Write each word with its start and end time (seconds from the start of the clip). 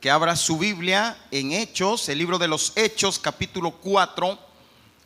que 0.00 0.10
abra 0.10 0.34
su 0.34 0.56
Biblia 0.56 1.18
en 1.30 1.52
Hechos, 1.52 2.08
el 2.08 2.16
libro 2.16 2.38
de 2.38 2.48
los 2.48 2.72
Hechos, 2.74 3.18
capítulo 3.18 3.72
4, 3.72 4.38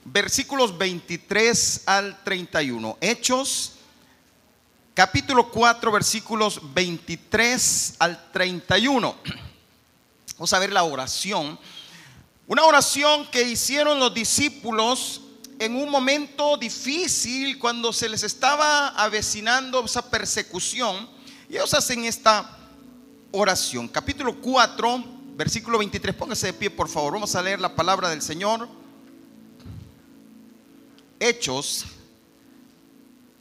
versículos 0.05 0.79
23 0.79 1.83
al 1.87 2.23
31. 2.23 2.99
Hechos, 3.01 3.73
capítulo 4.95 5.51
4, 5.51 5.91
versículos 5.91 6.61
23 6.73 7.95
al 7.99 8.31
31. 8.31 9.17
Vamos 10.37 10.53
a 10.53 10.59
ver 10.61 10.73
la 10.73 10.85
oración. 10.85 11.59
Una 12.47 12.63
oración 12.63 13.27
que 13.33 13.43
hicieron 13.43 13.99
los 13.99 14.15
discípulos 14.15 15.23
en 15.59 15.75
un 15.75 15.91
momento 15.91 16.57
difícil 16.57 17.59
cuando 17.59 17.93
se 17.93 18.09
les 18.09 18.23
estaba 18.23 18.91
avecinando 18.91 19.85
esa 19.85 20.09
persecución. 20.09 21.11
Y 21.49 21.55
ellos 21.55 21.75
hacen 21.75 22.05
esta 22.05 22.64
oración. 23.35 23.89
Capítulo 23.89 24.37
4, 24.41 25.05
versículo 25.37 25.79
23. 25.79 26.15
Póngase 26.15 26.47
de 26.49 26.53
pie, 26.53 26.71
por 26.71 26.89
favor. 26.89 27.15
Vamos 27.15 27.35
a 27.35 27.43
leer 27.43 27.61
la 27.61 27.75
palabra 27.75 28.09
del 28.09 28.23
Señor. 28.23 28.69
Hechos, 31.19 31.85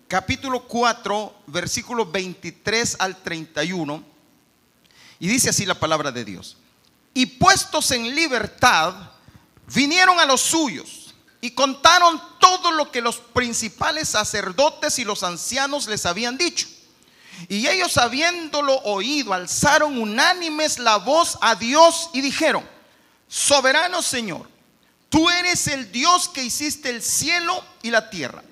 capítulo 0.07 0.67
4, 0.67 1.35
versículo 1.47 2.05
23 2.05 2.97
al 2.99 3.21
31. 3.21 4.03
Y 5.19 5.27
dice 5.27 5.49
así 5.49 5.65
la 5.65 5.79
palabra 5.79 6.11
de 6.11 6.25
Dios. 6.25 6.57
Y 7.13 7.25
puestos 7.25 7.91
en 7.91 8.15
libertad, 8.15 9.11
vinieron 9.73 10.19
a 10.19 10.25
los 10.25 10.41
suyos 10.41 11.13
y 11.39 11.51
contaron 11.51 12.19
todo 12.39 12.71
lo 12.71 12.91
que 12.91 13.01
los 13.01 13.17
principales 13.17 14.09
sacerdotes 14.09 14.97
y 14.97 15.03
los 15.03 15.23
ancianos 15.23 15.87
les 15.87 16.05
habían 16.05 16.37
dicho. 16.37 16.67
Y 17.49 17.67
ellos 17.67 17.97
habiéndolo 17.97 18.75
oído, 18.83 19.33
alzaron 19.33 19.97
unánimes 19.97 20.79
la 20.79 20.97
voz 20.97 21.37
a 21.41 21.55
Dios 21.55 22.09
y 22.13 22.21
dijeron, 22.21 22.67
soberano 23.27 24.01
Señor, 24.01 24.47
tú 25.09 25.29
eres 25.29 25.67
el 25.67 25.91
Dios 25.91 26.29
que 26.29 26.43
hiciste 26.43 26.89
el 26.89 27.01
cielo 27.01 27.63
y 27.81 27.91
la 27.91 28.09
tierra, 28.09 28.43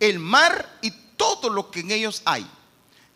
el 0.00 0.18
mar 0.18 0.78
y 0.82 0.90
todo 1.16 1.48
lo 1.50 1.70
que 1.70 1.80
en 1.80 1.90
ellos 1.90 2.22
hay, 2.24 2.46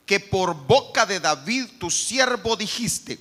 que 0.06 0.20
por 0.20 0.54
boca 0.54 1.06
de 1.06 1.20
David 1.20 1.66
tu 1.78 1.90
siervo 1.90 2.56
dijiste, 2.56 3.18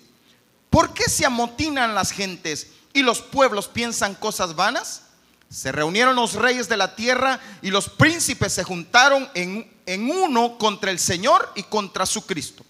¿por 0.69 0.93
qué 0.93 1.09
se 1.09 1.25
amotinan 1.25 1.95
las 1.95 2.11
gentes 2.11 2.67
y 2.93 3.03
los 3.03 3.21
pueblos 3.21 3.67
piensan 3.67 4.15
cosas 4.15 4.55
vanas? 4.55 5.03
Se 5.49 5.71
reunieron 5.71 6.15
los 6.15 6.33
reyes 6.33 6.69
de 6.69 6.77
la 6.77 6.95
tierra 6.95 7.39
y 7.63 7.71
los 7.71 7.89
príncipes 7.89 8.53
se 8.53 8.63
juntaron 8.63 9.27
en, 9.33 9.67
uno 10.11 10.59
contra 10.59 10.91
el 10.91 10.99
Señor 10.99 11.51
y 11.55 11.63
contra 11.63 12.05
su 12.05 12.25
Cristo. 12.25 12.63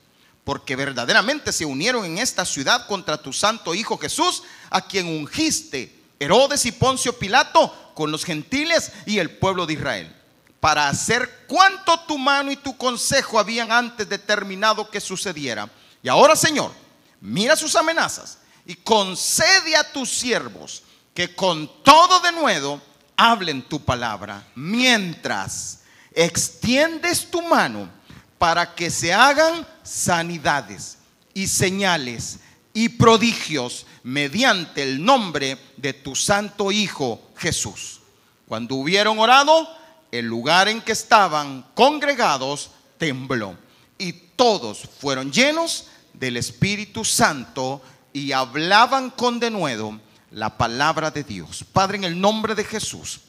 Porque 0.45 0.77
verdaderamente 0.77 1.51
se 1.51 1.65
unieron 1.65 2.05
en 2.05 2.17
esta 2.17 2.45
ciudad 2.45 2.87
contra 2.87 3.21
tu 3.21 3.33
santo 3.33 3.75
Hijo 3.75 3.97
Jesús, 3.97 4.43
a 4.69 4.87
quien 4.87 5.07
ungiste 5.07 5.93
Herodes 6.19 6.65
y 6.65 6.71
Poncio 6.71 7.17
Pilato 7.19 7.91
con 7.93 8.11
los 8.11 8.23
gentiles 8.23 8.93
y 9.05 9.19
el 9.19 9.29
pueblo 9.29 9.65
de 9.65 9.73
Israel, 9.73 10.15
para 10.61 10.87
hacer 10.87 11.45
cuanto 11.47 11.99
tu 12.01 12.17
mano 12.17 12.49
y 12.49 12.55
tu 12.55 12.77
consejo 12.77 13.37
habían 13.37 13.71
antes 13.73 14.07
determinado 14.07 14.89
que 14.89 15.01
sucediera. 15.01 15.69
Y 16.01 16.07
ahora, 16.07 16.35
Señor, 16.37 16.71
mira 17.19 17.57
sus 17.57 17.75
amenazas 17.75 18.37
y 18.65 18.75
concede 18.75 19.75
a 19.75 19.91
tus 19.91 20.09
siervos 20.09 20.83
que 21.19 21.35
con 21.35 21.69
todo 21.83 22.21
de 22.21 22.31
nuevo 22.31 22.79
hablen 23.17 23.63
tu 23.63 23.81
palabra, 23.81 24.41
mientras 24.55 25.81
extiendes 26.13 27.29
tu 27.29 27.41
mano 27.41 27.89
para 28.37 28.73
que 28.73 28.89
se 28.89 29.13
hagan 29.13 29.67
sanidades 29.83 30.97
y 31.33 31.47
señales 31.47 32.39
y 32.73 32.87
prodigios 32.87 33.85
mediante 34.01 34.81
el 34.81 35.03
nombre 35.03 35.57
de 35.75 35.91
tu 35.91 36.15
santo 36.15 36.71
Hijo 36.71 37.21
Jesús. 37.35 37.99
Cuando 38.47 38.75
hubieron 38.75 39.19
orado, 39.19 39.67
el 40.13 40.25
lugar 40.25 40.69
en 40.69 40.79
que 40.79 40.93
estaban 40.93 41.65
congregados 41.73 42.71
tembló 42.97 43.57
y 43.97 44.13
todos 44.13 44.87
fueron 45.01 45.33
llenos 45.33 45.87
del 46.13 46.37
Espíritu 46.37 47.03
Santo 47.03 47.81
y 48.13 48.31
hablaban 48.31 49.09
con 49.09 49.41
denuedo 49.41 49.99
la 50.31 50.57
palabra 50.57 51.11
de 51.11 51.23
Dios. 51.23 51.65
Padre, 51.71 51.97
en 51.97 52.03
el 52.03 52.19
nombre 52.19 52.55
de 52.55 52.63
Jesús, 52.63 53.21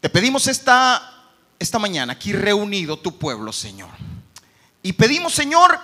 te 0.00 0.08
pedimos 0.08 0.46
esta, 0.46 1.30
esta 1.58 1.78
mañana 1.78 2.14
aquí 2.14 2.32
reunido 2.32 2.98
tu 2.98 3.18
pueblo, 3.18 3.52
Señor. 3.52 3.90
Y 4.82 4.92
pedimos, 4.92 5.34
Señor, 5.34 5.78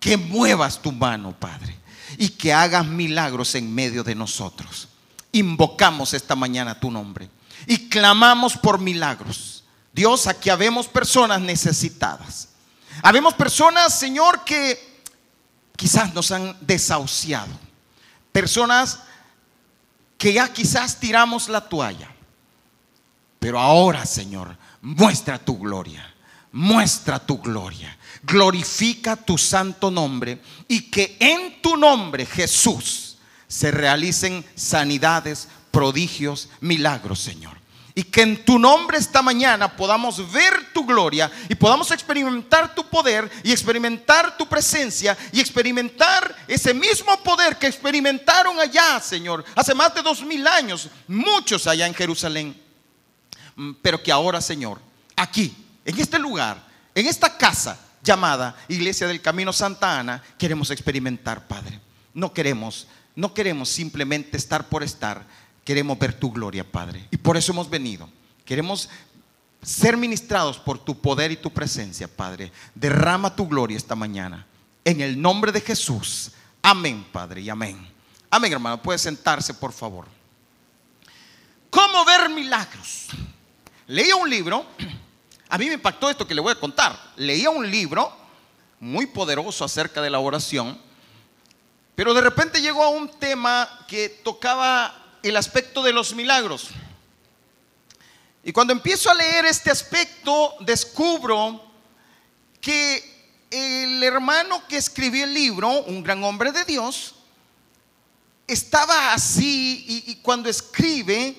que 0.00 0.16
muevas 0.16 0.80
tu 0.80 0.92
mano, 0.92 1.32
Padre, 1.38 1.78
y 2.18 2.30
que 2.30 2.52
hagas 2.52 2.86
milagros 2.86 3.54
en 3.54 3.74
medio 3.74 4.04
de 4.04 4.14
nosotros. 4.14 4.88
Invocamos 5.32 6.14
esta 6.14 6.34
mañana 6.34 6.78
tu 6.78 6.90
nombre 6.90 7.28
y 7.66 7.88
clamamos 7.88 8.56
por 8.56 8.78
milagros. 8.78 9.64
Dios, 9.92 10.26
aquí 10.26 10.50
habemos 10.50 10.88
personas 10.88 11.40
necesitadas. 11.40 12.48
Habemos 13.02 13.34
personas, 13.34 13.98
Señor, 13.98 14.44
que 14.44 15.02
quizás 15.76 16.12
nos 16.14 16.30
han 16.30 16.56
desahuciado 16.60 17.63
personas 18.34 18.98
que 20.18 20.32
ya 20.32 20.52
quizás 20.52 20.98
tiramos 20.98 21.48
la 21.48 21.68
toalla. 21.68 22.10
Pero 23.38 23.60
ahora, 23.60 24.04
Señor, 24.04 24.56
muestra 24.82 25.38
tu 25.38 25.56
gloria. 25.56 26.12
Muestra 26.50 27.20
tu 27.20 27.38
gloria. 27.40 27.96
Glorifica 28.24 29.14
tu 29.14 29.38
santo 29.38 29.88
nombre 29.88 30.42
y 30.66 30.90
que 30.90 31.16
en 31.20 31.62
tu 31.62 31.76
nombre, 31.76 32.26
Jesús, 32.26 33.18
se 33.46 33.70
realicen 33.70 34.44
sanidades, 34.56 35.46
prodigios, 35.70 36.48
milagros, 36.60 37.20
Señor. 37.20 37.56
Y 37.96 38.02
que 38.02 38.22
en 38.22 38.44
tu 38.44 38.58
nombre 38.58 38.98
esta 38.98 39.22
mañana 39.22 39.76
podamos 39.76 40.32
ver 40.32 40.72
tu 40.72 40.84
gloria 40.84 41.30
y 41.48 41.54
podamos 41.54 41.92
experimentar 41.92 42.74
tu 42.74 42.84
poder 42.88 43.30
y 43.44 43.52
experimentar 43.52 44.36
tu 44.36 44.48
presencia 44.48 45.16
y 45.32 45.38
experimentar 45.38 46.34
ese 46.48 46.74
mismo 46.74 47.16
poder 47.22 47.56
que 47.56 47.68
experimentaron 47.68 48.58
allá, 48.58 48.98
Señor, 49.00 49.44
hace 49.54 49.74
más 49.74 49.94
de 49.94 50.02
dos 50.02 50.22
mil 50.22 50.44
años, 50.46 50.88
muchos 51.06 51.68
allá 51.68 51.86
en 51.86 51.94
Jerusalén. 51.94 52.60
Mm, 53.54 53.72
pero 53.80 54.02
que 54.02 54.10
ahora, 54.10 54.40
Señor, 54.40 54.80
aquí, 55.14 55.56
en 55.84 56.00
este 56.00 56.18
lugar, 56.18 56.60
en 56.94 57.06
esta 57.06 57.36
casa 57.36 57.78
llamada 58.02 58.56
Iglesia 58.68 59.06
del 59.06 59.22
Camino 59.22 59.52
Santa 59.52 59.98
Ana, 59.98 60.22
queremos 60.36 60.70
experimentar, 60.70 61.46
Padre. 61.46 61.80
No 62.12 62.32
queremos, 62.32 62.86
no 63.14 63.32
queremos 63.34 63.68
simplemente 63.68 64.36
estar 64.36 64.68
por 64.68 64.82
estar 64.82 65.24
queremos 65.64 65.98
ver 65.98 66.18
tu 66.18 66.30
gloria, 66.30 66.64
Padre. 66.64 67.08
Y 67.10 67.16
por 67.16 67.36
eso 67.36 67.52
hemos 67.52 67.68
venido. 67.68 68.08
Queremos 68.44 68.88
ser 69.62 69.96
ministrados 69.96 70.58
por 70.58 70.78
tu 70.78 71.00
poder 71.00 71.32
y 71.32 71.36
tu 71.36 71.50
presencia, 71.50 72.06
Padre. 72.06 72.52
Derrama 72.74 73.34
tu 73.34 73.48
gloria 73.48 73.76
esta 73.76 73.94
mañana. 73.94 74.46
En 74.84 75.00
el 75.00 75.20
nombre 75.20 75.50
de 75.50 75.60
Jesús. 75.60 76.32
Amén, 76.62 77.06
Padre, 77.10 77.40
y 77.40 77.50
amén. 77.50 77.88
Amén, 78.30 78.52
hermano. 78.52 78.80
Puede 78.82 78.98
sentarse, 78.98 79.54
por 79.54 79.72
favor. 79.72 80.06
¿Cómo 81.70 82.04
ver 82.04 82.28
milagros? 82.28 83.08
Leía 83.86 84.16
un 84.16 84.28
libro. 84.28 84.66
A 85.48 85.58
mí 85.58 85.66
me 85.66 85.74
impactó 85.74 86.10
esto 86.10 86.26
que 86.26 86.34
le 86.34 86.40
voy 86.40 86.52
a 86.52 86.60
contar. 86.60 86.98
Leía 87.16 87.50
un 87.50 87.70
libro 87.70 88.12
muy 88.80 89.06
poderoso 89.06 89.64
acerca 89.64 90.02
de 90.02 90.10
la 90.10 90.18
oración. 90.18 90.78
Pero 91.94 92.12
de 92.12 92.20
repente 92.20 92.60
llegó 92.60 92.82
a 92.82 92.88
un 92.90 93.08
tema 93.08 93.68
que 93.86 94.08
tocaba 94.08 95.03
el 95.28 95.36
aspecto 95.36 95.82
de 95.82 95.92
los 95.92 96.14
milagros. 96.14 96.68
Y 98.44 98.52
cuando 98.52 98.74
empiezo 98.74 99.10
a 99.10 99.14
leer 99.14 99.46
este 99.46 99.70
aspecto, 99.70 100.54
descubro 100.60 101.64
que 102.60 103.14
el 103.50 104.02
hermano 104.02 104.66
que 104.68 104.76
escribió 104.76 105.24
el 105.24 105.32
libro, 105.32 105.84
un 105.84 106.02
gran 106.02 106.22
hombre 106.24 106.52
de 106.52 106.64
Dios, 106.64 107.14
estaba 108.46 109.14
así 109.14 110.04
y, 110.06 110.16
cuando 110.16 110.50
escribe, 110.50 111.36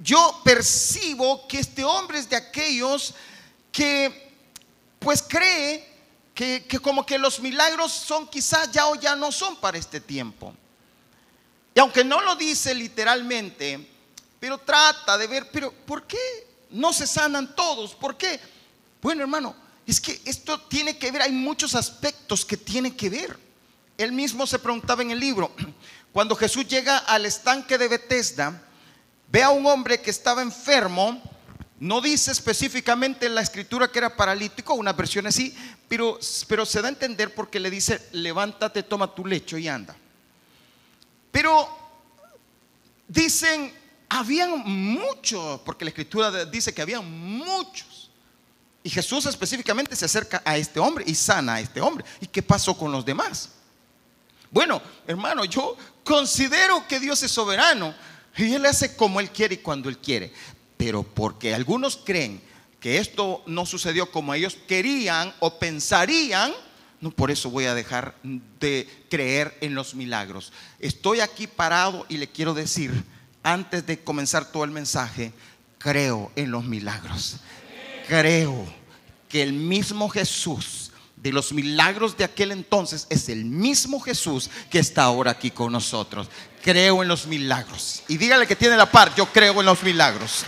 yo 0.00 0.40
percibo 0.42 1.46
que 1.46 1.60
este 1.60 1.84
hombre 1.84 2.18
es 2.18 2.28
de 2.28 2.34
aquellos 2.34 3.14
que 3.70 4.32
pues 4.98 5.22
cree 5.22 5.88
que, 6.34 6.64
que 6.66 6.80
como 6.80 7.06
que 7.06 7.16
los 7.16 7.38
milagros 7.38 7.92
son 7.92 8.26
quizás 8.26 8.72
ya 8.72 8.88
o 8.88 8.96
ya 8.96 9.14
no 9.14 9.30
son 9.30 9.54
para 9.56 9.78
este 9.78 10.00
tiempo. 10.00 10.52
Y 11.74 11.80
aunque 11.80 12.04
no 12.04 12.20
lo 12.20 12.36
dice 12.36 12.74
literalmente, 12.74 13.88
pero 14.38 14.58
trata 14.58 15.18
de 15.18 15.26
ver, 15.26 15.50
pero 15.50 15.72
¿por 15.72 16.06
qué 16.06 16.18
no 16.70 16.92
se 16.92 17.06
sanan 17.06 17.54
todos? 17.56 17.94
¿Por 17.94 18.16
qué? 18.16 18.38
Bueno, 19.02 19.22
hermano, 19.22 19.56
es 19.86 20.00
que 20.00 20.20
esto 20.24 20.60
tiene 20.60 20.96
que 20.96 21.10
ver, 21.10 21.22
hay 21.22 21.32
muchos 21.32 21.74
aspectos 21.74 22.44
que 22.44 22.56
tienen 22.56 22.96
que 22.96 23.10
ver. 23.10 23.38
Él 23.98 24.12
mismo 24.12 24.46
se 24.46 24.58
preguntaba 24.58 25.02
en 25.02 25.10
el 25.10 25.18
libro, 25.18 25.50
cuando 26.12 26.36
Jesús 26.36 26.66
llega 26.66 26.98
al 26.98 27.26
estanque 27.26 27.76
de 27.76 27.88
Bethesda, 27.88 28.62
ve 29.28 29.42
a 29.42 29.50
un 29.50 29.66
hombre 29.66 30.00
que 30.00 30.10
estaba 30.10 30.42
enfermo 30.42 31.20
No 31.80 32.00
dice 32.00 32.30
específicamente 32.30 33.26
en 33.26 33.34
la 33.34 33.42
escritura 33.42 33.90
que 33.90 33.98
era 33.98 34.16
paralítico, 34.16 34.74
una 34.74 34.92
versión 34.92 35.26
así, 35.26 35.54
pero, 35.88 36.18
pero 36.46 36.64
se 36.64 36.80
da 36.80 36.86
a 36.86 36.90
entender 36.90 37.34
porque 37.34 37.58
le 37.58 37.68
dice, 37.68 38.00
levántate, 38.12 38.84
toma 38.84 39.12
tu 39.12 39.26
lecho 39.26 39.58
y 39.58 39.66
anda. 39.66 39.96
Pero 41.34 41.68
dicen, 43.08 43.74
habían 44.08 44.62
muchos, 44.64 45.60
porque 45.62 45.84
la 45.84 45.88
escritura 45.88 46.44
dice 46.44 46.72
que 46.72 46.80
habían 46.80 47.10
muchos. 47.10 48.08
Y 48.84 48.88
Jesús 48.88 49.26
específicamente 49.26 49.96
se 49.96 50.04
acerca 50.04 50.40
a 50.44 50.56
este 50.56 50.78
hombre 50.78 51.02
y 51.08 51.12
sana 51.16 51.54
a 51.54 51.60
este 51.60 51.80
hombre. 51.80 52.04
¿Y 52.20 52.28
qué 52.28 52.40
pasó 52.40 52.78
con 52.78 52.92
los 52.92 53.04
demás? 53.04 53.48
Bueno, 54.48 54.80
hermano, 55.08 55.44
yo 55.44 55.76
considero 56.04 56.86
que 56.86 57.00
Dios 57.00 57.20
es 57.24 57.32
soberano 57.32 57.92
y 58.36 58.54
Él 58.54 58.64
hace 58.66 58.94
como 58.94 59.18
Él 59.18 59.32
quiere 59.32 59.56
y 59.56 59.58
cuando 59.58 59.88
Él 59.88 59.98
quiere. 59.98 60.32
Pero 60.76 61.02
porque 61.02 61.52
algunos 61.52 61.96
creen 61.96 62.40
que 62.78 62.98
esto 62.98 63.42
no 63.46 63.66
sucedió 63.66 64.08
como 64.12 64.32
ellos 64.34 64.56
querían 64.68 65.34
o 65.40 65.58
pensarían, 65.58 66.54
no 67.04 67.10
por 67.10 67.30
eso 67.30 67.50
voy 67.50 67.66
a 67.66 67.74
dejar 67.74 68.14
de 68.22 68.88
creer 69.10 69.58
en 69.60 69.74
los 69.74 69.94
milagros. 69.94 70.54
Estoy 70.80 71.20
aquí 71.20 71.46
parado 71.46 72.06
y 72.08 72.16
le 72.16 72.28
quiero 72.28 72.54
decir, 72.54 73.04
antes 73.42 73.86
de 73.86 74.02
comenzar 74.02 74.50
todo 74.50 74.64
el 74.64 74.70
mensaje, 74.70 75.34
creo 75.76 76.32
en 76.34 76.50
los 76.50 76.64
milagros. 76.64 77.40
Creo 78.08 78.64
que 79.28 79.42
el 79.42 79.52
mismo 79.52 80.08
Jesús 80.08 80.92
de 81.16 81.30
los 81.30 81.52
milagros 81.52 82.16
de 82.16 82.24
aquel 82.24 82.52
entonces 82.52 83.06
es 83.10 83.28
el 83.28 83.44
mismo 83.44 84.00
Jesús 84.00 84.48
que 84.70 84.78
está 84.78 85.02
ahora 85.02 85.32
aquí 85.32 85.50
con 85.50 85.72
nosotros. 85.72 86.30
Creo 86.62 87.02
en 87.02 87.08
los 87.08 87.26
milagros. 87.26 88.02
Y 88.08 88.16
dígale 88.16 88.46
que 88.46 88.56
tiene 88.56 88.78
la 88.78 88.90
par, 88.90 89.14
yo 89.14 89.26
creo 89.26 89.60
en 89.60 89.66
los 89.66 89.82
milagros. 89.82 90.46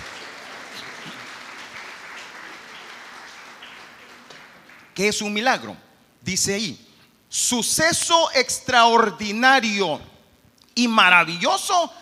¿Qué 4.94 5.08
es 5.08 5.20
un 5.20 5.34
milagro? 5.34 5.76
Dice 6.26 6.54
ahí, 6.54 6.86
suceso 7.28 8.30
extraordinario 8.34 10.00
y 10.74 10.88
maravilloso 10.88 11.92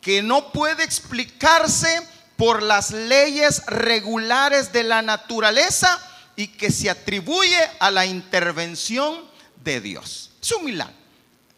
que 0.00 0.22
no 0.22 0.52
puede 0.52 0.82
explicarse 0.84 2.08
por 2.38 2.62
las 2.62 2.92
leyes 2.92 3.62
regulares 3.66 4.72
de 4.72 4.84
la 4.84 5.02
naturaleza 5.02 6.00
y 6.34 6.48
que 6.48 6.70
se 6.70 6.88
atribuye 6.88 7.58
a 7.78 7.90
la 7.90 8.06
intervención 8.06 9.22
de 9.62 9.82
Dios. 9.82 10.30
Es 10.40 10.52
un 10.52 10.64
milagro. 10.64 10.96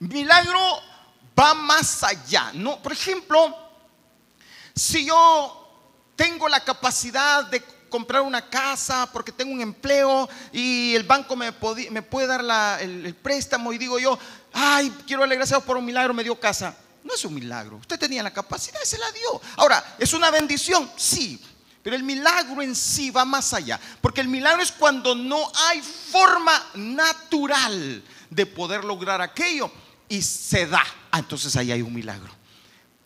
Milagro 0.01 0.81
va 1.39 1.55
más 1.55 2.03
allá. 2.03 2.51
¿no? 2.55 2.83
Por 2.83 2.93
ejemplo, 2.93 3.57
si 4.75 5.07
yo 5.07 5.93
tengo 6.17 6.49
la 6.49 6.65
capacidad 6.65 7.45
de 7.45 7.63
comprar 7.89 8.23
una 8.23 8.49
casa 8.49 9.09
porque 9.13 9.33
tengo 9.33 9.53
un 9.53 9.61
empleo 9.61 10.29
y 10.53 10.95
el 10.95 11.05
banco 11.05 11.37
me, 11.37 11.53
puede 11.53 12.27
dar 12.27 12.81
el, 12.81 13.15
préstamo 13.15 13.73
y 13.73 13.79
digo 13.79 13.99
yo, 13.99 14.19
ay, 14.53 14.93
quiero 15.07 15.23
alegrar 15.23 15.63
por 15.63 15.77
un 15.77 15.85
milagro, 15.85 16.15
me 16.15 16.25
dio 16.25 16.39
casa. 16.39 16.77
No 17.05 17.15
es 17.15 17.25
un 17.25 17.35
milagro. 17.35 17.77
Usted 17.77 17.99
tenía 17.99 18.23
la 18.23 18.33
capacidad 18.33 18.81
y 18.83 18.87
se 18.87 18.99
la 18.99 19.11
dio. 19.13 19.41
Ahora, 19.57 19.97
¿es 19.99 20.13
una 20.13 20.31
bendición? 20.31 20.91
Sí. 20.97 21.41
Pero 21.83 21.95
el 21.95 22.03
milagro 22.03 22.63
en 22.63 22.75
sí 22.75 23.11
va 23.11 23.25
más 23.25 23.55
allá. 23.55 23.79
Porque 24.01 24.21
el 24.21 24.27
milagro 24.27 24.61
es 24.61 24.73
cuando 24.73 25.15
no 25.15 25.53
hay 25.69 25.81
forma 25.81 26.53
natural 26.75 28.03
de 28.29 28.47
poder 28.47 28.85
lograr 28.85 29.21
aquello 29.21 29.71
y 30.09 30.21
se 30.21 30.67
da. 30.67 30.83
Ah, 31.13 31.21
entonces 31.21 31.55
ahí 31.55 31.71
hay 31.71 31.83
un 31.83 31.95
milagro. 31.95 32.33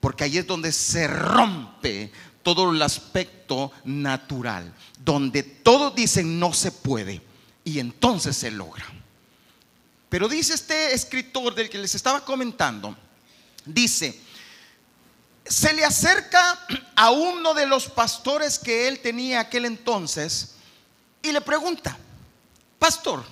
Porque 0.00 0.24
ahí 0.24 0.38
es 0.38 0.46
donde 0.46 0.72
se 0.72 1.06
rompe 1.06 2.10
todo 2.54 2.72
el 2.72 2.82
aspecto 2.82 3.70
natural, 3.84 4.74
donde 4.98 5.44
todos 5.44 5.94
dicen 5.94 6.40
no 6.40 6.52
se 6.52 6.72
puede 6.72 7.22
y 7.64 7.78
entonces 7.78 8.36
se 8.36 8.50
logra. 8.50 8.84
Pero 10.08 10.28
dice 10.28 10.54
este 10.54 10.92
escritor 10.92 11.54
del 11.54 11.70
que 11.70 11.78
les 11.78 11.94
estaba 11.94 12.24
comentando, 12.24 12.96
dice, 13.64 14.20
se 15.44 15.72
le 15.72 15.84
acerca 15.84 16.66
a 16.96 17.10
uno 17.12 17.54
de 17.54 17.66
los 17.66 17.86
pastores 17.86 18.58
que 18.58 18.88
él 18.88 18.98
tenía 18.98 19.40
aquel 19.40 19.64
entonces 19.64 20.56
y 21.22 21.30
le 21.30 21.40
pregunta, 21.40 21.96
pastor, 22.80 23.24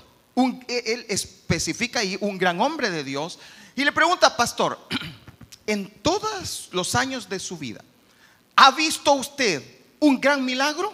e, 0.68 0.82
él 0.86 1.06
especifica 1.08 1.98
ahí 1.98 2.16
un 2.20 2.38
gran 2.38 2.60
hombre 2.60 2.90
de 2.90 3.02
Dios, 3.02 3.40
y 3.74 3.84
le 3.84 3.90
pregunta, 3.90 4.36
pastor, 4.36 4.78
en 5.66 5.90
todos 6.02 6.68
los 6.70 6.94
años 6.94 7.28
de 7.28 7.40
su 7.40 7.58
vida, 7.58 7.84
¿Ha 8.60 8.72
visto 8.72 9.12
usted 9.12 9.62
un 10.00 10.20
gran 10.20 10.44
milagro? 10.44 10.93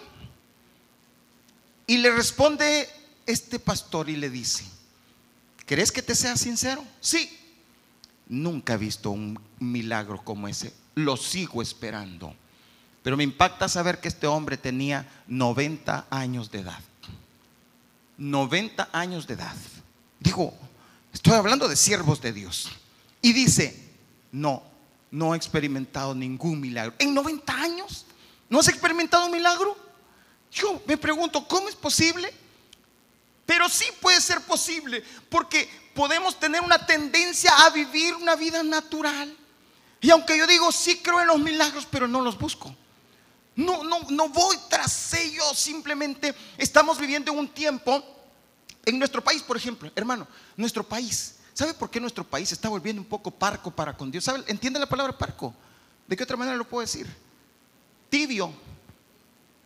Y 1.86 1.96
le 1.96 2.10
responde 2.10 2.86
este 3.24 3.58
pastor 3.58 4.10
y 4.10 4.16
le 4.16 4.28
dice, 4.28 4.66
¿crees 5.64 5.90
que 5.90 6.02
te 6.02 6.14
sea 6.14 6.36
sincero? 6.36 6.84
Sí, 7.00 7.26
nunca 8.28 8.74
he 8.74 8.76
visto 8.76 9.12
un 9.12 9.40
milagro 9.60 10.22
como 10.22 10.46
ese, 10.46 10.74
lo 10.94 11.16
sigo 11.16 11.62
esperando. 11.62 12.34
Pero 13.02 13.16
me 13.16 13.24
impacta 13.24 13.66
saber 13.66 13.98
que 13.98 14.08
este 14.08 14.26
hombre 14.26 14.58
tenía 14.58 15.24
90 15.26 16.08
años 16.10 16.50
de 16.50 16.60
edad. 16.60 16.80
90 18.18 18.90
años 18.92 19.26
de 19.26 19.34
edad. 19.34 19.56
Digo, 20.20 20.52
estoy 21.14 21.32
hablando 21.32 21.66
de 21.66 21.76
siervos 21.76 22.20
de 22.20 22.34
Dios. 22.34 22.68
Y 23.22 23.32
dice, 23.32 23.90
no, 24.32 24.73
no 25.14 25.32
ha 25.32 25.36
experimentado 25.36 26.12
ningún 26.12 26.60
milagro. 26.60 26.92
En 26.98 27.14
90 27.14 27.52
años, 27.54 28.04
¿no 28.48 28.58
has 28.58 28.66
experimentado 28.66 29.26
un 29.26 29.30
milagro? 29.30 29.78
Yo 30.50 30.82
me 30.86 30.96
pregunto, 30.96 31.46
¿cómo 31.46 31.68
es 31.68 31.76
posible? 31.76 32.34
Pero 33.46 33.68
sí 33.68 33.84
puede 34.00 34.20
ser 34.20 34.40
posible, 34.40 35.04
porque 35.28 35.70
podemos 35.94 36.38
tener 36.40 36.60
una 36.62 36.84
tendencia 36.84 37.52
a 37.58 37.70
vivir 37.70 38.16
una 38.16 38.34
vida 38.34 38.64
natural. 38.64 39.36
Y 40.00 40.10
aunque 40.10 40.36
yo 40.36 40.48
digo, 40.48 40.72
sí 40.72 40.98
creo 40.98 41.20
en 41.20 41.28
los 41.28 41.38
milagros, 41.38 41.86
pero 41.88 42.08
no 42.08 42.20
los 42.20 42.36
busco. 42.36 42.74
No, 43.54 43.84
no, 43.84 44.00
no 44.10 44.28
voy 44.30 44.58
tras 44.68 45.14
ellos, 45.14 45.56
simplemente 45.56 46.34
estamos 46.58 46.98
viviendo 46.98 47.30
en 47.30 47.38
un 47.38 47.48
tiempo, 47.48 48.04
en 48.84 48.98
nuestro 48.98 49.22
país, 49.22 49.44
por 49.44 49.56
ejemplo, 49.56 49.92
hermano, 49.94 50.26
nuestro 50.56 50.82
país 50.82 51.33
¿Sabe 51.54 51.72
por 51.72 51.88
qué 51.88 52.00
nuestro 52.00 52.24
país 52.24 52.50
está 52.50 52.68
volviendo 52.68 53.00
un 53.00 53.06
poco 53.08 53.30
parco 53.30 53.70
para 53.70 53.96
con 53.96 54.10
Dios? 54.10 54.24
¿Sabe? 54.24 54.42
¿Entiende 54.48 54.78
la 54.80 54.88
palabra 54.88 55.16
parco? 55.16 55.54
¿De 56.06 56.16
qué 56.16 56.24
otra 56.24 56.36
manera 56.36 56.56
lo 56.56 56.68
puedo 56.68 56.80
decir? 56.80 57.06
Tibio. 58.10 58.52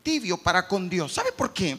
Tibio 0.02 0.36
para 0.36 0.68
con 0.68 0.88
Dios. 0.88 1.14
¿Sabe 1.14 1.32
por 1.32 1.52
qué? 1.52 1.78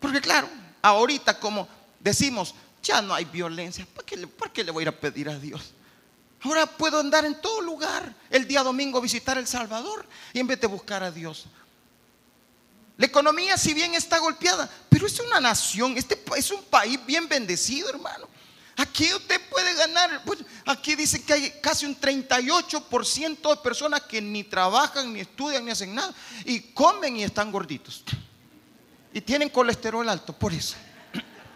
Porque 0.00 0.20
claro, 0.20 0.48
ahorita 0.82 1.38
como 1.38 1.68
decimos, 2.00 2.54
ya 2.82 3.00
no 3.00 3.14
hay 3.14 3.26
violencia, 3.26 3.86
¿por 3.94 4.04
qué, 4.04 4.16
le, 4.16 4.26
¿por 4.26 4.50
qué 4.50 4.64
le 4.64 4.72
voy 4.72 4.82
a 4.82 4.84
ir 4.84 4.88
a 4.88 4.98
pedir 4.98 5.28
a 5.28 5.38
Dios? 5.38 5.72
Ahora 6.42 6.66
puedo 6.66 6.98
andar 6.98 7.24
en 7.24 7.40
todo 7.40 7.60
lugar, 7.60 8.14
el 8.30 8.48
día 8.48 8.62
domingo 8.62 9.00
visitar 9.00 9.36
El 9.36 9.46
Salvador 9.46 10.06
y 10.32 10.40
en 10.40 10.46
vez 10.46 10.60
de 10.60 10.66
buscar 10.66 11.02
a 11.02 11.10
Dios. 11.10 11.44
La 12.96 13.06
economía 13.06 13.56
si 13.56 13.72
bien 13.72 13.94
está 13.94 14.18
golpeada, 14.18 14.68
pero 14.88 15.06
es 15.06 15.20
una 15.20 15.38
nación, 15.38 15.96
este 15.96 16.20
es 16.36 16.50
un 16.50 16.62
país 16.64 16.98
bien 17.06 17.28
bendecido, 17.28 17.88
hermano. 17.90 18.29
Aquí 18.80 19.12
usted 19.12 19.38
puede 19.50 19.74
ganar, 19.74 20.24
pues, 20.24 20.38
aquí 20.64 20.96
dice 20.96 21.22
que 21.22 21.34
hay 21.34 21.50
casi 21.60 21.84
un 21.84 22.00
38% 22.00 23.50
de 23.50 23.56
personas 23.62 24.00
que 24.02 24.22
ni 24.22 24.42
trabajan, 24.42 25.12
ni 25.12 25.20
estudian, 25.20 25.66
ni 25.66 25.70
hacen 25.70 25.94
nada, 25.94 26.14
y 26.46 26.60
comen 26.72 27.14
y 27.16 27.22
están 27.22 27.52
gorditos. 27.52 28.02
Y 29.12 29.20
tienen 29.20 29.50
colesterol 29.50 30.08
alto, 30.08 30.32
por 30.32 30.52
eso. 30.52 30.76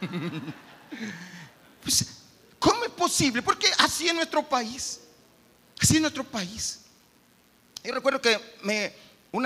Pues, 1.83 2.07
¿cómo 2.59 2.85
es 2.85 2.91
posible? 2.93 3.43
Porque 3.43 3.67
así 3.77 4.09
es 4.09 4.15
nuestro 4.15 4.43
país. 4.43 5.01
Así 5.79 5.97
es 5.97 6.01
nuestro 6.01 6.25
país. 6.25 6.81
Yo 7.83 7.93
recuerdo 7.93 8.23
que 8.23 8.41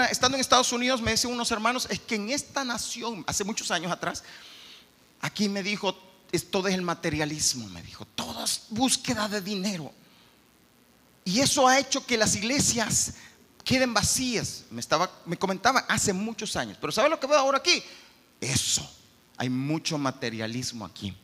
estando 0.08 0.36
en 0.36 0.40
Estados 0.40 0.70
Unidos 0.70 1.02
me 1.02 1.10
decían 1.10 1.32
unos 1.32 1.50
hermanos, 1.50 1.88
es 1.90 1.98
que 1.98 2.14
en 2.14 2.30
esta 2.30 2.62
nación, 2.62 3.24
hace 3.26 3.42
muchos 3.42 3.72
años 3.72 3.90
atrás, 3.90 4.22
aquí 5.20 5.48
me 5.48 5.64
dijo, 5.64 6.07
es, 6.32 6.50
todo 6.50 6.68
es 6.68 6.74
el 6.74 6.82
materialismo, 6.82 7.68
me 7.68 7.82
dijo. 7.82 8.04
Todo 8.14 8.44
es 8.44 8.62
búsqueda 8.68 9.28
de 9.28 9.40
dinero. 9.40 9.92
Y 11.24 11.40
eso 11.40 11.66
ha 11.68 11.78
hecho 11.78 12.04
que 12.04 12.16
las 12.16 12.36
iglesias 12.36 13.14
queden 13.64 13.92
vacías. 13.94 14.64
Me, 14.70 14.80
estaba, 14.80 15.10
me 15.26 15.38
comentaban 15.38 15.84
hace 15.88 16.12
muchos 16.12 16.56
años. 16.56 16.76
Pero 16.80 16.92
¿sabe 16.92 17.08
lo 17.08 17.20
que 17.20 17.26
veo 17.26 17.38
ahora 17.38 17.58
aquí? 17.58 17.82
Eso. 18.40 18.88
Hay 19.36 19.48
mucho 19.48 19.98
materialismo 19.98 20.84
aquí. 20.84 21.16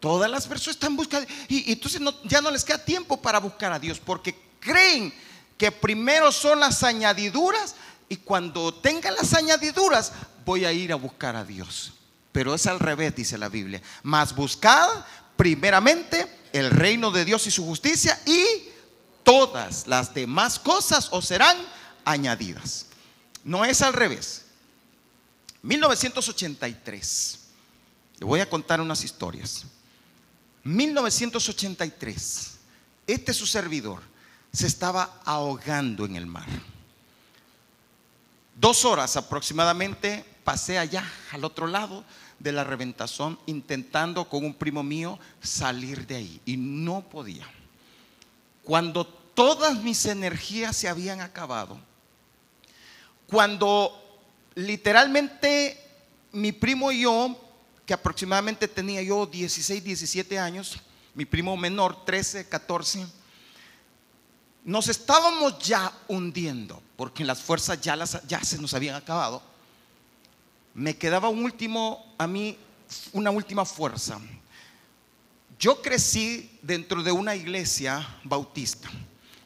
Todas 0.00 0.30
las 0.30 0.46
personas 0.46 0.76
están 0.76 0.96
buscando. 0.96 1.28
Y, 1.48 1.70
y 1.70 1.72
entonces 1.72 2.00
ya 2.24 2.40
no 2.40 2.50
les 2.50 2.64
queda 2.64 2.84
tiempo 2.84 3.20
para 3.20 3.40
buscar 3.40 3.72
a 3.72 3.78
Dios. 3.78 4.00
Porque 4.00 4.38
creen 4.60 5.12
que 5.56 5.72
primero 5.72 6.30
son 6.32 6.60
las 6.60 6.82
añadiduras. 6.82 7.74
Y 8.08 8.16
cuando 8.16 8.72
tengan 8.72 9.14
las 9.14 9.34
añadiduras, 9.34 10.12
voy 10.44 10.64
a 10.64 10.72
ir 10.72 10.92
a 10.92 10.96
buscar 10.96 11.36
a 11.36 11.44
Dios. 11.44 11.92
Pero 12.38 12.54
es 12.54 12.68
al 12.68 12.78
revés, 12.78 13.16
dice 13.16 13.36
la 13.36 13.48
Biblia. 13.48 13.82
Mas 14.04 14.32
buscad 14.32 14.88
primeramente 15.36 16.24
el 16.52 16.70
reino 16.70 17.10
de 17.10 17.24
Dios 17.24 17.44
y 17.48 17.50
su 17.50 17.64
justicia 17.64 18.16
y 18.24 18.44
todas 19.24 19.88
las 19.88 20.14
demás 20.14 20.60
cosas 20.60 21.08
os 21.10 21.26
serán 21.26 21.56
añadidas. 22.04 22.86
No 23.42 23.64
es 23.64 23.82
al 23.82 23.92
revés. 23.92 24.44
1983. 25.62 27.38
Le 28.20 28.24
voy 28.24 28.38
a 28.38 28.48
contar 28.48 28.80
unas 28.80 29.02
historias. 29.02 29.64
1983. 30.62 32.50
Este 33.04 33.34
su 33.34 33.48
servidor 33.48 34.00
se 34.52 34.68
estaba 34.68 35.20
ahogando 35.24 36.04
en 36.04 36.14
el 36.14 36.26
mar. 36.26 36.46
Dos 38.54 38.84
horas 38.84 39.16
aproximadamente 39.16 40.24
pasé 40.48 40.78
allá, 40.78 41.04
al 41.30 41.44
otro 41.44 41.66
lado 41.66 42.06
de 42.38 42.52
la 42.52 42.64
reventazón, 42.64 43.38
intentando 43.46 44.28
con 44.28 44.44
un 44.44 44.54
primo 44.54 44.82
mío 44.82 45.18
salir 45.40 46.06
de 46.06 46.16
ahí. 46.16 46.40
Y 46.44 46.56
no 46.56 47.02
podía. 47.02 47.48
Cuando 48.62 49.06
todas 49.06 49.82
mis 49.82 50.04
energías 50.06 50.76
se 50.76 50.88
habían 50.88 51.20
acabado, 51.20 51.78
cuando 53.26 54.20
literalmente 54.54 55.78
mi 56.32 56.52
primo 56.52 56.92
y 56.92 57.02
yo, 57.02 57.36
que 57.84 57.94
aproximadamente 57.94 58.68
tenía 58.68 59.02
yo 59.02 59.26
16, 59.26 59.82
17 59.82 60.38
años, 60.38 60.78
mi 61.14 61.24
primo 61.24 61.56
menor 61.56 62.04
13, 62.04 62.48
14, 62.48 63.06
nos 64.64 64.88
estábamos 64.88 65.58
ya 65.60 65.92
hundiendo, 66.08 66.82
porque 66.96 67.24
las 67.24 67.40
fuerzas 67.40 67.80
ya, 67.80 67.96
ya 68.26 68.44
se 68.44 68.58
nos 68.58 68.74
habían 68.74 68.94
acabado. 68.94 69.42
Me 70.78 70.96
quedaba 70.96 71.28
un 71.28 71.42
último, 71.42 72.14
a 72.18 72.28
mí, 72.28 72.56
una 73.12 73.32
última 73.32 73.64
fuerza. 73.64 74.20
Yo 75.58 75.82
crecí 75.82 76.56
dentro 76.62 77.02
de 77.02 77.10
una 77.10 77.34
iglesia 77.34 78.06
bautista. 78.22 78.88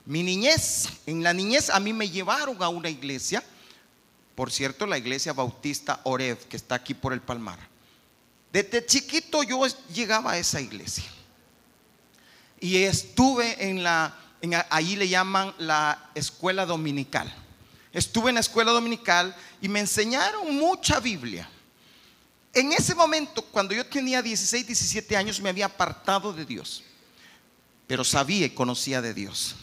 Mi 0.04 0.22
niñez, 0.22 0.90
en 1.06 1.22
la 1.22 1.32
niñez 1.32 1.70
a 1.70 1.80
mí 1.80 1.94
me 1.94 2.10
llevaron 2.10 2.62
a 2.62 2.68
una 2.68 2.90
iglesia, 2.90 3.42
por 4.34 4.52
cierto, 4.52 4.84
la 4.84 4.98
iglesia 4.98 5.32
bautista 5.32 6.02
Oreb, 6.04 6.38
que 6.48 6.58
está 6.58 6.74
aquí 6.74 6.92
por 6.92 7.14
el 7.14 7.22
Palmar. 7.22 7.58
Desde 8.52 8.84
chiquito 8.84 9.42
yo 9.42 9.64
llegaba 9.90 10.32
a 10.32 10.38
esa 10.38 10.60
iglesia. 10.60 11.04
Y 12.60 12.76
estuve 12.82 13.70
en 13.70 13.82
la 13.82 14.18
ahí 14.68 14.96
le 14.96 15.08
llaman 15.08 15.54
la 15.56 16.10
escuela 16.14 16.66
dominical. 16.66 17.34
Estuve 17.92 18.30
en 18.30 18.34
la 18.36 18.40
escuela 18.40 18.72
dominical 18.72 19.34
y 19.60 19.68
me 19.68 19.80
enseñaron 19.80 20.56
mucha 20.56 20.98
Biblia. 20.98 21.48
En 22.54 22.72
ese 22.72 22.94
momento, 22.94 23.42
cuando 23.42 23.74
yo 23.74 23.84
tenía 23.86 24.22
16, 24.22 24.66
17 24.66 25.16
años, 25.16 25.40
me 25.40 25.50
había 25.50 25.66
apartado 25.66 26.32
de 26.32 26.44
Dios, 26.44 26.82
pero 27.86 28.04
sabía 28.04 28.46
y 28.46 28.50
conocía 28.50 29.00
de 29.00 29.14
Dios. 29.14 29.54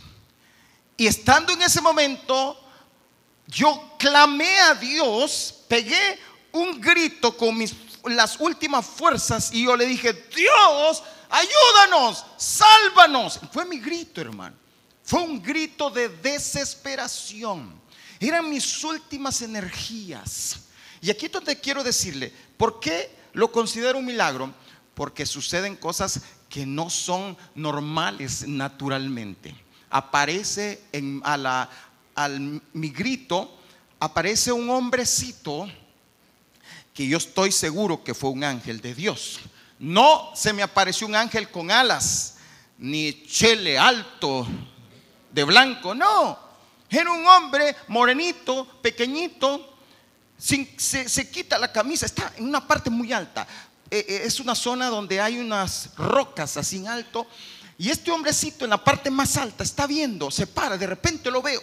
Y 0.97 1.07
estando 1.07 1.53
en 1.53 1.61
ese 1.61 1.81
momento, 1.81 2.59
yo 3.47 3.95
clamé 3.97 4.59
a 4.59 4.75
Dios, 4.75 5.63
pegué 5.67 6.19
un 6.51 6.79
grito 6.79 7.35
con 7.35 7.57
mis, 7.57 7.75
las 8.05 8.39
últimas 8.39 8.85
fuerzas 8.85 9.51
y 9.53 9.65
yo 9.65 9.75
le 9.75 9.85
dije, 9.85 10.13
Dios, 10.35 11.03
ayúdanos, 11.29 12.25
sálvanos. 12.37 13.39
Fue 13.51 13.65
mi 13.65 13.79
grito, 13.79 14.21
hermano. 14.21 14.55
Fue 15.03 15.21
un 15.21 15.41
grito 15.41 15.89
de 15.89 16.09
desesperación. 16.09 17.79
Eran 18.19 18.49
mis 18.49 18.83
últimas 18.83 19.41
energías. 19.41 20.59
Y 21.01 21.09
aquí 21.09 21.27
es 21.27 21.31
donde 21.31 21.59
quiero 21.59 21.83
decirle, 21.83 22.33
¿por 22.57 22.79
qué 22.79 23.09
lo 23.33 23.51
considero 23.51 23.99
un 23.99 24.05
milagro? 24.05 24.53
Porque 24.93 25.25
suceden 25.25 25.77
cosas 25.77 26.21
que 26.49 26.65
no 26.65 26.89
son 26.89 27.37
normales 27.55 28.45
naturalmente. 28.47 29.55
Aparece 29.89 30.81
en, 30.91 31.21
a 31.23 31.37
la, 31.37 31.69
al 32.15 32.61
mi 32.73 32.89
grito, 32.89 33.57
aparece 33.99 34.51
un 34.51 34.69
hombrecito 34.69 35.67
que 36.93 37.07
yo 37.07 37.17
estoy 37.17 37.51
seguro 37.51 38.03
que 38.03 38.13
fue 38.13 38.31
un 38.31 38.43
ángel 38.43 38.81
de 38.81 38.93
Dios. 38.93 39.39
No 39.79 40.31
se 40.35 40.51
me 40.51 40.61
apareció 40.61 41.07
un 41.07 41.15
ángel 41.15 41.49
con 41.49 41.71
alas, 41.71 42.35
ni 42.77 43.23
chele 43.23 43.77
alto, 43.77 44.45
de 45.31 45.43
blanco, 45.45 45.95
no. 45.95 46.48
Era 46.89 47.11
un 47.11 47.25
hombre 47.25 47.75
morenito, 47.87 48.65
pequeñito, 48.81 49.77
se, 50.37 51.29
quita 51.29 51.59
la 51.59 51.71
camisa, 51.71 52.05
está 52.05 52.33
en 52.37 52.45
una 52.45 52.65
parte 52.65 52.89
muy 52.89 53.11
alta. 53.11 53.47
Eh, 53.91 54.05
eh, 54.07 54.21
es 54.25 54.39
una 54.39 54.55
zona 54.55 54.87
donde 54.87 55.19
hay 55.19 55.37
unas 55.37 55.89
rocas 55.97 56.57
así 56.57 56.77
en 56.77 56.87
alto. 56.87 57.27
Y 57.77 57.89
este 57.89 58.11
hombrecito 58.11 58.65
en 58.65 58.71
la 58.71 58.83
parte 58.83 59.09
más 59.09 59.37
alta 59.37 59.63
está 59.63 59.87
viendo, 59.87 60.29
se 60.31 60.47
para, 60.47 60.77
de 60.77 60.87
repente 60.87 61.29
lo 61.31 61.41
veo. 61.41 61.61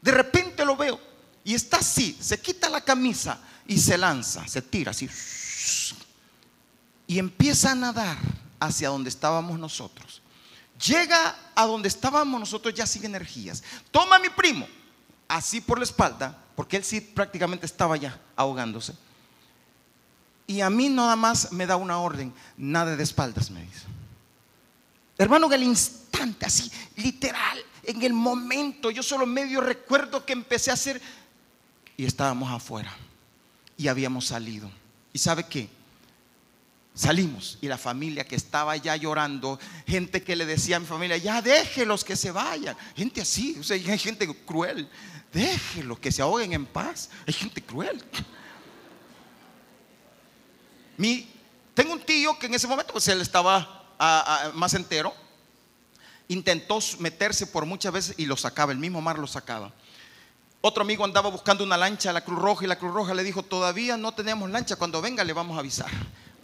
De 0.00 0.12
repente 0.12 0.64
lo 0.64 0.76
veo. 0.76 1.00
Y 1.42 1.54
está 1.54 1.78
así, 1.78 2.16
se 2.20 2.40
quita 2.40 2.68
la 2.68 2.80
camisa 2.80 3.38
y 3.66 3.78
se 3.78 3.96
lanza, 3.98 4.46
se 4.46 4.62
tira 4.62 4.90
así. 4.90 5.08
Y 7.06 7.18
empieza 7.18 7.72
a 7.72 7.74
nadar 7.74 8.16
hacia 8.60 8.88
donde 8.88 9.10
estábamos 9.10 9.58
nosotros. 9.58 10.22
Llega 10.78 11.36
a 11.54 11.66
donde 11.66 11.88
estábamos 11.88 12.40
nosotros 12.40 12.74
ya 12.74 12.86
sin 12.86 13.04
energías. 13.04 13.62
Toma 13.90 14.16
a 14.16 14.18
mi 14.18 14.28
primo, 14.28 14.66
así 15.28 15.60
por 15.60 15.78
la 15.78 15.84
espalda, 15.84 16.36
porque 16.56 16.76
él 16.76 16.84
sí 16.84 17.00
prácticamente 17.00 17.66
estaba 17.66 17.96
ya 17.96 18.20
ahogándose. 18.36 18.94
Y 20.46 20.60
a 20.60 20.70
mí 20.70 20.88
nada 20.88 21.16
más 21.16 21.52
me 21.52 21.66
da 21.66 21.76
una 21.76 21.98
orden, 21.98 22.34
nada 22.56 22.96
de 22.96 23.02
espaldas, 23.02 23.50
me 23.50 23.62
dice. 23.62 23.84
Hermano, 25.16 25.46
en 25.46 25.52
el 25.52 25.62
instante, 25.62 26.44
así, 26.46 26.70
literal, 26.96 27.58
en 27.84 28.02
el 28.02 28.12
momento, 28.12 28.90
yo 28.90 29.02
solo 29.02 29.26
medio 29.26 29.60
recuerdo 29.60 30.26
que 30.26 30.32
empecé 30.32 30.70
a 30.70 30.74
hacer, 30.74 31.00
y 31.96 32.04
estábamos 32.04 32.50
afuera, 32.50 32.92
y 33.76 33.88
habíamos 33.88 34.26
salido. 34.26 34.70
¿Y 35.12 35.18
sabe 35.18 35.46
qué? 35.46 35.70
Salimos 36.94 37.58
y 37.60 37.66
la 37.66 37.76
familia 37.76 38.24
que 38.24 38.36
estaba 38.36 38.76
ya 38.76 38.94
llorando, 38.94 39.58
gente 39.84 40.22
que 40.22 40.36
le 40.36 40.46
decía 40.46 40.76
a 40.76 40.80
mi 40.80 40.86
familia, 40.86 41.16
ya 41.16 41.42
déjelos 41.42 42.04
que 42.04 42.14
se 42.14 42.30
vayan. 42.30 42.76
Gente 42.96 43.20
así, 43.20 43.56
o 43.58 43.64
sea, 43.64 43.76
hay 43.76 43.98
gente 43.98 44.32
cruel. 44.44 44.88
Déjelos 45.32 45.98
que 45.98 46.12
se 46.12 46.22
ahoguen 46.22 46.52
en 46.52 46.64
paz. 46.64 47.10
Hay 47.26 47.34
gente 47.34 47.60
cruel. 47.60 48.00
Mi, 50.96 51.28
tengo 51.74 51.92
un 51.94 52.00
tío 52.00 52.38
que 52.38 52.46
en 52.46 52.54
ese 52.54 52.68
momento 52.68 52.92
pues 52.92 53.08
él 53.08 53.20
estaba 53.20 54.52
más 54.54 54.74
entero. 54.74 55.12
Intentó 56.28 56.78
meterse 57.00 57.48
por 57.48 57.66
muchas 57.66 57.92
veces 57.92 58.14
y 58.18 58.26
lo 58.26 58.36
sacaba, 58.36 58.70
el 58.70 58.78
mismo 58.78 59.00
mar 59.00 59.18
lo 59.18 59.26
sacaba. 59.26 59.72
Otro 60.60 60.82
amigo 60.82 61.04
andaba 61.04 61.28
buscando 61.28 61.64
una 61.64 61.76
lancha 61.76 62.10
a 62.10 62.12
la 62.12 62.24
Cruz 62.24 62.38
Roja 62.38 62.64
y 62.64 62.68
la 62.68 62.78
Cruz 62.78 62.94
Roja 62.94 63.14
le 63.14 63.24
dijo, 63.24 63.42
todavía 63.42 63.96
no 63.96 64.14
tenemos 64.14 64.48
lancha, 64.48 64.76
cuando 64.76 65.02
venga 65.02 65.24
le 65.24 65.32
vamos 65.32 65.56
a 65.56 65.60
avisar. 65.60 65.90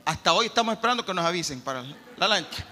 Hasta 0.04 0.32
hoy 0.32 0.46
estamos 0.46 0.74
esperando 0.74 1.04
que 1.04 1.14
nos 1.14 1.24
avisen 1.24 1.60
para 1.60 1.84
la 2.16 2.28
lancha. 2.28 2.64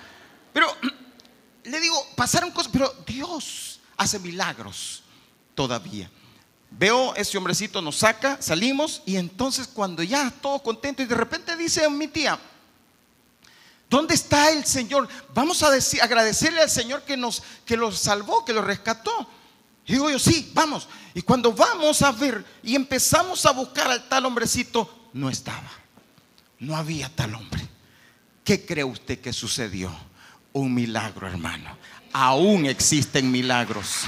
Pero 0.53 0.75
le 1.65 1.81
digo, 1.81 1.97
pasaron 2.17 2.51
cosas, 2.51 2.73
pero 2.73 2.93
Dios 3.07 3.81
hace 3.97 4.19
milagros 4.19 5.03
todavía. 5.55 6.11
Veo 6.71 7.15
ese 7.15 7.39
hombrecito, 7.39 7.81
nos 7.81 7.97
saca, 7.97 8.41
salimos 8.41 9.03
y 9.07 9.17
entonces 9.17 9.67
cuando 9.67 10.03
ya 10.03 10.31
todos 10.31 10.63
contentos 10.63 11.05
y 11.05 11.09
de 11.09 11.15
repente 11.15 11.57
dice 11.57 11.89
mi 11.89 12.09
tía, 12.09 12.39
¿dónde 13.89 14.15
está 14.15 14.51
el 14.51 14.65
Señor? 14.67 15.09
Vamos 15.33 15.63
a 15.63 15.71
decir, 15.71 16.03
agradecerle 16.03 16.61
al 16.61 16.71
Señor 16.71 17.03
que 17.03 17.17
nos 17.17 17.43
que 17.65 17.77
los 17.77 17.99
salvó, 17.99 18.45
que 18.45 18.53
los 18.53 18.65
rescató. 18.65 19.29
Y 19.87 19.93
digo 19.93 20.11
yo, 20.11 20.19
sí, 20.19 20.51
vamos. 20.53 20.87
Y 21.15 21.23
cuando 21.23 21.53
vamos 21.53 22.03
a 22.03 22.13
ver 22.13 22.45
y 22.63 22.77
empezamos 22.77 23.47
a 23.47 23.53
buscar 23.53 23.91
al 23.91 24.07
tal 24.07 24.27
hombrecito, 24.27 25.09
no 25.15 25.31
estaba. 25.31 25.71
No 26.61 26.77
había 26.77 27.09
tal 27.09 27.35
hombre. 27.35 27.67
¿Qué 28.45 28.65
cree 28.65 28.85
usted 28.85 29.21
que 29.21 29.33
sucedió? 29.33 29.95
Un 30.53 30.75
milagro, 30.75 31.27
hermano. 31.29 31.77
Aún 32.13 32.67
existen 32.67 33.31
milagros. 33.31 34.05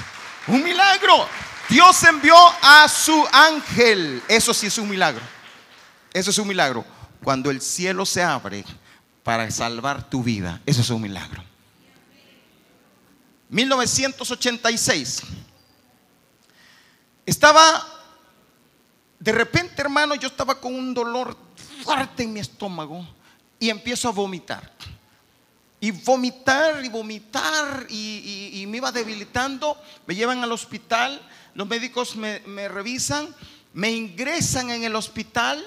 Un 0.46 0.62
milagro. 0.62 1.28
Dios 1.68 2.02
envió 2.04 2.34
a 2.62 2.88
su 2.88 3.24
ángel. 3.30 4.22
Eso 4.28 4.52
sí 4.52 4.66
es 4.66 4.78
un 4.78 4.88
milagro. 4.88 5.22
Eso 6.12 6.30
es 6.30 6.38
un 6.38 6.48
milagro. 6.48 6.84
Cuando 7.22 7.50
el 7.50 7.60
cielo 7.60 8.04
se 8.04 8.22
abre 8.22 8.64
para 9.22 9.50
salvar 9.50 10.08
tu 10.08 10.22
vida, 10.22 10.60
eso 10.66 10.80
es 10.80 10.90
un 10.90 11.02
milagro. 11.02 11.44
1986. 13.50 15.22
Estaba, 17.26 17.86
de 19.18 19.32
repente 19.32 19.82
hermano, 19.82 20.14
yo 20.14 20.28
estaba 20.28 20.60
con 20.60 20.74
un 20.74 20.94
dolor 20.94 21.36
fuerte 21.84 22.22
en 22.22 22.32
mi 22.32 22.40
estómago 22.40 23.06
y 23.58 23.70
empiezo 23.70 24.08
a 24.08 24.12
vomitar. 24.12 24.70
Y 25.80 25.90
vomitar 25.92 26.84
y 26.84 26.88
vomitar 26.88 27.86
y, 27.88 28.64
me 28.68 28.78
iba 28.78 28.92
debilitando. 28.92 29.80
Me 30.06 30.14
llevan 30.14 30.42
al 30.42 30.52
hospital, 30.52 31.20
los 31.54 31.66
médicos 31.66 32.16
me, 32.16 32.68
revisan, 32.68 33.34
me 33.72 33.90
ingresan 33.90 34.70
en 34.70 34.84
el 34.84 34.94
hospital 34.94 35.64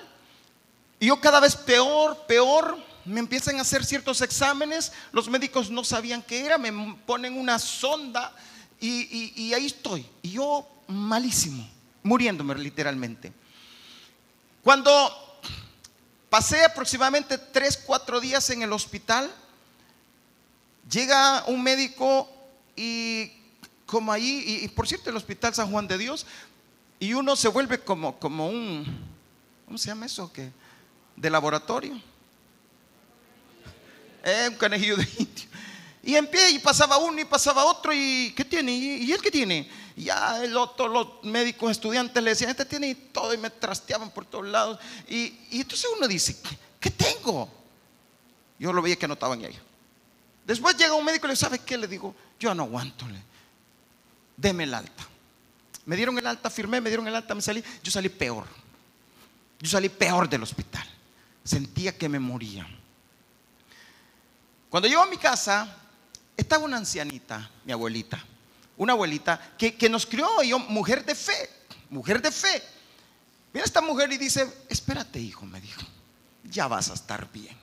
y 1.00 1.08
yo 1.08 1.20
cada 1.20 1.40
vez 1.40 1.56
peor, 1.56 2.26
peor, 2.28 2.78
me 3.06 3.20
empiezan 3.20 3.58
a 3.58 3.62
hacer 3.62 3.84
ciertos 3.84 4.22
exámenes, 4.22 4.94
los 5.12 5.28
médicos 5.28 5.70
no 5.70 5.84
sabían 5.84 6.22
qué 6.22 6.46
era, 6.46 6.58
me 6.58 6.72
ponen 7.06 7.38
una 7.38 7.60
sonda 7.60 8.34
y, 8.80 9.34
y, 9.36 9.54
ahí 9.54 9.66
estoy. 9.66 10.06
Y 10.22 10.32
yo 10.32 10.66
malísimo, 10.88 11.68
muriéndome 12.04 12.56
literalmente. 12.56 13.34
Cuando 14.62 15.23
pasé 16.34 16.66
aproximadamente 16.66 17.38
3, 17.38 17.84
4 17.86 18.20
días 18.20 18.50
en 18.50 18.64
el 18.64 18.74
hospital, 18.74 19.32
llega 20.90 21.44
un 21.46 21.62
médico 21.62 22.28
y 22.76 23.32
como 23.86 24.12
ahí, 24.12 24.44
y, 24.64 24.68
por 24.70 24.88
cierto 24.88 25.12
el 25.12 25.16
hospital 25.16 25.54
San 25.54 25.70
Juan 25.70 25.88
de 25.88 25.96
Dios, 25.96 26.26
y 27.00 27.14
uno 27.14 27.36
se 27.36 27.50
vuelve 27.50 27.78
como, 27.82 28.18
como 28.18 28.50
un, 28.50 28.84
¿cómo 29.66 29.78
se 29.78 29.90
llama 29.90 30.08
eso? 30.08 30.34
que 30.34 30.52
De 31.16 31.30
laboratorio. 31.30 32.02
Eh, 34.24 34.48
un 34.50 34.56
canejillo 34.56 34.98
de 34.98 35.04
indio. 35.20 35.46
Y 36.02 36.16
en 36.16 36.26
pie, 36.26 36.50
y 36.50 36.58
pasaba 36.58 36.98
uno 36.98 37.22
y 37.22 37.26
pasaba 37.26 37.64
otro, 37.64 37.94
y 37.94 38.34
¿qué 38.36 38.44
tiene? 38.44 38.72
¿Y, 38.72 39.12
él 39.12 39.22
qué 39.22 39.30
tiene? 39.30 39.70
Ya 39.96 40.44
el 40.44 40.58
otro, 40.58 40.88
los 40.88 41.24
médicos 41.24 41.72
estudiantes 41.72 42.22
le 42.24 42.32
decían, 42.32 42.50
este 42.50 42.66
tiene 42.66 42.96
todo, 42.96 43.34
y 43.34 43.38
me 43.38 43.50
trasteaban 43.50 44.10
por 44.12 44.26
todos 44.26 44.46
lados. 44.46 44.80
Y, 45.08 45.34
entonces 45.52 45.88
uno 45.96 46.08
dice, 46.08 46.38
¿qué, 46.80 46.90
tengo? 46.90 47.50
Yo 48.58 48.74
lo 48.74 48.82
veía 48.82 48.96
que 48.96 49.06
anotaban 49.06 49.44
ahí. 49.46 49.58
Después 50.46 50.76
llega 50.76 50.94
un 50.94 51.06
médico 51.06 51.26
y 51.26 51.30
le 51.30 51.34
dice, 51.34 51.46
¿sabe 51.46 51.60
qué? 51.60 51.78
Le 51.78 51.88
digo, 51.88 52.16
yo 52.40 52.54
no 52.56 52.64
aguanto, 52.64 53.06
deme 54.36 54.64
el 54.64 54.74
alta. 54.74 55.08
Me 55.86 55.96
dieron 55.96 56.18
el 56.18 56.26
alta, 56.26 56.50
firmé, 56.50 56.82
me 56.82 56.90
dieron 56.90 57.08
el 57.08 57.16
alta, 57.16 57.36
me 57.36 57.42
salí. 57.42 57.64
Yo 57.84 57.92
salí 57.92 58.10
peor. 58.10 58.46
Yo 59.60 59.70
salí 59.70 59.90
peor 59.90 60.30
del 60.30 60.44
hospital. 60.44 60.88
Sentía 61.44 61.98
que 61.98 62.08
me 62.08 62.20
moría. 62.20 62.66
Cuando 64.70 64.88
llego 64.88 65.02
a 65.02 65.08
mi 65.08 65.18
casa, 65.18 65.78
estaba 66.36 66.64
una 66.64 66.78
ancianita, 66.78 67.50
mi 67.64 67.74
abuelita, 67.74 68.24
una 68.78 68.94
abuelita 68.94 69.40
que, 69.58 69.90
nos 69.90 70.06
crió, 70.06 70.42
yo, 70.44 70.60
mujer 70.60 71.06
de 71.06 71.16
fe, 71.16 71.50
mujer 71.90 72.22
de 72.22 72.32
fe. 72.32 72.62
Viene 73.52 73.66
esta 73.66 73.82
mujer 73.82 74.12
y 74.12 74.18
dice, 74.18 74.52
espérate 74.70 75.20
hijo, 75.20 75.46
me 75.46 75.62
dijo, 75.62 75.82
ya 76.44 76.68
vas 76.68 76.90
a 76.90 76.94
estar 76.94 77.32
bien. 77.32 77.56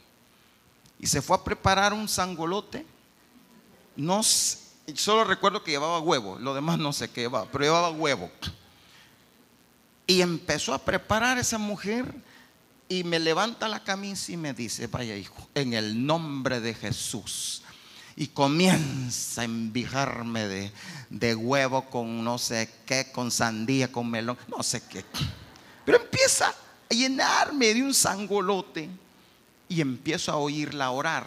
Y 1.00 1.06
se 1.06 1.22
fue 1.22 1.36
a 1.36 1.44
preparar 1.44 1.92
un 1.92 2.08
sangolote. 2.08 2.86
No, 3.96 4.22
solo 4.22 5.24
recuerdo 5.24 5.64
que 5.64 5.72
llevaba 5.72 5.98
huevo, 5.98 6.38
lo 6.38 6.54
demás 6.54 6.78
no 6.78 6.92
sé 6.92 7.10
qué 7.10 7.22
llevaba, 7.22 7.50
pero 7.50 7.64
llevaba 7.64 7.90
huevo. 7.90 8.30
Y 10.06 10.22
empezó 10.22 10.74
a 10.74 10.84
preparar 10.84 11.38
esa 11.38 11.58
mujer 11.58 12.14
y 12.88 13.04
me 13.04 13.18
levanta 13.18 13.68
la 13.68 13.82
camisa 13.82 14.32
y 14.32 14.36
me 14.36 14.52
dice, 14.52 14.88
vaya 14.88 15.16
hijo, 15.16 15.48
en 15.54 15.74
el 15.74 16.04
nombre 16.06 16.60
de 16.60 16.74
Jesús, 16.74 17.62
y 18.20 18.26
comienza 18.26 19.40
a 19.40 19.44
envijarme 19.44 20.46
de, 20.46 20.72
de, 21.08 21.34
huevo 21.34 21.88
con 21.88 22.22
no 22.22 22.36
sé 22.36 22.68
qué, 22.84 23.10
con 23.10 23.30
sandía, 23.30 23.90
con 23.90 24.10
melón, 24.10 24.36
no 24.46 24.62
sé 24.62 24.82
qué. 24.82 25.02
Pero 25.86 25.96
empieza 25.96 26.48
a 26.50 26.94
llenarme 26.94 27.72
de 27.72 27.82
un 27.82 27.94
sangolote 27.94 28.90
y 29.70 29.80
empiezo 29.80 30.32
a 30.32 30.36
oírla 30.36 30.90
orar 30.90 31.24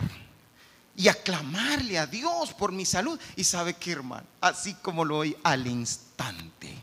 y 0.95 1.07
a 1.07 1.15
clamarle 1.15 1.97
a 1.97 2.05
Dios 2.05 2.53
por 2.53 2.71
mi 2.71 2.85
salud. 2.85 3.19
Y 3.35 3.43
sabe 3.43 3.73
qué, 3.73 3.93
hermano, 3.93 4.27
así 4.39 4.75
como 4.75 5.03
lo 5.03 5.17
oí 5.17 5.35
al 5.41 5.65
instante, 5.65 6.75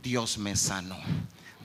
Dios 0.00 0.38
me 0.38 0.54
sanó. 0.54 0.96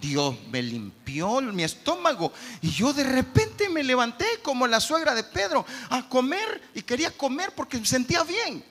Dios 0.01 0.35
me 0.51 0.61
limpió 0.61 1.41
mi 1.41 1.63
estómago 1.63 2.31
y 2.61 2.69
yo 2.69 2.93
de 2.93 3.03
repente 3.03 3.69
me 3.69 3.83
levanté 3.83 4.25
como 4.43 4.67
la 4.67 4.79
suegra 4.79 5.15
de 5.15 5.23
Pedro 5.23 5.65
a 5.89 6.07
comer 6.07 6.61
y 6.73 6.81
quería 6.81 7.11
comer 7.11 7.53
porque 7.55 7.77
me 7.77 7.85
sentía 7.85 8.23
bien. 8.23 8.63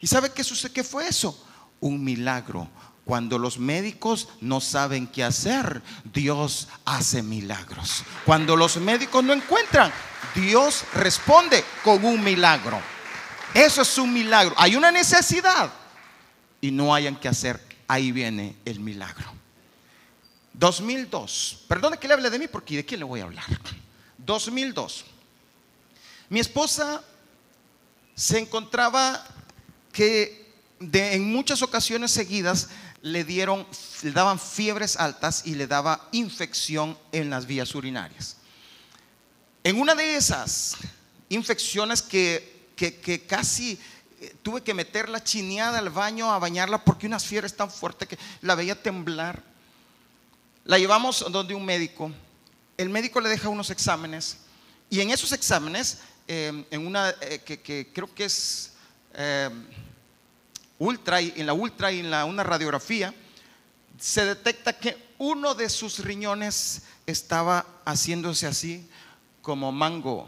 ¿Y 0.00 0.06
sabe 0.06 0.30
qué, 0.30 0.42
qué 0.72 0.84
fue 0.84 1.08
eso? 1.08 1.46
Un 1.80 2.02
milagro. 2.02 2.68
Cuando 3.04 3.38
los 3.38 3.58
médicos 3.58 4.28
no 4.40 4.60
saben 4.60 5.08
qué 5.08 5.24
hacer, 5.24 5.82
Dios 6.12 6.68
hace 6.84 7.22
milagros. 7.22 8.04
Cuando 8.24 8.54
los 8.56 8.76
médicos 8.76 9.24
no 9.24 9.32
encuentran, 9.32 9.92
Dios 10.34 10.84
responde 10.94 11.64
con 11.82 12.04
un 12.04 12.22
milagro. 12.22 12.80
Eso 13.54 13.82
es 13.82 13.98
un 13.98 14.12
milagro. 14.12 14.54
Hay 14.56 14.76
una 14.76 14.92
necesidad 14.92 15.72
y 16.60 16.70
no 16.70 16.94
hayan 16.94 17.16
que 17.16 17.28
hacer. 17.28 17.60
Ahí 17.88 18.12
viene 18.12 18.56
el 18.64 18.80
milagro. 18.80 19.41
2002. 20.54 21.64
Perdone 21.68 21.98
que 21.98 22.08
le 22.08 22.14
hable 22.14 22.30
de 22.30 22.38
mí 22.38 22.48
porque 22.48 22.76
de 22.76 22.84
quién 22.84 23.00
le 23.00 23.04
voy 23.04 23.20
a 23.20 23.24
hablar. 23.24 23.46
2002. 24.18 25.04
Mi 26.28 26.40
esposa 26.40 27.02
se 28.14 28.38
encontraba 28.38 29.24
que 29.92 30.52
en 30.80 31.32
muchas 31.32 31.62
ocasiones 31.62 32.10
seguidas 32.10 32.68
le 33.02 33.24
dieron, 33.24 33.66
le 34.02 34.12
daban 34.12 34.38
fiebres 34.38 34.96
altas 34.96 35.42
y 35.44 35.54
le 35.54 35.66
daba 35.66 36.08
infección 36.12 36.96
en 37.10 37.30
las 37.30 37.46
vías 37.46 37.74
urinarias. 37.74 38.36
En 39.64 39.80
una 39.80 39.94
de 39.94 40.16
esas 40.16 40.76
infecciones 41.28 42.02
que, 42.02 42.68
que, 42.76 43.26
casi 43.26 43.78
eh, 44.20 44.34
tuve 44.42 44.62
que 44.62 44.74
meterla 44.74 45.22
chineada 45.22 45.78
al 45.78 45.90
baño 45.90 46.32
a 46.32 46.38
bañarla 46.38 46.84
porque 46.84 47.06
unas 47.06 47.24
fiebres 47.24 47.56
tan 47.56 47.70
fuertes 47.70 48.08
que 48.08 48.18
la 48.40 48.54
veía 48.54 48.80
temblar. 48.80 49.42
La 50.64 50.78
llevamos 50.78 51.24
donde 51.30 51.54
un 51.54 51.64
médico. 51.64 52.12
El 52.76 52.88
médico 52.88 53.20
le 53.20 53.28
deja 53.28 53.48
unos 53.48 53.70
exámenes 53.70 54.38
y 54.88 55.00
en 55.00 55.10
esos 55.10 55.32
exámenes, 55.32 55.98
em, 56.28 56.64
en 56.70 56.86
una 56.86 57.14
eh, 57.20 57.40
que, 57.44 57.90
creo 57.92 58.14
que 58.14 58.24
es 58.26 58.72
em, 59.14 59.66
ultra, 60.78 61.20
en 61.20 61.46
la 61.46 61.52
ultra 61.52 61.90
y 61.90 62.00
en 62.00 62.10
la, 62.10 62.24
una 62.24 62.44
radiografía, 62.44 63.12
se 63.98 64.24
detecta 64.24 64.72
que 64.72 65.14
uno 65.18 65.54
de 65.54 65.68
sus 65.68 65.98
riñones 65.98 66.82
estaba 67.06 67.66
haciéndose 67.84 68.46
así 68.46 68.88
como 69.40 69.72
mango, 69.72 70.26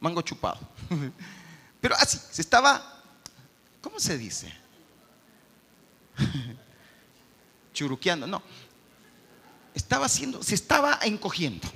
mango 0.00 0.22
chupado. 0.22 0.60
Pero 1.80 1.96
así, 1.96 2.18
se 2.30 2.40
estaba, 2.40 3.02
¿cómo 3.82 4.00
se 4.00 4.16
dice? 4.16 4.52
Churuqueando, 7.74 8.26
no 8.26 8.42
estaba 9.74 10.06
haciendo, 10.06 10.42
se 10.42 10.54
estaba 10.54 10.98
encogiendo, 11.02 11.68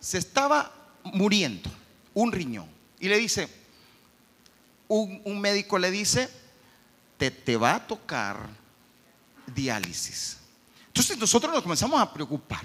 se 0.00 0.18
estaba 0.18 0.72
muriendo 1.04 1.70
un 2.14 2.32
riñón. 2.32 2.68
Y 3.00 3.08
le 3.08 3.16
dice, 3.16 3.48
un, 4.88 5.40
médico 5.40 5.78
le 5.78 5.90
dice, 5.90 6.28
te, 7.16 7.30
te 7.30 7.56
va 7.56 7.76
a 7.76 7.86
tocar 7.86 8.48
diálisis. 9.46 10.38
Entonces 10.88 11.16
nosotros 11.16 11.52
nos 11.52 11.62
comenzamos 11.62 12.00
a 12.00 12.12
preocupar. 12.12 12.60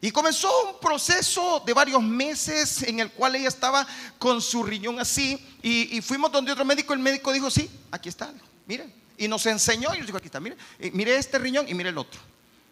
Y 0.00 0.12
comenzó 0.12 0.48
un 0.68 0.78
proceso 0.80 1.60
de 1.66 1.72
varios 1.72 2.00
meses 2.00 2.84
en 2.84 3.00
el 3.00 3.10
cual 3.10 3.34
ella 3.34 3.48
estaba 3.48 3.86
con 4.18 4.40
su 4.40 4.62
riñón 4.62 5.00
así. 5.00 5.44
Y, 5.60 6.00
fuimos 6.02 6.30
donde 6.30 6.52
otro 6.52 6.64
médico. 6.64 6.92
El 6.92 7.00
médico 7.00 7.32
dijo: 7.32 7.50
Sí, 7.50 7.68
aquí 7.90 8.08
está. 8.08 8.32
Mire. 8.66 8.88
Y 9.16 9.26
nos 9.26 9.44
enseñó. 9.46 9.92
Y 9.94 9.98
nos 9.98 10.06
dijo: 10.06 10.18
Aquí 10.18 10.26
está. 10.26 10.38
Mire, 10.38 10.56
eh, 10.78 10.92
mire 10.94 11.16
este 11.16 11.38
riñón 11.38 11.68
y 11.68 11.74
mire 11.74 11.88
el 11.88 11.98
otro. 11.98 12.20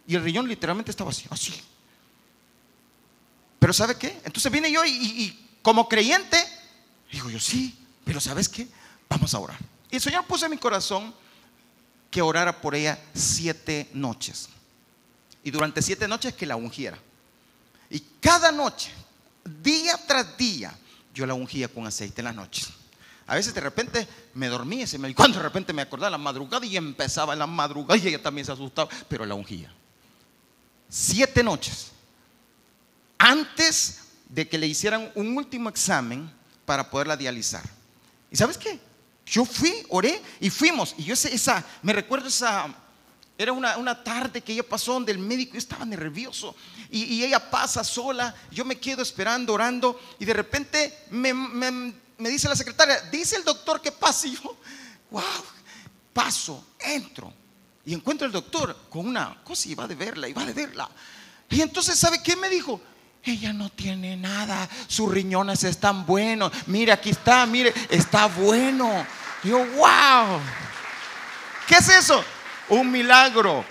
Y 0.06 0.14
el 0.14 0.22
riñón 0.22 0.46
literalmente 0.46 0.90
estaba 0.90 1.10
así, 1.10 1.24
así. 1.30 1.52
Pero 3.58 3.72
¿sabe 3.72 3.96
qué? 3.96 4.20
Entonces 4.24 4.50
vine 4.52 4.70
yo 4.70 4.84
y, 4.84 5.36
como 5.62 5.88
creyente, 5.88 6.36
digo 7.10 7.28
yo, 7.28 7.40
sí, 7.40 7.76
pero 8.04 8.20
¿sabes 8.20 8.48
qué? 8.48 8.68
Vamos 9.08 9.34
a 9.34 9.40
orar. 9.40 9.58
Y 9.90 9.96
el 9.96 10.02
Señor 10.02 10.24
puso 10.26 10.44
en 10.44 10.52
mi 10.52 10.58
corazón 10.58 11.12
que 12.10 12.22
orara 12.22 12.60
por 12.60 12.74
ella 12.74 12.98
siete 13.14 13.88
noches. 13.92 14.48
Y 15.42 15.50
durante 15.50 15.82
siete 15.82 16.06
noches 16.06 16.34
que 16.34 16.46
la 16.46 16.56
ungiera. 16.56 16.98
Y 17.90 18.00
cada 18.20 18.52
noche, 18.52 18.92
día 19.62 19.98
tras 20.06 20.36
día, 20.36 20.76
yo 21.14 21.26
la 21.26 21.34
ungía 21.34 21.68
con 21.68 21.86
aceite 21.86 22.20
en 22.20 22.26
las 22.26 22.34
noches. 22.34 22.68
A 23.26 23.34
veces 23.34 23.52
de 23.52 23.60
repente 23.60 24.06
me 24.34 24.46
dormía 24.46 24.84
y 24.84 25.14
cuando 25.14 25.38
de 25.38 25.42
repente 25.42 25.72
me 25.72 25.82
acordaba 25.82 26.10
la 26.10 26.18
madrugada 26.18 26.64
y 26.64 26.76
empezaba 26.76 27.34
la 27.34 27.48
madrugada 27.48 27.96
y 27.96 28.06
ella 28.06 28.22
también 28.22 28.44
se 28.44 28.52
asustaba, 28.52 28.88
pero 29.08 29.26
la 29.26 29.34
ungía 29.34 29.72
siete 30.88 31.42
noches 31.42 31.92
antes 33.18 34.00
de 34.28 34.48
que 34.48 34.58
le 34.58 34.66
hicieran 34.66 35.10
un 35.14 35.36
último 35.36 35.68
examen 35.68 36.30
para 36.64 36.90
poderla 36.90 37.16
dializar. 37.16 37.62
¿Y 38.30 38.36
sabes 38.36 38.58
qué? 38.58 38.78
Yo 39.24 39.44
fui, 39.44 39.74
oré 39.88 40.20
y 40.40 40.50
fuimos. 40.50 40.94
Y 40.98 41.04
yo 41.04 41.14
esa, 41.14 41.64
me 41.82 41.92
recuerdo 41.92 42.28
esa, 42.28 42.72
era 43.38 43.52
una, 43.52 44.04
tarde 44.04 44.40
que 44.40 44.52
ella 44.52 44.62
pasó 44.62 44.92
donde 44.92 45.12
el 45.12 45.18
médico 45.18 45.56
estaba 45.56 45.84
nervioso. 45.84 46.54
Y, 46.90 47.22
ella 47.24 47.50
pasa 47.50 47.82
sola, 47.82 48.34
yo 48.50 48.64
me 48.64 48.78
quedo 48.78 49.02
esperando, 49.02 49.52
orando. 49.52 50.00
Y 50.18 50.24
de 50.24 50.32
repente 50.32 51.06
me, 51.10 51.32
me 51.32 52.28
dice 52.28 52.48
la 52.48 52.56
secretaria, 52.56 53.00
dice 53.10 53.36
el 53.36 53.44
doctor 53.44 53.80
que 53.80 53.92
pase. 53.92 54.28
Y 54.28 54.34
yo, 54.34 54.56
wow, 55.10 55.22
paso, 56.12 56.64
entro 56.78 57.32
y 57.86 57.94
encuentro 57.94 58.26
al 58.26 58.32
doctor 58.32 58.76
con 58.90 59.06
una 59.06 59.38
cosa 59.44 59.68
y 59.68 59.74
va 59.76 59.86
de 59.86 59.94
verla, 59.94 60.28
y 60.28 60.32
va 60.32 60.44
de 60.44 60.52
verla. 60.52 60.90
Y 61.48 61.62
entonces, 61.62 61.96
¿sabe 61.96 62.20
qué 62.20 62.34
me 62.34 62.48
dijo? 62.48 62.80
Ella 63.22 63.52
no 63.52 63.70
tiene 63.70 64.16
nada, 64.16 64.68
sus 64.88 65.10
riñones 65.10 65.62
están 65.62 66.04
buenos. 66.04 66.52
Mire, 66.66 66.90
aquí 66.90 67.10
está, 67.10 67.46
mire, 67.46 67.72
está 67.88 68.26
bueno. 68.26 69.06
Y 69.44 69.48
yo, 69.48 69.58
wow. 69.58 70.40
¿Qué 71.68 71.76
es 71.76 71.88
eso? 71.88 72.24
Un 72.68 72.90
milagro. 72.90 73.64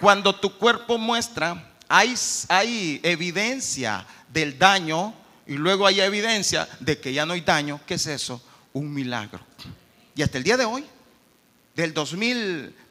Cuando 0.00 0.34
tu 0.34 0.56
cuerpo 0.56 0.96
muestra, 0.96 1.70
hay, 1.88 2.14
hay 2.48 3.00
evidencia 3.02 4.06
del 4.28 4.58
daño 4.58 5.14
y 5.46 5.54
luego 5.54 5.86
hay 5.86 6.00
evidencia 6.00 6.66
de 6.80 6.98
que 6.98 7.12
ya 7.12 7.26
no 7.26 7.34
hay 7.34 7.42
daño. 7.42 7.78
¿Qué 7.86 7.94
es 7.94 8.06
eso? 8.06 8.42
Un 8.72 8.92
milagro. 8.92 9.40
Y 10.14 10.22
hasta 10.22 10.38
el 10.38 10.44
día 10.44 10.56
de 10.56 10.64
hoy, 10.64 10.84
del 11.74 11.92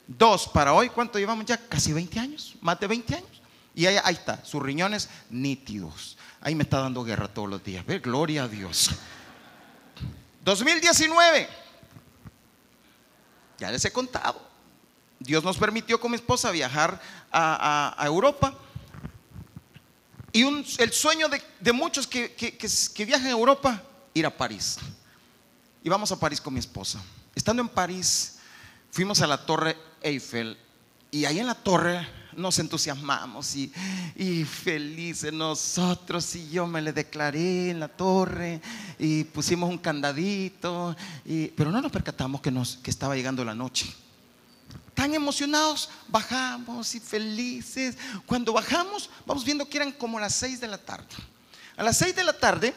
2002 0.08 0.50
para 0.50 0.74
hoy, 0.74 0.89
¿cuánto 0.89 1.18
llevamos 1.18 1.46
ya? 1.46 1.58
Casi 1.58 1.91
20 1.91 2.20
años, 2.20 2.56
más 2.62 2.80
de 2.80 2.88
20 2.88 3.15
años. 3.15 3.41
Y 3.74 3.86
ahí, 3.86 3.98
ahí 4.04 4.13
está, 4.13 4.44
sus 4.46 4.62
riñones 4.62 5.10
nítidos. 5.30 6.18
Ahí 6.41 6.56
me 6.56 6.63
está 6.63 6.80
dando 6.80 7.04
guerra 7.04 7.28
todos 7.28 7.50
los 7.50 7.63
días. 7.63 7.86
Ve, 7.86 8.00
gloria 8.00 8.44
a 8.44 8.48
Dios. 8.48 8.91
2019. 10.44 11.50
Ya 13.58 13.72
les 13.72 13.84
he 13.84 13.91
contado. 13.91 14.41
Dios 15.20 15.44
nos 15.44 15.58
permitió 15.58 16.00
con 16.00 16.12
mi 16.12 16.15
esposa 16.15 16.52
viajar 16.52 17.02
a, 17.32 18.02
Europa. 18.06 18.54
Y 20.32 20.44
el 20.44 20.91
sueño 20.91 21.28
de, 21.30 21.74
muchos 21.74 22.06
que, 22.06 22.34
que, 22.36 23.06
viajan 23.06 23.28
a 23.28 23.32
Europa, 23.32 23.82
ir 24.13 24.26
a 24.26 24.38
París. 24.38 24.78
Y 25.84 25.89
vamos 25.89 26.12
a 26.12 26.20
París 26.20 26.39
con 26.39 26.54
mi 26.54 26.60
esposa. 26.60 27.02
Estando 27.34 27.62
en 27.62 27.70
París, 27.70 28.38
fuimos 28.91 29.22
a 29.22 29.28
la 29.28 29.46
Torre 29.46 29.76
Eiffel. 30.06 30.58
Y 31.12 31.26
ahí 31.26 31.39
en 31.39 31.48
la 31.48 31.56
torre 31.56 32.08
nos 32.36 32.60
entusiasmamos 32.60 33.56
y, 33.56 34.46
felices 34.46 35.34
nosotros. 35.34 36.36
Y 36.36 36.50
yo 36.50 36.68
me 36.68 36.82
le 36.82 36.94
declaré 36.94 37.72
en 37.72 37.80
la 37.80 37.88
torre 37.88 38.62
y 39.00 39.24
pusimos 39.24 39.70
un 39.70 39.78
candadito. 39.78 40.96
pero 41.56 41.72
no 41.72 41.82
nos 41.82 41.91
percatamos 41.91 42.41
que, 42.41 42.52
nos, 42.52 42.78
que 42.78 42.91
estaba 42.91 43.15
llegando 43.15 43.44
la 43.44 43.56
noche. 43.56 43.94
Tan 44.94 45.13
emocionados, 45.13 45.89
bajamos 46.08 46.96
y 46.96 47.00
felices. 47.00 47.98
Cuando 48.26 48.54
bajamos, 48.54 49.10
vamos 49.26 49.44
viendo 49.44 49.68
que 49.68 49.78
eran 49.78 49.91
como 49.91 50.20
las 50.20 50.36
seis 50.36 50.62
de 50.62 50.68
la 50.68 50.78
tarde. 50.78 51.08
A 51.76 51.84
las 51.84 51.98
seis 51.98 52.15
de 52.15 52.24
la 52.24 52.32
tarde, 52.32 52.74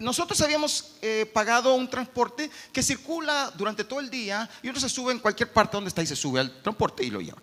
nosotros 0.00 0.40
habíamos 0.40 0.96
eh, 1.02 1.30
pagado 1.32 1.74
un 1.74 1.88
transporte 1.88 2.50
que 2.72 2.82
circula 2.82 3.52
durante 3.56 3.84
todo 3.84 4.00
el 4.00 4.10
día 4.10 4.48
y 4.62 4.68
uno 4.68 4.80
se 4.80 4.88
sube 4.88 5.12
en 5.12 5.18
cualquier 5.18 5.52
parte 5.52 5.76
donde 5.76 5.88
está 5.88 6.02
y 6.02 6.06
se 6.06 6.16
sube 6.16 6.40
al 6.40 6.62
transporte 6.62 7.04
y 7.04 7.10
lo 7.10 7.20
lleva. 7.20 7.38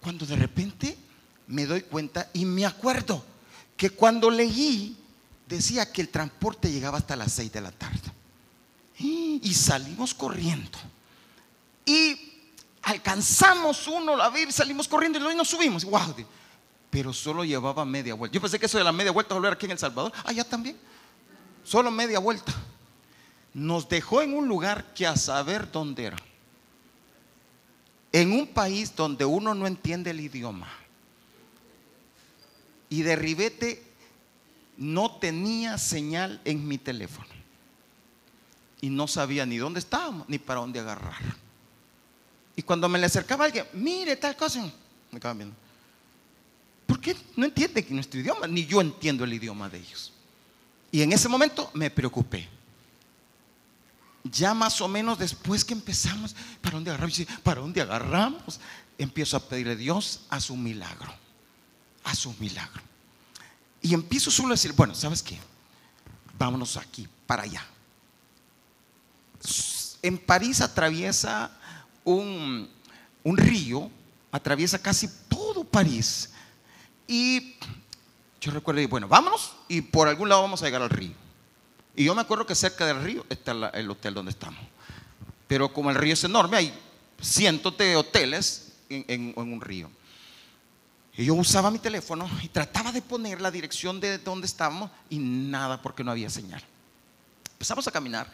Cuando 0.00 0.26
de 0.26 0.36
repente 0.36 0.96
me 1.46 1.66
doy 1.66 1.82
cuenta 1.82 2.28
y 2.32 2.44
me 2.44 2.66
acuerdo 2.66 3.24
que 3.76 3.90
cuando 3.90 4.30
leí 4.30 4.96
decía 5.46 5.90
que 5.90 6.02
el 6.02 6.08
transporte 6.08 6.70
llegaba 6.70 6.98
hasta 6.98 7.16
las 7.16 7.32
6 7.32 7.52
de 7.52 7.60
la 7.60 7.70
tarde. 7.70 8.00
Y 8.98 9.54
salimos 9.54 10.14
corriendo. 10.14 10.78
Y 11.84 12.16
alcanzamos 12.82 13.88
uno 13.88 14.20
a 14.20 14.28
ver, 14.30 14.52
salimos 14.52 14.86
corriendo 14.86 15.30
y 15.30 15.34
nos 15.34 15.48
subimos. 15.48 15.84
Wow, 15.84 16.14
pero 16.90 17.12
solo 17.12 17.44
llevaba 17.44 17.84
media 17.84 18.14
vuelta. 18.14 18.34
Yo 18.34 18.40
pensé 18.40 18.58
que 18.58 18.66
eso 18.66 18.78
de 18.78 18.84
la 18.84 18.92
media 18.92 19.10
vuelta 19.10 19.34
volver 19.34 19.54
aquí 19.54 19.66
en 19.66 19.72
El 19.72 19.78
Salvador. 19.78 20.12
Allá 20.24 20.44
también. 20.44 20.76
Solo 21.64 21.90
media 21.90 22.18
vuelta. 22.18 22.52
Nos 23.54 23.88
dejó 23.88 24.22
en 24.22 24.34
un 24.34 24.48
lugar 24.48 24.94
que 24.94 25.06
a 25.06 25.16
saber 25.16 25.70
dónde 25.70 26.04
era 26.06 26.16
en 28.12 28.32
un 28.32 28.46
país 28.46 28.94
donde 28.94 29.24
uno 29.24 29.54
no 29.54 29.66
entiende 29.66 30.10
el 30.10 30.20
idioma. 30.20 30.68
Y 32.90 33.02
de 33.02 33.16
ribete 33.16 33.82
no 34.76 35.16
tenía 35.16 35.78
señal 35.78 36.40
en 36.44 36.68
mi 36.68 36.76
teléfono. 36.76 37.28
Y 38.82 38.90
no 38.90 39.08
sabía 39.08 39.46
ni 39.46 39.56
dónde 39.56 39.80
estábamos 39.80 40.28
ni 40.28 40.38
para 40.38 40.60
dónde 40.60 40.80
agarrar. 40.80 41.22
Y 42.54 42.62
cuando 42.62 42.88
me 42.88 42.98
le 42.98 43.06
acercaba 43.06 43.46
alguien, 43.46 43.64
mire 43.72 44.16
tal 44.16 44.36
cosa, 44.36 44.70
me 45.10 45.18
viendo. 45.18 45.56
¿Por 46.86 47.00
qué 47.00 47.16
no 47.36 47.46
entiende 47.46 47.86
nuestro 47.88 48.20
idioma? 48.20 48.46
Ni 48.46 48.66
yo 48.66 48.82
entiendo 48.82 49.24
el 49.24 49.32
idioma 49.32 49.70
de 49.70 49.78
ellos. 49.78 50.12
Y 50.92 51.02
en 51.02 51.12
ese 51.12 51.28
momento 51.28 51.70
me 51.74 51.90
preocupé 51.90 52.48
ya 54.24 54.54
más 54.54 54.80
o 54.80 54.88
menos 54.88 55.18
después 55.18 55.64
que 55.64 55.72
empezamos, 55.72 56.34
¿para 56.60 56.74
dónde 56.74 56.90
agarramos? 56.90 57.22
¿Para 57.42 57.60
dónde 57.60 57.80
agarramos? 57.80 58.60
Empiezo 58.98 59.36
a 59.36 59.40
pedirle 59.40 59.72
a 59.72 59.76
Dios 59.76 60.20
a 60.28 60.40
su 60.40 60.56
milagro, 60.56 61.12
a 62.04 62.14
su 62.14 62.32
milagro. 62.38 62.82
Y 63.80 63.94
empiezo 63.94 64.30
solo 64.30 64.48
a 64.48 64.52
decir, 64.52 64.72
bueno, 64.74 64.94
¿sabes 64.94 65.22
qué? 65.22 65.38
Vámonos 66.38 66.76
aquí, 66.76 67.08
para 67.26 67.42
allá. 67.42 67.66
En 70.02 70.18
París 70.18 70.60
atraviesa 70.60 71.50
un, 72.04 72.68
un 73.24 73.36
río, 73.36 73.90
atraviesa 74.30 74.78
casi 74.80 75.08
todo 75.28 75.64
París. 75.64 76.30
Y 77.08 77.56
yo 78.42 78.50
recuerdo, 78.50 78.86
bueno, 78.88 79.06
vámonos 79.06 79.54
y 79.68 79.82
por 79.82 80.08
algún 80.08 80.28
lado 80.28 80.42
vamos 80.42 80.60
a 80.62 80.64
llegar 80.66 80.82
al 80.82 80.90
río. 80.90 81.12
Y 81.94 82.04
yo 82.04 82.14
me 82.14 82.22
acuerdo 82.22 82.44
que 82.44 82.56
cerca 82.56 82.84
del 82.84 83.00
río 83.00 83.24
está 83.28 83.52
el 83.52 83.88
hotel 83.88 84.14
donde 84.14 84.32
estamos. 84.32 84.60
Pero 85.46 85.72
como 85.72 85.90
el 85.90 85.96
río 85.96 86.14
es 86.14 86.24
enorme, 86.24 86.56
hay 86.56 86.74
cientos 87.20 87.78
de 87.78 87.94
hoteles 87.94 88.72
en, 88.88 89.32
un 89.36 89.60
río. 89.60 89.88
Y 91.16 91.24
yo 91.24 91.34
usaba 91.34 91.70
mi 91.70 91.78
teléfono 91.78 92.28
y 92.42 92.48
trataba 92.48 92.90
de 92.90 93.00
poner 93.00 93.40
la 93.40 93.52
dirección 93.52 94.00
de 94.00 94.18
donde 94.18 94.46
estábamos 94.46 94.90
y 95.08 95.18
nada 95.18 95.80
porque 95.80 96.02
no 96.02 96.10
había 96.10 96.28
señal. 96.28 96.64
Empezamos 97.52 97.86
a 97.86 97.92
caminar. 97.92 98.28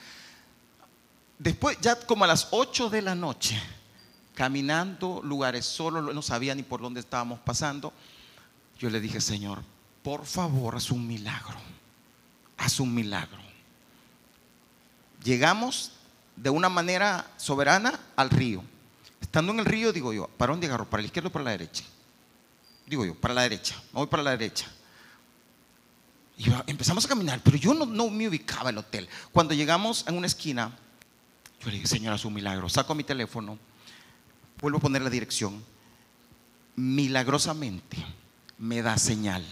Después, 1.38 1.76
ya 1.82 2.00
como 2.00 2.24
a 2.24 2.28
las 2.28 2.48
8 2.50 2.88
de 2.88 3.02
la 3.02 3.14
noche, 3.14 3.60
caminando 4.34 5.20
lugares 5.22 5.66
solo, 5.66 6.00
no 6.00 6.22
sabía 6.22 6.54
ni 6.54 6.62
por 6.62 6.80
dónde 6.80 7.00
estábamos 7.00 7.40
pasando, 7.40 7.92
yo 8.78 8.88
le 8.88 9.00
dije, 9.00 9.20
Señor, 9.20 9.62
por 10.02 10.26
favor, 10.26 10.76
haz 10.76 10.90
un 10.90 11.06
milagro. 11.06 11.58
Haz 12.56 12.80
un 12.80 12.94
milagro. 12.94 13.38
Llegamos 15.22 15.92
de 16.36 16.50
una 16.50 16.68
manera 16.68 17.30
soberana 17.36 17.98
al 18.16 18.30
río. 18.30 18.62
Estando 19.20 19.52
en 19.52 19.60
el 19.60 19.64
río, 19.64 19.92
digo 19.92 20.12
yo, 20.12 20.28
¿para 20.28 20.52
dónde 20.52 20.66
agarro? 20.66 20.88
¿Para 20.88 21.02
la 21.02 21.06
izquierda 21.06 21.28
o 21.28 21.32
para 21.32 21.44
la 21.44 21.50
derecha? 21.52 21.84
Digo 22.86 23.04
yo, 23.04 23.14
para 23.14 23.34
la 23.34 23.42
derecha, 23.42 23.74
me 23.92 23.98
voy 23.98 24.06
para 24.06 24.22
la 24.22 24.30
derecha. 24.30 24.66
Y 26.38 26.46
empezamos 26.66 27.04
a 27.04 27.08
caminar, 27.08 27.40
pero 27.42 27.56
yo 27.56 27.74
no, 27.74 28.10
me 28.10 28.28
ubicaba 28.28 28.70
el 28.70 28.78
hotel. 28.78 29.08
Cuando 29.32 29.54
llegamos 29.54 30.04
en 30.06 30.16
una 30.16 30.28
esquina, 30.28 30.72
yo 31.60 31.66
le 31.66 31.72
dije, 31.72 31.88
Señor, 31.88 32.16
su 32.18 32.30
milagro. 32.30 32.68
Saco 32.68 32.94
mi 32.94 33.02
teléfono, 33.02 33.58
vuelvo 34.60 34.78
a 34.78 34.80
poner 34.80 35.02
la 35.02 35.10
dirección. 35.10 35.62
Milagrosamente 36.76 37.96
me 38.56 38.80
da 38.82 38.96
señal. 38.96 39.44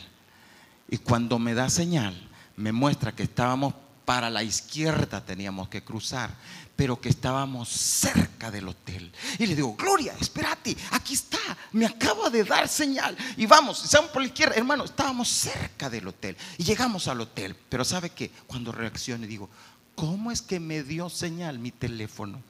Y 0.89 0.99
cuando 0.99 1.39
me 1.39 1.55
da 1.55 1.69
señal, 1.69 2.15
me 2.57 2.73
muestra 2.73 3.15
que 3.15 3.25
estábamos 3.25 3.75
para 4.07 4.31
la 4.31 4.45
izquierda 4.45 5.21
teníamos 5.21 5.69
que 5.69 5.83
cruzar, 5.83 6.31
pero 6.77 6.99
que 6.99 7.09
estábamos 7.09 7.69
cerca 7.69 8.53
del 8.53 8.69
hotel. 8.69 9.13
Y 9.39 9.47
le 9.47 9.57
digo, 9.57 9.75
Gloria, 9.75 10.15
espérate, 10.21 10.77
aquí 10.93 11.15
está, 11.15 11.39
me 11.73 11.85
acaba 11.85 12.31
de 12.31 12.45
dar 12.45 12.69
señal. 12.69 13.17
Y 13.37 13.47
vamos, 13.47 13.85
estamos 13.85 14.11
por 14.13 14.23
la 14.23 14.29
izquierda, 14.29 14.55
hermano, 14.55 14.85
estábamos 14.85 15.29
cerca 15.29 15.91
del 15.91 16.07
hotel. 16.07 16.37
Y 16.57 16.63
llegamos 16.63 17.09
al 17.09 17.21
hotel, 17.21 17.57
pero 17.69 17.85
¿sabe 17.85 18.11
qué? 18.11 18.31
Cuando 18.47 18.71
reaccioné 18.71 19.27
digo, 19.27 19.51
¿cómo 19.97 20.31
es 20.31 20.41
que 20.41 20.61
me 20.61 20.85
dio 20.85 21.11
señal 21.11 21.59
mi 21.59 21.73
teléfono? 21.73 22.41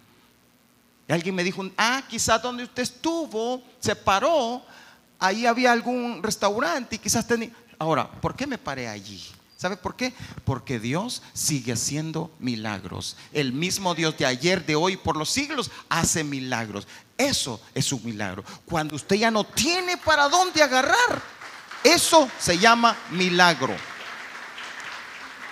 Y 1.09 1.13
alguien 1.13 1.35
me 1.35 1.45
dijo, 1.45 1.67
ah, 1.79 2.03
quizás 2.07 2.43
donde 2.43 2.65
usted 2.65 2.83
estuvo, 2.83 3.63
se 3.81 3.97
paró, 3.97 4.63
ahí 5.19 5.47
había 5.47 5.73
algún 5.73 6.23
restaurante 6.23 6.97
y 6.97 6.99
quizás 6.99 7.27
tenía... 7.27 7.51
Ahora, 7.79 8.11
¿por 8.11 8.35
qué 8.35 8.47
me 8.47 8.59
paré 8.59 8.89
allí? 8.89 9.23
¿Sabe 9.57 9.77
por 9.77 9.97
qué? 9.97 10.13
Porque 10.45 10.79
Dios 10.79 11.23
sigue 11.33 11.73
haciendo 11.73 12.31
milagros. 12.39 13.17
El 13.33 13.53
mismo 13.53 13.95
Dios 13.95 14.17
de 14.19 14.27
ayer, 14.27 14.67
de 14.67 14.77
hoy, 14.77 14.99
por 14.99 15.17
los 15.17 15.31
siglos, 15.31 15.71
hace 15.89 16.25
milagros. 16.25 16.87
Eso 17.17 17.61
es 17.75 17.91
un 17.93 18.05
milagro. 18.05 18.45
Cuando 18.67 18.97
usted 18.97 19.17
ya 19.17 19.31
no 19.31 19.45
tiene 19.45 19.97
para 19.97 20.29
dónde 20.29 20.63
agarrar, 20.63 21.23
eso 21.83 22.31
se 22.39 22.59
llama 22.59 22.97
milagro. 23.11 23.75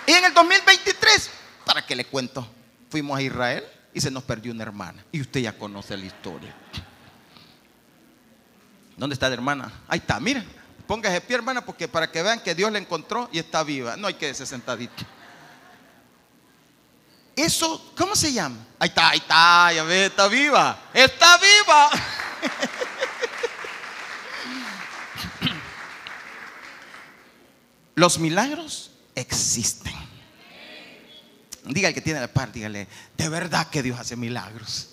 Y 0.05 0.11
en 0.11 0.25
el 0.25 0.33
2023, 0.33 1.31
¿para 1.65 1.83
qué 1.83 1.95
le 1.95 2.05
cuento? 2.05 2.47
Fuimos 2.89 3.17
a 3.17 3.21
Israel 3.23 3.63
y 3.91 3.99
se 4.01 4.11
nos 4.11 4.23
perdió 4.23 4.51
una 4.51 4.63
hermana. 4.63 5.03
Y 5.11 5.21
usted 5.21 5.39
ya 5.39 5.57
conoce 5.57 5.97
la 5.97 6.05
historia. 6.05 6.55
¿Dónde 8.97 9.13
está 9.15 9.27
la 9.29 9.33
hermana? 9.33 9.71
Ahí 9.87 9.97
está, 9.97 10.19
mira. 10.19 10.45
Póngase 10.87 11.21
pie, 11.21 11.35
hermana, 11.37 11.65
porque 11.65 11.87
para 11.87 12.11
que 12.11 12.21
vean 12.21 12.39
que 12.41 12.53
Dios 12.53 12.71
la 12.71 12.77
encontró 12.77 13.27
y 13.31 13.39
está 13.39 13.63
viva. 13.63 13.97
No 13.97 14.07
hay 14.07 14.13
que 14.13 14.21
quedarse 14.21 14.45
sentadito. 14.45 15.03
Eso, 17.35 17.93
¿cómo 17.97 18.15
se 18.15 18.31
llama? 18.31 18.55
Ahí 18.79 18.89
está, 18.89 19.09
ahí 19.09 19.17
está, 19.17 19.73
ya 19.73 19.83
ve, 19.83 20.05
está 20.05 20.27
viva. 20.27 20.79
Está 20.93 21.37
viva. 21.37 21.89
Los 27.95 28.19
milagros 28.19 28.91
existen. 29.15 29.95
Diga 31.63 31.89
el 31.89 31.95
que 31.95 32.01
tiene 32.01 32.19
la 32.19 32.27
par, 32.27 32.51
dígale, 32.51 32.87
de 33.17 33.29
verdad 33.29 33.67
que 33.69 33.81
Dios 33.81 33.99
hace 33.99 34.15
milagros. 34.15 34.89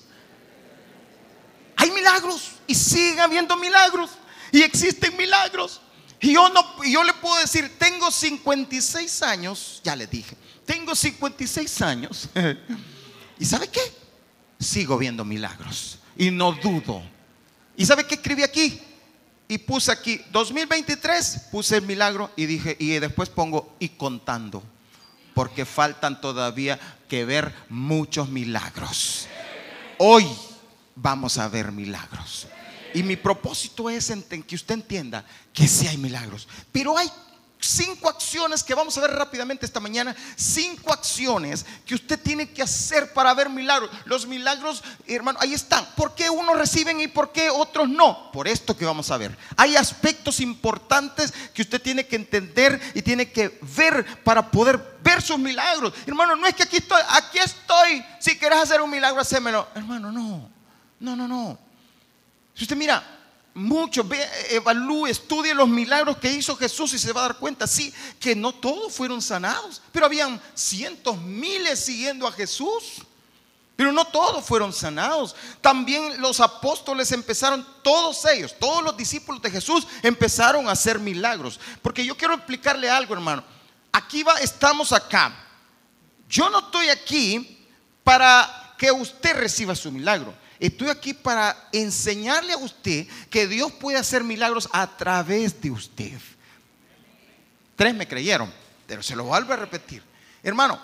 Hay 1.76 1.90
milagros 1.90 2.52
y 2.66 2.74
siguen 2.74 3.20
habiendo 3.20 3.56
milagros. 3.58 4.12
Y 4.52 4.62
existen 4.62 5.16
milagros. 5.16 5.81
Y 6.22 6.34
yo, 6.34 6.48
no, 6.50 6.84
yo 6.84 7.02
le 7.02 7.12
puedo 7.14 7.36
decir, 7.40 7.76
tengo 7.78 8.08
56 8.08 9.22
años, 9.22 9.80
ya 9.82 9.96
le 9.96 10.06
dije, 10.06 10.36
tengo 10.64 10.94
56 10.94 11.82
años. 11.82 12.28
¿Y 13.40 13.44
sabe 13.44 13.68
qué? 13.68 13.80
Sigo 14.60 14.96
viendo 14.96 15.24
milagros. 15.24 15.98
Y 16.16 16.30
no 16.30 16.52
dudo. 16.52 17.02
¿Y 17.76 17.84
sabe 17.84 18.06
qué 18.06 18.14
escribí 18.14 18.44
aquí? 18.44 18.80
Y 19.48 19.58
puse 19.58 19.90
aquí, 19.90 20.20
2023, 20.30 21.48
puse 21.50 21.78
el 21.78 21.82
milagro 21.82 22.30
y 22.36 22.46
dije, 22.46 22.76
y 22.78 22.90
después 23.00 23.28
pongo, 23.28 23.74
y 23.80 23.88
contando. 23.88 24.62
Porque 25.34 25.64
faltan 25.64 26.20
todavía 26.20 26.78
que 27.08 27.24
ver 27.24 27.52
muchos 27.68 28.28
milagros. 28.28 29.26
Hoy 29.98 30.24
vamos 30.94 31.38
a 31.38 31.48
ver 31.48 31.72
milagros. 31.72 32.46
Y 32.94 33.02
mi 33.02 33.16
propósito 33.16 33.88
es 33.90 34.12
que 34.46 34.54
usted 34.54 34.74
entienda 34.74 35.24
que 35.52 35.68
sí 35.68 35.86
hay 35.86 35.96
milagros. 35.96 36.48
Pero 36.72 36.96
hay 36.96 37.10
cinco 37.64 38.08
acciones 38.08 38.62
que 38.62 38.74
vamos 38.74 38.96
a 38.98 39.00
ver 39.00 39.12
rápidamente 39.12 39.64
esta 39.64 39.80
mañana. 39.80 40.14
Cinco 40.36 40.92
acciones 40.92 41.64
que 41.86 41.94
usted 41.94 42.18
tiene 42.20 42.50
que 42.50 42.62
hacer 42.62 43.12
para 43.12 43.32
ver 43.34 43.48
milagros. 43.48 43.90
Los 44.04 44.26
milagros, 44.26 44.82
hermano, 45.06 45.38
ahí 45.40 45.54
están. 45.54 45.86
¿Por 45.96 46.14
qué 46.14 46.28
unos 46.28 46.58
reciben 46.58 47.00
y 47.00 47.08
por 47.08 47.32
qué 47.32 47.50
otros 47.50 47.88
no? 47.88 48.30
Por 48.32 48.48
esto 48.48 48.76
que 48.76 48.84
vamos 48.84 49.10
a 49.10 49.16
ver. 49.16 49.36
Hay 49.56 49.76
aspectos 49.76 50.40
importantes 50.40 51.32
que 51.54 51.62
usted 51.62 51.80
tiene 51.80 52.06
que 52.06 52.16
entender 52.16 52.80
y 52.94 53.02
tiene 53.02 53.30
que 53.30 53.58
ver 53.76 54.22
para 54.22 54.50
poder 54.50 54.98
ver 55.02 55.22
sus 55.22 55.38
milagros. 55.38 55.92
Hermano, 56.06 56.36
no 56.36 56.46
es 56.46 56.54
que 56.54 56.64
aquí 56.64 56.76
estoy, 56.78 57.00
aquí 57.10 57.38
estoy. 57.38 58.04
Si 58.18 58.36
quieres 58.38 58.58
hacer 58.58 58.80
un 58.80 58.90
milagro, 58.90 59.20
hacémelo. 59.20 59.68
Hermano, 59.74 60.12
no. 60.12 60.50
No, 61.00 61.16
no, 61.16 61.26
no. 61.26 61.58
Si 62.54 62.64
usted 62.64 62.76
mira, 62.76 63.02
mucho, 63.54 64.04
ve, 64.04 64.26
evalúe, 64.50 65.06
estudie 65.06 65.54
los 65.54 65.68
milagros 65.68 66.16
que 66.16 66.32
hizo 66.32 66.56
Jesús 66.56 66.94
y 66.94 66.98
se 66.98 67.12
va 67.12 67.20
a 67.20 67.28
dar 67.28 67.38
cuenta, 67.38 67.66
sí, 67.66 67.92
que 68.18 68.34
no 68.34 68.52
todos 68.52 68.92
fueron 68.92 69.20
sanados, 69.20 69.82
pero 69.92 70.06
habían 70.06 70.40
cientos, 70.54 71.18
miles 71.18 71.80
siguiendo 71.80 72.26
a 72.26 72.32
Jesús. 72.32 73.02
Pero 73.74 73.90
no 73.90 74.04
todos 74.04 74.44
fueron 74.44 74.72
sanados. 74.72 75.34
También 75.60 76.20
los 76.20 76.40
apóstoles 76.40 77.10
empezaron, 77.10 77.66
todos 77.82 78.24
ellos, 78.26 78.54
todos 78.58 78.82
los 78.82 78.96
discípulos 78.96 79.40
de 79.40 79.50
Jesús 79.50 79.86
empezaron 80.02 80.68
a 80.68 80.72
hacer 80.72 80.98
milagros. 80.98 81.58
Porque 81.80 82.04
yo 82.04 82.16
quiero 82.16 82.34
explicarle 82.34 82.90
algo, 82.90 83.14
hermano. 83.14 83.42
Aquí 83.90 84.22
va, 84.22 84.34
estamos 84.34 84.92
acá. 84.92 85.34
Yo 86.28 86.48
no 86.50 86.60
estoy 86.60 86.90
aquí 86.90 87.66
para 88.04 88.74
que 88.78 88.92
usted 88.92 89.36
reciba 89.36 89.74
su 89.74 89.90
milagro. 89.90 90.34
Estoy 90.62 90.90
aquí 90.90 91.12
para 91.12 91.68
enseñarle 91.72 92.52
a 92.52 92.56
usted 92.56 93.08
que 93.28 93.48
Dios 93.48 93.72
puede 93.72 93.98
hacer 93.98 94.22
milagros 94.22 94.68
a 94.70 94.86
través 94.96 95.60
de 95.60 95.72
usted. 95.72 96.12
Tres 97.74 97.92
me 97.92 98.06
creyeron, 98.06 98.48
pero 98.86 99.02
se 99.02 99.16
lo 99.16 99.24
vuelvo 99.24 99.52
a 99.52 99.56
repetir. 99.56 100.04
Hermano, 100.40 100.80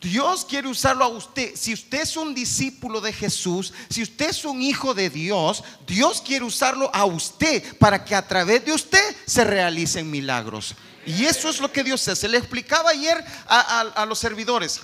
Dios 0.00 0.44
quiere 0.44 0.68
usarlo 0.68 1.04
a 1.04 1.08
usted. 1.08 1.56
Si 1.56 1.72
usted 1.72 2.02
es 2.02 2.16
un 2.16 2.36
discípulo 2.36 3.00
de 3.00 3.12
Jesús, 3.12 3.74
si 3.90 4.00
usted 4.00 4.30
es 4.30 4.44
un 4.44 4.62
hijo 4.62 4.94
de 4.94 5.10
Dios, 5.10 5.64
Dios 5.88 6.22
quiere 6.24 6.44
usarlo 6.44 6.88
a 6.94 7.04
usted 7.04 7.76
para 7.78 8.04
que 8.04 8.14
a 8.14 8.24
través 8.24 8.64
de 8.64 8.74
usted 8.74 9.16
se 9.26 9.42
realicen 9.42 10.08
milagros. 10.08 10.76
Y 11.04 11.24
eso 11.24 11.50
es 11.50 11.58
lo 11.58 11.72
que 11.72 11.82
Dios 11.82 12.06
hace. 12.06 12.28
Le 12.28 12.38
explicaba 12.38 12.90
ayer 12.90 13.24
a, 13.48 13.80
a 13.80 14.06
los 14.06 14.20
servidores 14.20 14.82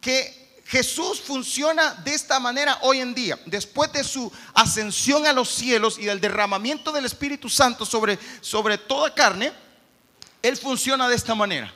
que 0.00 0.41
Jesús 0.72 1.20
funciona 1.20 1.92
de 2.02 2.14
esta 2.14 2.40
manera 2.40 2.78
hoy 2.80 3.00
en 3.00 3.12
día. 3.12 3.38
Después 3.44 3.92
de 3.92 4.02
su 4.02 4.32
ascensión 4.54 5.26
a 5.26 5.32
los 5.34 5.50
cielos 5.50 5.98
y 5.98 6.06
del 6.06 6.18
derramamiento 6.18 6.90
del 6.92 7.04
Espíritu 7.04 7.50
Santo 7.50 7.84
sobre, 7.84 8.18
sobre 8.40 8.78
toda 8.78 9.14
carne, 9.14 9.52
Él 10.40 10.56
funciona 10.56 11.10
de 11.10 11.14
esta 11.14 11.34
manera. 11.34 11.70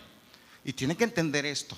Y 0.65 0.73
tiene 0.73 0.97
que 0.97 1.05
entender 1.05 1.45
esto. 1.45 1.77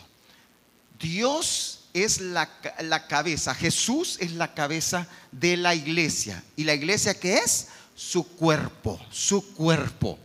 Dios 0.97 1.81
es 1.93 2.21
la, 2.21 2.49
la 2.83 3.09
cabeza, 3.09 3.53
Jesús 3.53 4.17
es 4.21 4.31
la 4.31 4.55
cabeza 4.55 5.09
de 5.33 5.57
la 5.57 5.75
iglesia. 5.75 6.45
¿Y 6.55 6.63
la 6.63 6.75
iglesia 6.75 7.19
qué 7.19 7.39
es? 7.39 7.67
Su 7.97 8.29
cuerpo, 8.29 9.05
su 9.11 9.55
cuerpo. 9.55 10.17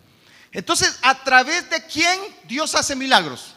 Entonces, 0.51 0.99
¿a 1.01 1.23
través 1.23 1.67
de 1.71 1.83
quién 1.87 2.19
Dios 2.47 2.75
hace 2.75 2.95
milagros? 2.95 3.52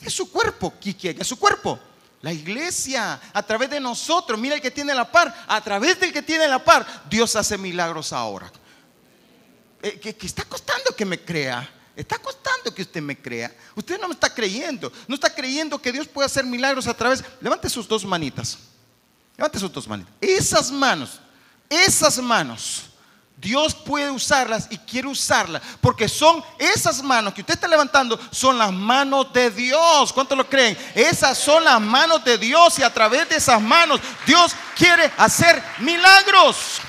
Es 0.00 0.12
su 0.12 0.30
cuerpo. 0.30 0.74
¿Quién 0.80 1.20
es 1.20 1.26
su 1.26 1.38
cuerpo? 1.38 1.78
La 2.22 2.32
iglesia, 2.32 3.20
a 3.32 3.42
través 3.42 3.70
de 3.70 3.80
nosotros. 3.80 4.38
Mira 4.38 4.56
el 4.56 4.60
que 4.60 4.70
tiene 4.70 4.94
la 4.94 5.10
par. 5.10 5.44
A 5.46 5.60
través 5.60 5.98
del 6.00 6.12
que 6.12 6.22
tiene 6.22 6.48
la 6.48 6.62
par, 6.62 6.86
Dios 7.08 7.36
hace 7.36 7.56
milagros 7.58 8.12
ahora. 8.12 8.50
Eh, 9.82 9.98
que, 10.00 10.26
está 10.26 10.44
costando 10.44 10.94
que 10.96 11.04
me 11.04 11.20
crea. 11.20 11.68
Está 11.94 12.18
costando 12.18 12.72
que 12.72 12.82
usted 12.82 13.02
me 13.02 13.20
crea. 13.20 13.54
Usted 13.74 14.00
no 14.00 14.08
me 14.08 14.14
está 14.14 14.32
creyendo. 14.32 14.92
No 15.06 15.14
está 15.14 15.34
creyendo 15.34 15.80
que 15.80 15.92
Dios 15.92 16.06
puede 16.06 16.26
hacer 16.26 16.44
milagros 16.44 16.86
a 16.86 16.94
través. 16.94 17.24
Levante 17.40 17.68
sus 17.68 17.88
dos 17.88 18.04
manitas. 18.04 18.58
Levante 19.36 19.58
sus 19.58 19.72
dos 19.72 19.88
manitas. 19.88 20.12
Esas 20.20 20.70
manos. 20.70 21.20
Esas 21.68 22.18
manos 22.18 22.87
Dios 23.40 23.72
puede 23.72 24.10
usarlas 24.10 24.66
y 24.68 24.78
quiere 24.78 25.06
usarlas 25.06 25.62
porque 25.80 26.08
son 26.08 26.44
esas 26.58 27.02
manos 27.02 27.32
que 27.32 27.42
usted 27.42 27.54
está 27.54 27.68
levantando, 27.68 28.18
son 28.32 28.58
las 28.58 28.72
manos 28.72 29.32
de 29.32 29.50
Dios. 29.50 30.12
¿Cuántos 30.12 30.36
lo 30.36 30.48
creen? 30.48 30.76
Esas 30.94 31.38
son 31.38 31.62
las 31.62 31.80
manos 31.80 32.24
de 32.24 32.36
Dios 32.36 32.78
y 32.80 32.82
a 32.82 32.92
través 32.92 33.28
de 33.28 33.36
esas 33.36 33.60
manos 33.60 34.00
Dios 34.26 34.56
quiere 34.76 35.12
hacer 35.16 35.62
milagros. 35.78 36.80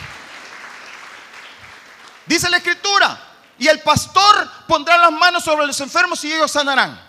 Dice 2.26 2.50
la 2.50 2.58
escritura, 2.58 3.20
y 3.60 3.68
el 3.68 3.82
pastor 3.82 4.50
pondrá 4.68 4.98
las 4.98 5.12
manos 5.12 5.44
sobre 5.44 5.68
los 5.68 5.80
enfermos 5.82 6.24
y 6.24 6.34
ellos 6.34 6.50
sanarán. 6.50 7.00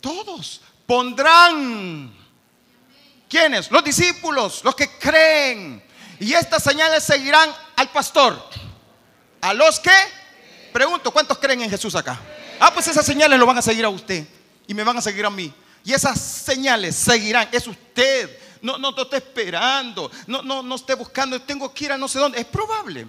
Todos 0.00 0.62
pondrán. 0.86 2.16
¿Quiénes? 3.28 3.70
Los 3.70 3.84
discípulos, 3.84 4.64
los 4.64 4.74
que 4.74 4.98
creen 4.98 5.89
y 6.20 6.34
estas 6.34 6.62
señales 6.62 7.02
seguirán 7.02 7.50
al 7.76 7.88
pastor. 7.90 8.40
¿A 9.40 9.54
los 9.54 9.80
que? 9.80 9.90
Pregunto, 10.72 11.10
¿cuántos 11.10 11.38
creen 11.38 11.62
en 11.62 11.70
Jesús 11.70 11.94
acá? 11.94 12.20
Ah, 12.60 12.72
pues 12.72 12.86
esas 12.88 13.04
señales 13.04 13.38
lo 13.38 13.46
van 13.46 13.58
a 13.58 13.62
seguir 13.62 13.84
a 13.86 13.88
usted 13.88 14.26
y 14.66 14.74
me 14.74 14.84
van 14.84 14.98
a 14.98 15.00
seguir 15.00 15.24
a 15.24 15.30
mí. 15.30 15.52
Y 15.82 15.94
esas 15.94 16.20
señales 16.20 16.94
seguirán. 16.94 17.48
Es 17.50 17.66
usted. 17.66 18.38
No, 18.60 18.76
no, 18.76 18.92
no 18.92 19.02
esté 19.02 19.16
esperando. 19.16 20.10
No, 20.26 20.42
no, 20.42 20.62
no 20.62 20.74
esté 20.74 20.94
buscando. 20.94 21.40
Tengo 21.40 21.72
que 21.72 21.86
ir 21.86 21.92
a 21.92 21.98
no 21.98 22.06
sé 22.06 22.18
dónde. 22.18 22.38
Es 22.38 22.46
probable. 22.46 23.06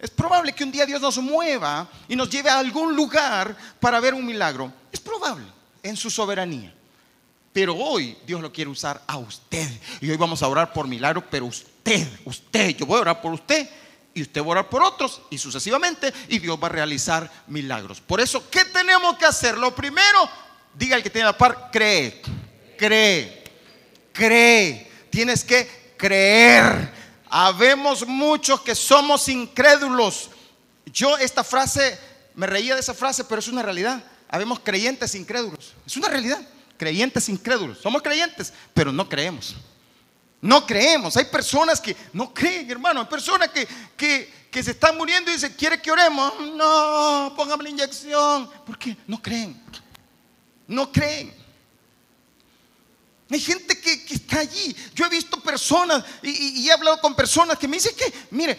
Es 0.00 0.10
probable 0.10 0.52
que 0.52 0.64
un 0.64 0.72
día 0.72 0.84
Dios 0.84 1.00
nos 1.00 1.18
mueva 1.18 1.88
y 2.08 2.16
nos 2.16 2.28
lleve 2.28 2.50
a 2.50 2.58
algún 2.58 2.96
lugar 2.96 3.56
para 3.78 4.00
ver 4.00 4.14
un 4.14 4.26
milagro. 4.26 4.72
Es 4.90 4.98
probable 4.98 5.46
en 5.80 5.96
su 5.96 6.10
soberanía. 6.10 6.74
Pero 7.52 7.76
hoy 7.76 8.18
Dios 8.26 8.40
lo 8.40 8.52
quiere 8.52 8.68
usar 8.68 9.00
a 9.06 9.16
usted. 9.18 9.68
Y 10.00 10.10
hoy 10.10 10.16
vamos 10.16 10.42
a 10.42 10.48
orar 10.48 10.72
por 10.72 10.88
milagros, 10.88 11.22
pero 11.30 11.46
usted, 11.46 11.70
usted, 12.24 12.76
yo 12.76 12.86
voy 12.86 12.98
a 12.98 13.02
orar 13.02 13.20
por 13.20 13.32
usted 13.32 13.68
y 14.14 14.22
usted 14.22 14.40
va 14.40 14.46
a 14.46 14.50
orar 14.50 14.68
por 14.68 14.82
otros 14.82 15.22
y 15.30 15.38
sucesivamente 15.38 16.12
y 16.28 16.38
Dios 16.38 16.58
va 16.62 16.66
a 16.66 16.70
realizar 16.70 17.30
milagros. 17.46 18.00
Por 18.00 18.20
eso, 18.20 18.48
¿qué 18.50 18.64
tenemos 18.66 19.16
que 19.16 19.24
hacer? 19.24 19.58
Lo 19.58 19.74
primero, 19.74 20.28
diga 20.74 20.96
el 20.96 21.02
que 21.02 21.10
tiene 21.10 21.26
la 21.26 21.36
par, 21.36 21.70
cree, 21.72 22.22
cree, 22.76 23.44
cree. 24.12 24.90
Tienes 25.10 25.44
que 25.44 25.94
creer. 25.96 26.92
Habemos 27.28 28.06
muchos 28.06 28.60
que 28.60 28.74
somos 28.74 29.28
incrédulos. 29.28 30.30
Yo 30.86 31.16
esta 31.18 31.44
frase, 31.44 31.98
me 32.34 32.46
reía 32.46 32.74
de 32.74 32.80
esa 32.80 32.94
frase, 32.94 33.24
pero 33.24 33.40
es 33.40 33.48
una 33.48 33.62
realidad. 33.62 34.02
Habemos 34.28 34.60
creyentes 34.60 35.14
incrédulos. 35.14 35.74
Es 35.86 35.96
una 35.96 36.08
realidad 36.08 36.40
creyentes 36.82 37.28
incrédulos. 37.28 37.78
Somos 37.78 38.02
creyentes, 38.02 38.52
pero 38.74 38.92
no 38.92 39.08
creemos. 39.08 39.54
No 40.42 40.66
creemos. 40.66 41.16
Hay 41.16 41.26
personas 41.26 41.80
que 41.80 41.96
no 42.12 42.34
creen, 42.34 42.68
hermano. 42.68 43.00
Hay 43.00 43.06
personas 43.06 43.48
que, 43.50 43.66
que, 44.50 44.62
se 44.62 44.72
están 44.72 44.98
muriendo 44.98 45.30
y 45.30 45.34
dicen, 45.34 45.54
¿quiere 45.56 45.80
que 45.80 45.90
oremos? 45.90 46.32
No, 46.56 47.32
póngame 47.36 47.62
la 47.62 47.70
inyección. 47.70 48.50
¿Por 48.66 48.76
qué? 48.76 48.96
No 49.06 49.22
creen. 49.22 49.62
No 50.66 50.90
creen. 50.90 51.32
Hay 53.30 53.40
gente 53.40 53.80
que, 53.80 53.92
está 54.12 54.40
allí. 54.40 54.74
Yo 54.96 55.06
he 55.06 55.08
visto 55.08 55.40
personas 55.40 56.04
y, 56.24 56.68
he 56.68 56.72
hablado 56.72 57.00
con 57.00 57.14
personas 57.14 57.56
que 57.56 57.68
me 57.68 57.76
dicen 57.76 57.94
que, 57.96 58.12
mire, 58.32 58.58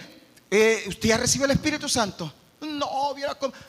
eh, 0.49 0.85
¿usted 0.87 1.09
ya 1.09 1.17
recibió 1.17 1.45
el 1.45 1.51
Espíritu 1.51 1.89
Santo? 1.89 2.33
No, 2.61 3.13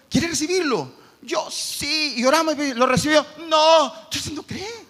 ¿quiere 0.09 0.29
recibirlo? 0.29 1.03
Yo 1.20 1.50
sí, 1.50 2.14
y 2.16 2.24
oramos 2.24 2.57
y 2.59 2.74
lo 2.74 2.87
recibió. 2.87 3.27
No, 3.48 3.92
entonces 4.05 4.33
no 4.33 4.44
cree. 4.44 4.87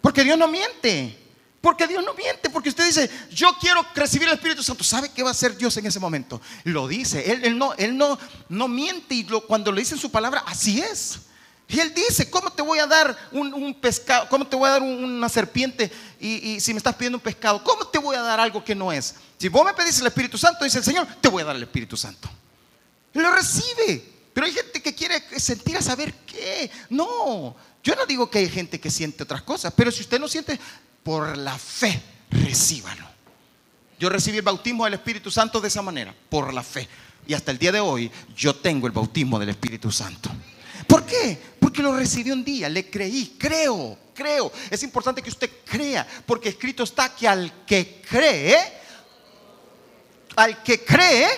Porque 0.00 0.24
Dios 0.24 0.36
no 0.36 0.48
miente. 0.48 1.25
Porque 1.66 1.88
Dios 1.88 2.04
no 2.04 2.14
miente, 2.14 2.48
porque 2.48 2.68
usted 2.68 2.84
dice, 2.84 3.10
yo 3.28 3.48
quiero 3.60 3.84
recibir 3.92 4.28
el 4.28 4.34
Espíritu 4.34 4.62
Santo. 4.62 4.84
¿Sabe 4.84 5.10
qué 5.10 5.24
va 5.24 5.30
a 5.30 5.32
hacer 5.32 5.56
Dios 5.56 5.76
en 5.76 5.84
ese 5.84 5.98
momento? 5.98 6.40
Lo 6.62 6.86
dice. 6.86 7.28
Él, 7.28 7.58
no, 7.58 7.74
él 7.74 7.98
no, 7.98 8.16
no 8.48 8.68
miente 8.68 9.16
y 9.16 9.24
cuando 9.48 9.72
le 9.72 9.80
dice 9.80 9.96
en 9.96 10.00
su 10.00 10.08
palabra, 10.08 10.44
así 10.46 10.80
es. 10.80 11.18
Y 11.66 11.80
él 11.80 11.92
dice, 11.92 12.30
¿cómo 12.30 12.52
te 12.52 12.62
voy 12.62 12.78
a 12.78 12.86
dar 12.86 13.18
un, 13.32 13.74
pescado? 13.80 14.28
¿Cómo 14.28 14.46
te 14.46 14.54
voy 14.54 14.68
a 14.68 14.72
dar 14.74 14.82
una 14.82 15.28
serpiente 15.28 15.90
y, 16.20 16.60
si 16.60 16.72
me 16.72 16.78
estás 16.78 16.94
pidiendo 16.94 17.18
un 17.18 17.22
pescado? 17.22 17.64
¿Cómo 17.64 17.84
te 17.88 17.98
voy 17.98 18.14
a 18.14 18.22
dar 18.22 18.38
algo 18.38 18.62
que 18.62 18.76
no 18.76 18.92
es? 18.92 19.16
Si 19.36 19.48
vos 19.48 19.66
me 19.66 19.74
pedís 19.74 19.98
el 19.98 20.06
Espíritu 20.06 20.38
Santo, 20.38 20.62
dice 20.62 20.78
el 20.78 20.84
Señor, 20.84 21.08
te 21.20 21.28
voy 21.28 21.42
a 21.42 21.46
dar 21.46 21.56
el 21.56 21.64
Espíritu 21.64 21.96
Santo. 21.96 22.30
Lo 23.12 23.28
recibe. 23.32 24.12
Pero 24.32 24.46
hay 24.46 24.52
gente 24.52 24.80
que 24.80 24.94
quiere 24.94 25.20
sentir 25.40 25.76
a 25.76 25.82
saber 25.82 26.14
qué. 26.26 26.70
No, 26.90 27.56
yo 27.82 27.94
no 27.94 28.04
digo 28.04 28.28
que 28.28 28.38
hay 28.38 28.48
gente 28.48 28.78
que 28.78 28.90
siente 28.90 29.22
otras 29.22 29.42
cosas, 29.42 29.72
pero 29.76 29.90
si 29.90 30.02
usted 30.02 30.20
no 30.20 30.28
siente, 30.28 30.60
por 31.06 31.38
la 31.38 31.56
fe, 31.56 32.02
recíbalo. 32.32 33.06
Yo 33.96 34.08
recibí 34.08 34.38
el 34.38 34.42
bautismo 34.42 34.86
del 34.86 34.94
Espíritu 34.94 35.30
Santo 35.30 35.60
de 35.60 35.68
esa 35.68 35.80
manera, 35.80 36.12
por 36.28 36.52
la 36.52 36.64
fe. 36.64 36.88
Y 37.28 37.32
hasta 37.32 37.52
el 37.52 37.58
día 37.58 37.70
de 37.70 37.78
hoy 37.78 38.10
yo 38.36 38.56
tengo 38.56 38.88
el 38.88 38.92
bautismo 38.92 39.38
del 39.38 39.50
Espíritu 39.50 39.92
Santo. 39.92 40.30
¿Por 40.88 41.06
qué? 41.06 41.40
Porque 41.60 41.80
lo 41.80 41.96
recibí 41.96 42.32
un 42.32 42.44
día, 42.44 42.68
le 42.68 42.90
creí, 42.90 43.36
creo, 43.38 43.96
creo. 44.12 44.50
Es 44.68 44.82
importante 44.82 45.22
que 45.22 45.30
usted 45.30 45.48
crea, 45.64 46.04
porque 46.26 46.48
escrito 46.48 46.82
está 46.82 47.14
que 47.14 47.28
al 47.28 47.64
que 47.64 48.02
cree, 48.10 48.56
al 50.34 50.60
que 50.64 50.84
cree, 50.84 51.28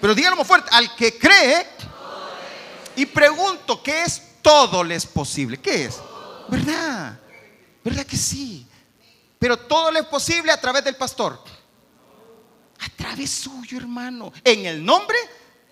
pero 0.00 0.16
díganlo 0.16 0.36
más 0.36 0.48
fuerte, 0.48 0.68
al 0.72 0.96
que 0.96 1.16
cree, 1.16 1.64
y 2.96 3.06
pregunto, 3.06 3.80
¿qué 3.84 4.02
es 4.02 4.20
todo 4.42 4.82
le 4.82 4.96
es 4.96 5.06
posible? 5.06 5.58
¿Qué 5.58 5.84
es? 5.84 6.00
¿Verdad? 6.48 7.20
¿Verdad 7.88 8.04
que 8.04 8.18
sí? 8.18 8.66
Pero 9.38 9.56
todo 9.56 9.90
le 9.90 10.00
es 10.00 10.06
posible 10.06 10.52
a 10.52 10.60
través 10.60 10.84
del 10.84 10.96
pastor. 10.96 11.42
A 12.80 12.88
través 12.90 13.30
suyo, 13.30 13.78
hermano. 13.78 14.30
En 14.44 14.66
el 14.66 14.84
nombre 14.84 15.16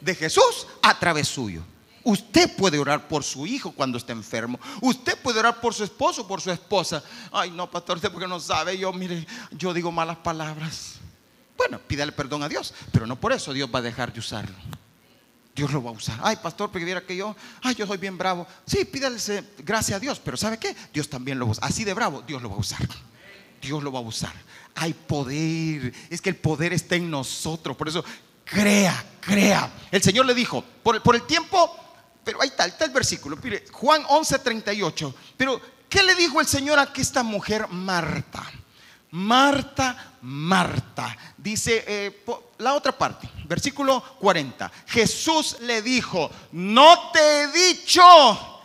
de 0.01 0.15
Jesús, 0.15 0.67
a 0.81 0.99
través 0.99 1.29
suyo. 1.29 1.63
Usted 2.05 2.57
puede 2.57 2.79
orar 2.79 3.07
por 3.07 3.23
su 3.23 3.47
hijo 3.47 3.71
cuando 3.71 3.99
está 3.99 4.13
enfermo. 4.13 4.59
Usted 4.81 5.19
puede 5.19 5.41
orar 5.41 5.61
por 5.61 5.75
su 5.75 5.85
esposo, 5.85 6.27
por 6.27 6.41
su 6.41 6.51
esposa. 6.51 7.05
Ay, 7.31 7.51
no, 7.51 7.71
pastor, 7.71 7.97
usted 7.97 8.11
porque 8.11 8.27
no 8.27 8.41
sabe. 8.41 8.79
Yo, 8.79 8.95
mire, 8.95 9.27
yo 9.51 9.75
digo 9.75 9.93
malas 9.93 10.17
palabras. 10.17 10.95
Bueno, 11.59 11.79
pídale 11.81 12.13
perdón 12.13 12.43
a 12.43 12.49
Dios, 12.49 12.73
pero 12.93 13.07
no 13.07 13.21
por 13.21 13.35
eso 13.35 13.53
Dios 13.53 13.69
va 13.75 13.81
a 13.81 13.83
dejar 13.83 14.11
de 14.11 14.21
usarlo. 14.21 14.57
Dios 15.57 15.73
lo 15.73 15.83
va 15.83 15.91
a 15.91 15.95
usar. 15.95 16.21
Ay, 16.23 16.37
pastor, 16.37 16.71
porque 16.71 16.85
viera 16.85 17.01
que 17.01 17.17
yo, 17.17 17.35
ay, 17.63 17.75
yo 17.75 17.87
soy 17.87 17.97
bien 17.99 18.17
bravo. 18.17 18.47
Sí, 18.67 18.85
pídale 18.85 19.19
gracias 19.59 19.97
a 19.97 20.01
Dios, 20.01 20.21
pero 20.23 20.37
¿sabe 20.37 20.59
qué? 20.59 20.77
Dios 20.93 21.09
también 21.09 21.39
lo 21.39 21.49
va 21.49 21.55
a. 21.61 21.67
Así 21.67 21.83
de 21.83 21.95
bravo, 21.95 22.23
Dios 22.23 22.41
lo 22.43 22.51
va 22.51 22.57
a 22.57 22.59
usar. 22.59 22.87
Dios 23.61 23.83
lo 23.83 23.91
va 23.91 23.99
a 23.99 24.03
usar. 24.03 24.35
Hay 24.75 24.93
poder. 24.93 25.93
Es 26.11 26.21
que 26.21 26.29
el 26.29 26.37
poder 26.37 26.73
está 26.73 26.95
en 26.95 27.11
nosotros. 27.11 27.77
Por 27.77 27.89
eso, 27.89 28.05
crea, 28.45 29.05
crea. 29.21 29.73
El 29.91 30.03
Señor 30.03 30.27
le 30.27 30.35
dijo, 30.35 30.63
por, 30.83 31.03
por 31.03 31.17
el 31.17 31.23
tiempo 31.23 31.85
pero 32.27 32.43
ahí 32.43 32.49
está 32.49 32.85
el 32.85 32.91
versículo. 32.91 33.39
Mire, 33.41 33.65
Juan 33.71 34.03
11, 34.09 34.41
38. 34.41 35.15
Pero, 35.37 35.61
¿qué 35.89 36.03
le 36.03 36.17
dijo 36.17 36.41
el 36.41 36.47
Señor 36.49 36.77
a 36.77 36.91
esta 36.93 37.23
mujer 37.23 37.69
Marta? 37.69 38.43
Marta, 39.13 40.15
Marta. 40.23 41.17
Dice 41.37 41.85
eh, 41.87 42.25
la 42.59 42.75
otra 42.75 42.91
parte, 42.91 43.31
versículo 43.47 44.01
40. 44.21 44.71
Jesús 44.87 45.57
le 45.61 45.83
dijo, 45.83 46.31
no 46.53 47.11
te 47.13 47.43
he 47.43 47.47
dicho 47.49 48.63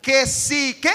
que 0.00 0.26
si, 0.26 0.74
¿qué? 0.74 0.92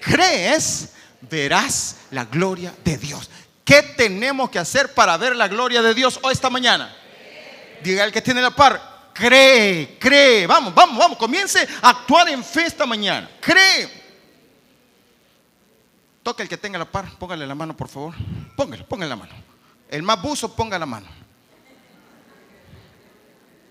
Crees, 0.00 0.90
verás 1.22 1.96
la 2.10 2.24
gloria 2.24 2.74
de 2.84 2.98
Dios. 2.98 3.30
¿Qué 3.64 3.82
tenemos 3.82 4.50
que 4.50 4.58
hacer 4.58 4.92
para 4.92 5.16
ver 5.16 5.34
la 5.34 5.48
gloria 5.48 5.80
de 5.82 5.94
Dios 5.94 6.20
hoy 6.22 6.32
esta 6.32 6.50
mañana? 6.50 6.94
Diga 7.82 8.04
el 8.04 8.12
que 8.12 8.20
tiene 8.20 8.42
la 8.42 8.50
par, 8.50 9.10
cree, 9.14 9.96
cree. 9.98 10.46
Vamos, 10.46 10.74
vamos, 10.74 10.98
vamos. 10.98 11.18
Comience 11.18 11.66
a 11.80 11.90
actuar 11.90 12.28
en 12.28 12.44
fe 12.44 12.66
esta 12.66 12.84
mañana. 12.84 13.30
Cree. 13.40 14.04
Toca 16.22 16.42
el 16.42 16.48
que 16.48 16.56
tenga 16.56 16.78
la 16.78 16.90
par, 16.90 17.18
póngale 17.18 17.46
la 17.46 17.54
mano, 17.54 17.76
por 17.76 17.88
favor. 17.88 18.14
Póngale, 18.56 18.84
póngale 18.84 19.08
la 19.08 19.16
mano. 19.16 19.32
El 19.88 20.02
más 20.02 20.20
buzo, 20.20 20.54
ponga 20.54 20.78
la 20.78 20.86
mano. 20.86 21.23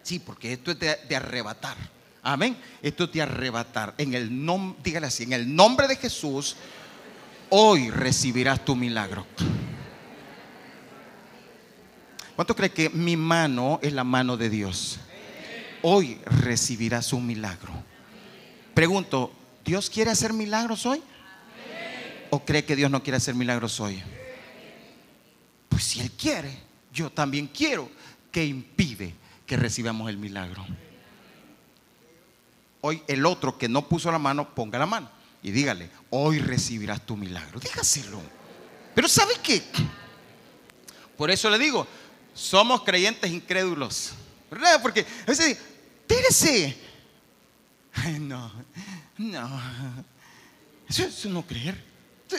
Sí, 0.03 0.19
porque 0.19 0.53
esto 0.53 0.71
es 0.71 0.79
de, 0.79 1.15
arrebatar. 1.15 1.77
Amén. 2.21 2.55
Esto 2.81 3.05
es 3.05 3.11
de 3.11 3.21
arrebatar. 3.21 3.95
En 3.97 4.13
el 4.13 4.45
nombre, 4.45 4.79
dígale 4.83 5.07
así, 5.07 5.23
en 5.23 5.33
el 5.33 5.55
nombre 5.55 5.87
de 5.87 5.95
Jesús, 5.95 6.55
hoy 7.49 7.89
recibirás 7.89 8.63
tu 8.63 8.75
milagro. 8.75 9.25
¿Cuánto 12.35 12.55
cree 12.55 12.71
que 12.71 12.89
mi 12.89 13.15
mano 13.15 13.79
es 13.81 13.93
la 13.93 14.03
mano 14.03 14.37
de 14.37 14.49
Dios? 14.49 14.99
hoy 15.83 16.17
recibirás 16.25 17.13
un 17.13 17.27
milagro. 17.27 17.71
Pregunto, 18.73 19.31
¿Dios 19.63 19.89
quiere 19.89 20.09
hacer 20.09 20.33
milagros 20.33 20.85
hoy? 20.85 21.03
¿O 22.31 22.43
cree 22.43 22.65
que 22.65 22.75
Dios 22.75 22.89
no 22.89 23.03
quiere 23.03 23.17
hacer 23.17 23.35
milagros 23.35 23.79
hoy? 23.79 24.01
Pues 25.69 25.83
si 25.83 26.01
Él 26.01 26.11
quiere, 26.11 26.57
yo 26.91 27.11
también 27.11 27.47
quiero. 27.47 27.89
que 28.31 28.43
impide 28.43 29.13
recibamos 29.57 30.09
el 30.09 30.17
milagro? 30.17 30.65
Hoy 32.81 33.01
el 33.07 33.25
otro 33.25 33.57
que 33.57 33.69
no 33.69 33.87
puso 33.87 34.11
la 34.11 34.19
mano, 34.19 34.53
ponga 34.53 34.77
la 34.77 34.85
mano 34.85 35.09
y 35.41 35.51
dígale, 35.51 35.89
hoy 36.09 36.39
recibirás 36.39 37.05
tu 37.05 37.17
milagro. 37.17 37.59
Dígaselo. 37.59 38.21
Pero 38.95 39.07
¿sabe 39.07 39.33
qué? 39.43 39.61
Por 41.17 41.29
eso 41.31 41.49
le 41.49 41.59
digo, 41.59 41.87
somos 42.33 42.83
creyentes 42.83 43.29
incrédulos. 43.31 44.13
¿Verdad? 44.49 44.81
Porque 44.81 45.01
a 45.01 45.25
veces 45.25 45.57
tírese. 46.07 46.77
No, 48.19 48.51
no. 49.17 49.61
Eso 50.89 51.03
es 51.03 51.25
no 51.25 51.45
creer. 51.45 51.83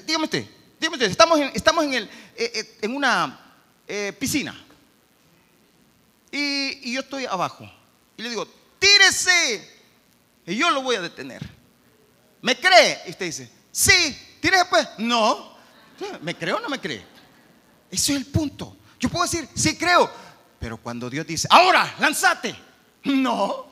Dígame 0.07 0.25
usted, 0.25 0.47
dígame 0.81 0.97
usted, 0.97 1.11
estamos 1.11 1.39
en, 1.39 1.51
estamos 1.55 1.85
en, 1.85 1.95
el, 1.95 2.05
eh, 2.37 2.53
eh, 2.55 2.79
en 2.83 2.97
una 2.97 3.57
eh, 3.87 4.13
piscina. 4.19 4.64
Y, 6.35 6.93
yo 6.93 7.01
estoy 7.01 7.27
abajo. 7.27 7.71
Y 8.17 8.23
le 8.23 8.31
digo, 8.31 8.45
tírese. 8.81 9.83
Y 10.45 10.57
yo 10.57 10.69
lo 10.71 10.83
voy 10.83 10.97
a 10.97 11.01
detener. 11.01 11.49
¿Me 12.43 12.59
cree? 12.59 13.03
Y 13.07 13.11
usted 13.11 13.27
dice, 13.27 13.53
sí, 13.71 14.19
tírese 14.41 14.65
pues. 14.65 14.89
No. 14.99 15.57
¿Me 16.23 16.35
cree 16.35 16.53
o 16.53 16.59
no 16.59 16.69
me 16.69 16.81
cree? 16.81 17.07
Ese 17.89 18.13
es 18.13 18.19
el 18.19 18.27
punto. 18.27 18.77
Yo 18.99 19.09
puedo 19.09 19.25
decir, 19.25 19.49
sí 19.55 19.79
creo. 19.79 20.11
Pero 20.59 20.77
cuando 20.77 21.09
Dios 21.09 21.25
dice, 21.25 21.47
ahora, 21.49 21.95
lánzate. 22.01 22.57
No. 23.05 23.67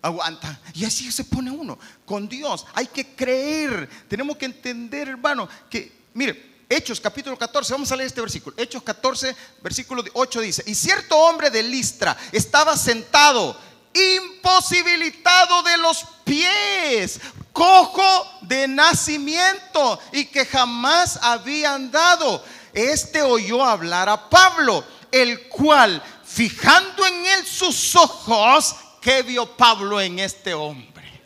Aguanta. 0.00 0.58
Y 0.72 0.86
así 0.86 1.12
se 1.12 1.24
pone 1.24 1.50
uno. 1.50 1.78
Con 2.06 2.26
Dios 2.26 2.66
hay 2.72 2.86
que 2.86 3.14
creer. 3.14 3.86
Tenemos 4.08 4.38
que 4.38 4.46
entender, 4.46 5.08
hermano, 5.08 5.46
que, 5.68 5.92
mire, 6.14 6.49
Hechos 6.72 7.00
capítulo 7.00 7.36
14, 7.36 7.72
vamos 7.72 7.90
a 7.90 7.96
leer 7.96 8.06
este 8.06 8.20
versículo. 8.20 8.54
Hechos 8.56 8.84
14, 8.84 9.34
versículo 9.60 10.04
8 10.12 10.40
dice, 10.40 10.62
y 10.66 10.76
cierto 10.76 11.16
hombre 11.16 11.50
de 11.50 11.64
Listra 11.64 12.16
estaba 12.30 12.76
sentado, 12.76 13.56
imposibilitado 13.92 15.64
de 15.64 15.76
los 15.78 16.04
pies, 16.22 17.18
cojo 17.52 18.24
de 18.42 18.68
nacimiento 18.68 19.98
y 20.12 20.26
que 20.26 20.46
jamás 20.46 21.18
había 21.22 21.74
andado. 21.74 22.44
Este 22.72 23.20
oyó 23.20 23.64
hablar 23.64 24.08
a 24.08 24.30
Pablo, 24.30 24.84
el 25.10 25.48
cual 25.48 26.00
fijando 26.24 27.04
en 27.04 27.26
él 27.26 27.46
sus 27.46 27.96
ojos, 27.96 28.76
¿qué 29.02 29.24
vio 29.24 29.56
Pablo 29.56 30.00
en 30.00 30.20
este 30.20 30.54
hombre? 30.54 31.20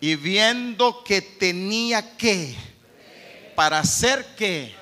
Y 0.00 0.16
viendo 0.16 1.04
que 1.04 1.22
tenía 1.22 2.16
que, 2.16 2.56
para 3.56 3.80
hacer 3.80 4.36
que, 4.36 4.74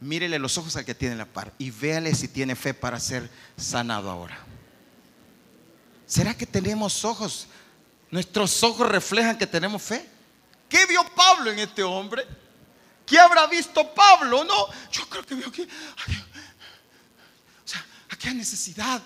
mírele 0.00 0.38
los 0.38 0.58
ojos 0.58 0.76
al 0.76 0.84
que 0.84 0.94
tiene 0.94 1.16
la 1.16 1.24
par 1.24 1.52
y 1.58 1.70
véale 1.70 2.14
si 2.14 2.28
tiene 2.28 2.54
fe 2.54 2.74
para 2.74 3.00
ser 3.00 3.30
sanado 3.56 4.10
ahora. 4.10 4.36
¿Será 6.06 6.36
que 6.36 6.44
tenemos 6.44 7.04
ojos? 7.04 7.46
¿Nuestros 8.10 8.62
ojos 8.62 8.86
reflejan 8.88 9.38
que 9.38 9.46
tenemos 9.46 9.82
fe? 9.82 10.06
¿Qué 10.68 10.84
vio 10.84 11.02
Pablo 11.14 11.50
en 11.50 11.58
este 11.60 11.82
hombre? 11.82 12.26
¿Qué 13.06 13.18
habrá 13.18 13.46
visto 13.46 13.94
Pablo? 13.94 14.44
No, 14.44 14.66
yo 14.92 15.08
creo 15.08 15.24
que 15.24 15.34
vio 15.34 15.50
que 15.50 15.66
qué 18.24 18.32
necesidad. 18.32 19.02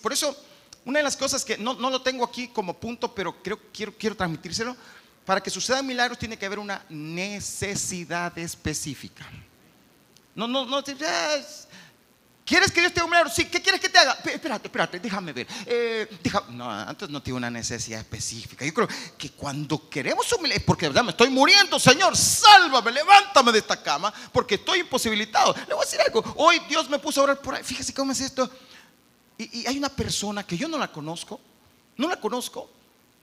Por 0.00 0.12
eso, 0.12 0.36
una 0.84 1.00
de 1.00 1.02
las 1.02 1.16
cosas 1.16 1.44
que 1.44 1.58
no, 1.58 1.74
lo 1.74 2.02
tengo 2.02 2.24
aquí 2.24 2.48
como 2.48 2.78
punto, 2.78 3.12
pero 3.12 3.42
creo, 3.42 3.58
quiero, 3.72 3.92
quiero 3.98 4.16
transmitírselo, 4.16 4.76
para 5.24 5.42
que 5.42 5.50
sucedan 5.50 5.86
milagros 5.86 6.18
tiene 6.18 6.36
que 6.36 6.46
haber 6.46 6.58
una 6.58 6.84
necesidad 6.88 8.36
específica. 8.38 9.24
No, 10.34 10.46
no, 10.46 10.66
no, 10.66 10.82
¿Quieres 12.44 12.70
que 12.70 12.80
Dios 12.80 12.92
te 12.92 13.00
haga 13.00 13.06
un 13.06 13.10
milagro? 13.10 13.30
Sí, 13.30 13.46
¿qué 13.46 13.62
quieres 13.62 13.80
que 13.80 13.88
te 13.88 13.96
haga? 13.98 14.18
Espérate, 14.22 14.68
espérate, 14.68 15.00
déjame 15.00 15.32
ver. 15.32 15.46
Eh, 15.64 16.18
no, 16.50 16.70
antes 16.70 17.08
no 17.08 17.22
tiene 17.22 17.38
una 17.38 17.50
necesidad 17.50 18.00
específica. 18.00 18.66
Yo 18.66 18.74
creo 18.74 18.88
que 19.16 19.30
cuando 19.30 19.88
queremos 19.88 20.30
un 20.32 20.42
milagro, 20.42 20.62
porque 20.66 20.88
verdad 20.88 21.04
me 21.04 21.12
estoy 21.12 21.30
muriendo, 21.30 21.78
Señor, 21.78 22.14
sálvame, 22.14 22.92
levántame 22.92 23.50
de 23.50 23.60
esta 23.60 23.82
cama, 23.82 24.12
porque 24.30 24.56
estoy 24.56 24.80
imposibilitado. 24.80 25.54
Le 25.66 25.72
voy 25.72 25.84
a 25.84 25.86
decir 25.86 26.00
algo. 26.02 26.22
Hoy 26.36 26.60
Dios 26.68 26.90
me 26.90 26.98
puso 26.98 27.22
a 27.22 27.24
orar 27.24 27.40
por 27.40 27.54
ahí. 27.54 27.64
Fíjese 27.64 27.94
cómo 27.94 28.12
es 28.12 28.20
esto. 28.20 28.50
Y 29.38 29.66
hay 29.66 29.78
una 29.78 29.88
persona 29.88 30.44
que 30.44 30.58
yo 30.58 30.68
no 30.68 30.76
la 30.76 30.92
conozco, 30.92 31.40
No 31.96 32.08
la 32.08 32.16
conozco. 32.16 32.68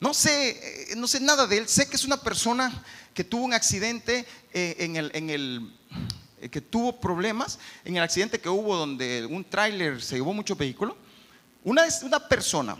No 0.01 0.15
sé, 0.15 0.91
eh, 0.91 0.95
no 0.95 1.07
sé 1.07 1.19
nada 1.19 1.45
de 1.45 1.59
él. 1.59 1.67
Sé 1.67 1.87
que 1.87 1.95
es 1.95 2.03
una 2.03 2.17
persona 2.17 2.83
que 3.13 3.23
tuvo 3.23 3.45
un 3.45 3.53
accidente 3.53 4.25
eh, 4.51 4.75
en 4.79 4.95
el, 4.95 5.11
en 5.13 5.29
el 5.29 5.75
eh, 6.41 6.49
que 6.49 6.59
tuvo 6.59 6.99
problemas 6.99 7.59
en 7.85 7.97
el 7.97 8.03
accidente 8.03 8.41
que 8.41 8.49
hubo 8.49 8.75
donde 8.75 9.27
un 9.29 9.43
tráiler 9.43 10.01
se 10.01 10.15
llevó 10.15 10.33
mucho 10.33 10.55
vehículo. 10.55 10.97
Una, 11.63 11.83
una 12.01 12.27
persona, 12.27 12.75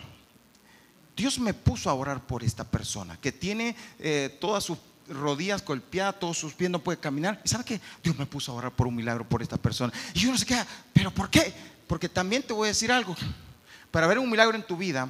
Dios 1.16 1.38
me 1.38 1.54
puso 1.54 1.92
a 1.92 1.94
orar 1.94 2.26
por 2.26 2.44
esta 2.44 2.64
persona 2.64 3.16
que 3.22 3.32
tiene 3.32 3.76
todas 4.40 4.64
sus 4.64 4.80
rodillas 5.08 5.64
golpeadas, 5.64 6.20
todos 6.20 6.40
sus 6.40 6.56
pies 6.56 6.72
no 6.72 6.80
puede 6.80 6.98
caminar. 6.98 7.40
¿Y 7.46 7.50
sabe 7.50 7.64
qué? 7.64 7.82
Dios 8.02 8.18
me 8.18 8.26
puso 8.26 8.52
a 8.52 8.56
orar 8.56 8.72
por 8.72 8.88
un 8.88 8.96
milagro 8.96 9.30
por 9.30 9.44
esta 9.44 9.58
persona. 9.58 9.94
Y 10.16 10.22
yo 10.22 10.32
no 10.32 10.38
sé 10.40 10.48
qué, 10.48 10.58
pero 10.92 11.12
¿por 11.14 11.30
qué? 11.30 11.54
Porque 11.86 12.10
también 12.10 12.42
te 12.42 12.54
voy 12.54 12.66
a 12.66 12.70
decir 12.70 12.92
algo. 12.92 13.16
Para 13.92 14.08
ver 14.08 14.18
un 14.18 14.32
milagro 14.32 14.56
en 14.56 14.66
tu 14.66 14.76
vida, 14.76 15.08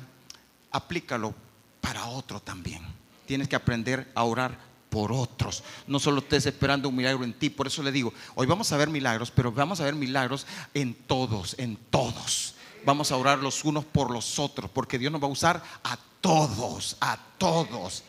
aplícalo 0.69 1.33
para 1.81 2.05
otro 2.05 2.39
también. 2.39 2.81
Tienes 3.25 3.47
que 3.47 3.55
aprender 3.55 4.11
a 4.15 4.23
orar 4.23 4.57
por 4.89 5.11
otros. 5.11 5.63
No 5.87 5.99
solo 5.99 6.19
estés 6.19 6.45
esperando 6.45 6.89
un 6.89 6.95
milagro 6.95 7.23
en 7.23 7.33
ti. 7.33 7.49
Por 7.49 7.67
eso 7.67 7.81
le 7.81 7.91
digo, 7.91 8.13
hoy 8.35 8.45
vamos 8.45 8.71
a 8.71 8.77
ver 8.77 8.89
milagros, 8.89 9.31
pero 9.31 9.51
vamos 9.51 9.79
a 9.79 9.85
ver 9.85 9.95
milagros 9.95 10.45
en 10.73 10.93
todos, 10.93 11.55
en 11.57 11.77
todos. 11.89 12.55
Vamos 12.85 13.11
a 13.11 13.17
orar 13.17 13.39
los 13.39 13.63
unos 13.63 13.85
por 13.85 14.11
los 14.11 14.37
otros, 14.37 14.69
porque 14.69 14.99
Dios 14.99 15.11
nos 15.11 15.21
va 15.21 15.27
a 15.27 15.31
usar 15.31 15.63
a 15.83 15.97
todos, 16.19 16.97
a 16.99 17.17
todos. 17.37 18.03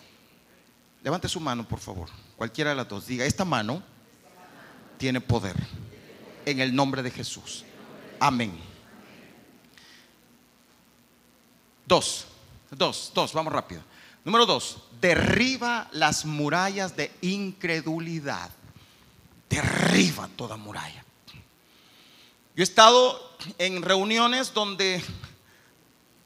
Levante 1.03 1.29
su 1.29 1.41
mano, 1.41 1.67
por 1.67 1.79
favor. 1.79 2.09
Cualquiera 2.37 2.71
de 2.71 2.77
las 2.77 2.89
dos. 2.89 3.07
Diga, 3.07 3.25
esta 3.25 3.45
mano 3.45 3.83
tiene 4.99 5.21
poder. 5.21 5.57
En 6.45 6.59
el 6.59 6.75
nombre 6.75 7.03
de 7.03 7.11
Jesús. 7.13 7.65
Amén. 8.19 8.59
Dos. 11.87 12.27
Dos, 12.77 13.13
dos, 13.15 13.35
vamos 13.35 13.53
rápido. 13.53 13.83
Número 14.25 14.47
dos, 14.47 14.79
derriba 15.01 15.89
las 15.93 16.25
murallas 16.25 16.97
de 16.97 17.13
incredulidad. 17.21 18.51
Derriba 19.51 20.29
toda 20.37 20.57
muralla. 20.57 21.05
Yo 22.57 22.63
he 22.63 22.63
estado 22.63 23.37
en 23.59 23.83
reuniones 23.83 24.55
donde 24.55 25.03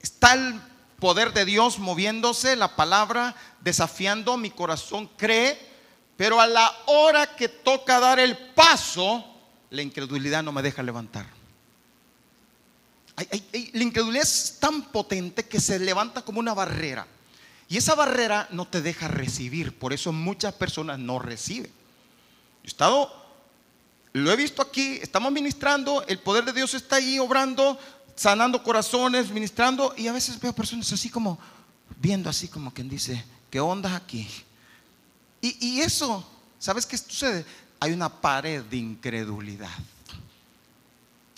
está 0.01 0.35
el 0.35 0.61
poder 1.01 1.33
de 1.33 1.45
Dios 1.45 1.81
moviéndose, 1.81 2.55
la 2.55 2.77
palabra 2.77 3.35
desafiando, 3.61 4.37
mi 4.37 4.51
corazón 4.51 5.11
cree, 5.17 5.59
pero 6.17 6.41
a 6.41 6.47
la 6.47 6.73
hora 6.87 7.35
que 7.35 7.49
toca 7.49 7.99
dar 7.99 8.21
el 8.21 8.37
paso, 8.37 9.25
la 9.71 9.83
incredulidad 9.83 10.45
no 10.45 10.53
me 10.53 10.63
deja 10.63 10.83
levantar 10.83 11.36
la 13.17 13.83
incredulidad 13.83 14.23
es 14.23 14.59
tan 14.61 14.83
potente 14.83 15.47
que 15.47 15.61
se 15.61 15.79
levanta 15.79 16.23
como 16.23 16.39
una 16.39 16.55
barrera. 16.55 17.07
Y 17.69 17.77
esa 17.77 17.95
barrera 17.95 18.47
no 18.51 18.67
te 18.69 18.81
deja 18.83 19.09
recibir. 19.09 19.77
Por 19.77 19.93
eso 19.93 20.13
muchas 20.13 20.55
personas 20.55 20.99
no 20.99 21.19
reciben. 21.19 21.71
he 22.63 22.67
estado, 22.67 23.11
lo 24.13 24.31
he 24.31 24.37
visto 24.37 24.63
aquí, 24.63 24.99
estamos 25.03 25.33
ministrando, 25.33 26.05
el 26.07 26.19
poder 26.19 26.45
de 26.45 26.53
Dios 26.53 26.75
está 26.75 26.97
ahí 26.97 27.19
obrando, 27.19 27.79
sanando 28.15 28.63
corazones, 28.63 29.31
ministrando. 29.31 29.95
Y 29.97 30.07
a 30.07 30.13
veces 30.13 30.39
veo 30.39 30.53
personas 30.53 30.93
así 30.93 31.09
como, 31.09 31.39
viendo 31.99 32.31
así 32.31 32.49
como 32.49 32.73
quien 32.73 32.89
dice, 32.89 33.25
¿qué 33.51 33.61
onda 33.61 33.97
aquí? 33.97 34.29
Y 35.41 35.81
eso, 35.81 36.27
¿sabes 36.59 36.85
qué 36.87 36.99
sucede? 36.99 37.45
Hay 37.79 37.93
una 37.93 38.09
pared 38.09 38.63
de 38.65 38.77
incredulidad. 38.77 39.71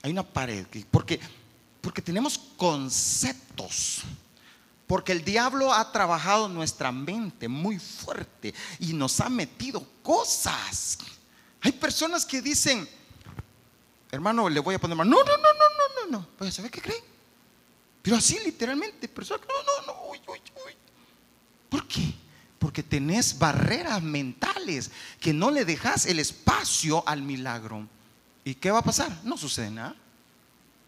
Hay 0.03 0.12
una 0.12 0.22
pared, 0.22 0.66
porque 0.91 1.20
porque 1.81 2.03
tenemos 2.03 2.39
conceptos. 2.57 4.03
Porque 4.87 5.12
el 5.12 5.22
diablo 5.22 5.72
ha 5.72 5.93
trabajado 5.93 6.49
nuestra 6.49 6.91
mente 6.91 7.47
muy 7.47 7.79
fuerte 7.79 8.55
y 8.79 8.95
nos 8.95 9.20
ha 9.20 9.29
metido 9.29 9.87
cosas. 10.03 10.99
Hay 11.61 11.72
personas 11.72 12.24
que 12.24 12.41
dicen, 12.41 12.89
hermano, 14.11 14.49
le 14.49 14.61
voy 14.61 14.74
a 14.74 14.79
poner 14.79 14.97
mano. 14.97 15.11
No, 15.11 15.22
no, 15.22 15.37
no, 15.37 15.43
no, 15.43 15.51
no, 15.53 16.11
no, 16.11 16.18
no. 16.18 16.29
Pues, 16.39 16.55
¿sabe 16.55 16.70
qué 16.70 16.81
creen? 16.81 17.03
Pero 18.01 18.16
así 18.16 18.39
literalmente, 18.43 19.09
personas, 19.09 19.47
no, 19.47 19.55
no, 19.62 19.93
no, 19.93 20.11
uy, 20.11 20.20
uy, 20.26 20.41
uy. 20.66 20.72
¿Por 21.68 21.87
qué? 21.87 22.14
Porque 22.59 22.83
tenés 22.83 23.39
barreras 23.39 24.03
mentales 24.03 24.91
que 25.20 25.35
no 25.35 25.51
le 25.51 25.66
dejas 25.66 26.07
el 26.07 26.18
espacio 26.18 27.07
al 27.07 27.20
milagro. 27.20 27.87
¿Y 28.43 28.55
qué 28.55 28.70
va 28.70 28.79
a 28.79 28.85
pasar? 28.85 29.20
No 29.24 29.37
sucede 29.37 29.70
nada 29.70 29.95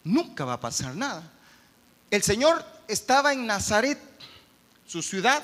nunca 0.03 0.45
va 0.45 0.53
a 0.53 0.59
pasar 0.59 0.95
nada. 0.95 1.29
El 2.09 2.23
Señor 2.23 2.65
estaba 2.87 3.33
en 3.33 3.45
Nazaret, 3.45 3.99
su 4.85 5.01
ciudad, 5.01 5.43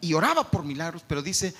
y, 0.00 0.14
oraba 0.14 0.50
por 0.50 0.64
milagros, 0.64 1.02
pero 1.06 1.22
dice 1.22 1.54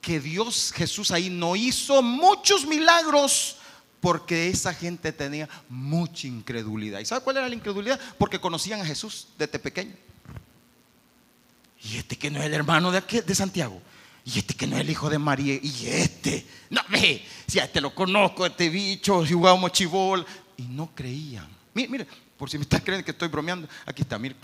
que 0.00 0.18
Dios, 0.20 0.72
Jesús 0.74 1.12
ahí 1.12 1.30
no 1.30 1.54
hizo 1.54 2.02
muchos 2.02 2.66
milagros 2.66 3.56
porque 4.00 4.48
esa 4.48 4.74
gente 4.74 5.12
tenía 5.12 5.48
mucha 5.68 6.26
incredulidad. 6.26 6.98
¿Y 6.98 7.04
sabe 7.04 7.22
cuál 7.22 7.36
era 7.36 7.48
la 7.48 7.54
incredulidad? 7.54 8.00
Porque 8.18 8.40
conocían 8.40 8.80
a 8.80 8.84
Jesús 8.84 9.28
desde 9.38 9.60
pequeño. 9.60 9.94
Y 11.84 11.96
este 11.98 12.18
que 12.18 12.30
no 12.30 12.40
es 12.40 12.46
el 12.46 12.54
hermano 12.54 12.90
de, 12.90 13.00
de 13.00 13.34
Santiago. 13.34 13.80
Y 14.24 14.38
este 14.38 14.54
que 14.54 14.66
no 14.66 14.76
es 14.76 14.82
el 14.82 14.90
hijo 14.90 15.08
de 15.08 15.18
María. 15.18 15.54
Y 15.54 15.86
este, 15.86 16.46
no 16.70 16.80
ve, 16.88 17.24
si 17.46 17.60
a 17.60 17.64
este 17.64 17.80
lo 17.80 17.94
conozco, 17.94 18.44
este 18.44 18.68
bicho, 18.68 19.24
si 19.24 19.34
jugamos 19.34 19.72
chivol, 19.72 20.26
y 20.56 20.62
no 20.62 20.90
creían. 20.94 21.48
Mire, 21.74 21.88
mire, 21.88 22.06
por 22.36 22.50
si 22.50 22.58
me 22.58 22.62
está 22.62 22.80
creyendo 22.80 23.04
que 23.04 23.12
estoy 23.12 23.28
bromeando, 23.28 23.68
aquí 23.86 24.02
está, 24.02 24.18
mire. 24.18 24.36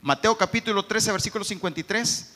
Mateo 0.00 0.36
capítulo 0.36 0.84
13, 0.84 1.12
versículo 1.12 1.44
53. 1.44 2.30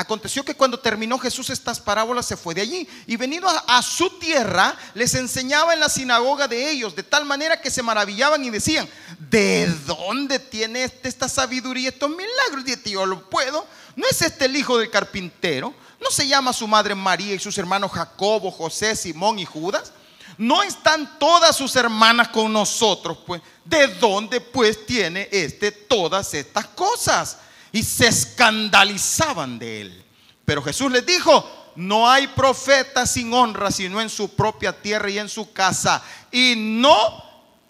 Aconteció 0.00 0.44
que 0.44 0.54
cuando 0.54 0.78
terminó 0.78 1.18
Jesús 1.18 1.50
estas 1.50 1.80
parábolas 1.80 2.24
se 2.24 2.36
fue 2.36 2.54
de 2.54 2.60
allí 2.60 2.88
y 3.08 3.16
venido 3.16 3.48
a, 3.48 3.82
su 3.82 4.08
tierra 4.20 4.76
les 4.94 5.12
enseñaba 5.14 5.74
en 5.74 5.80
la 5.80 5.88
sinagoga 5.88 6.46
de 6.46 6.70
ellos 6.70 6.94
de 6.94 7.02
tal 7.02 7.24
manera 7.24 7.60
que 7.60 7.68
se 7.68 7.82
maravillaban 7.82 8.44
y 8.44 8.50
decían, 8.50 8.88
¿de 9.18 9.66
dónde 9.86 10.38
tiene 10.38 10.84
este, 10.84 11.08
esta 11.08 11.28
sabiduría, 11.28 11.88
estos 11.88 12.10
milagros? 12.10 12.62
Y 12.64 12.70
este 12.70 12.90
yo 12.90 13.04
lo 13.06 13.28
puedo. 13.28 13.66
¿No 13.96 14.06
es 14.08 14.22
este 14.22 14.44
el 14.44 14.54
hijo 14.54 14.78
del 14.78 14.88
carpintero? 14.88 15.74
¿No 16.00 16.12
se 16.12 16.28
llama 16.28 16.52
su 16.52 16.68
madre 16.68 16.94
María 16.94 17.34
y 17.34 17.40
sus 17.40 17.58
hermanos 17.58 17.90
Jacobo, 17.90 18.52
José, 18.52 18.94
Simón 18.94 19.40
y 19.40 19.44
Judas? 19.46 19.92
No 20.38 20.62
están 20.62 21.18
todas 21.18 21.56
sus 21.56 21.74
hermanas 21.74 22.28
con 22.28 22.52
nosotros, 22.52 23.18
pues, 23.26 23.42
¿de 23.64 23.88
dónde 23.88 24.40
pues 24.40 24.86
tiene 24.86 25.28
este 25.32 25.72
todas 25.72 26.32
estas 26.32 26.68
cosas? 26.68 27.38
Y 27.72 27.82
se 27.82 28.06
escandalizaban 28.06 29.58
de 29.58 29.80
él. 29.82 30.04
Pero 30.44 30.62
Jesús 30.62 30.90
les 30.90 31.04
dijo, 31.04 31.72
no 31.74 32.08
hay 32.08 32.28
profeta 32.28 33.04
sin 33.04 33.32
honra 33.34 33.70
sino 33.70 34.00
en 34.00 34.08
su 34.08 34.34
propia 34.34 34.72
tierra 34.80 35.10
y 35.10 35.18
en 35.18 35.28
su 35.28 35.52
casa. 35.52 36.02
Y 36.30 36.54
no 36.56 36.96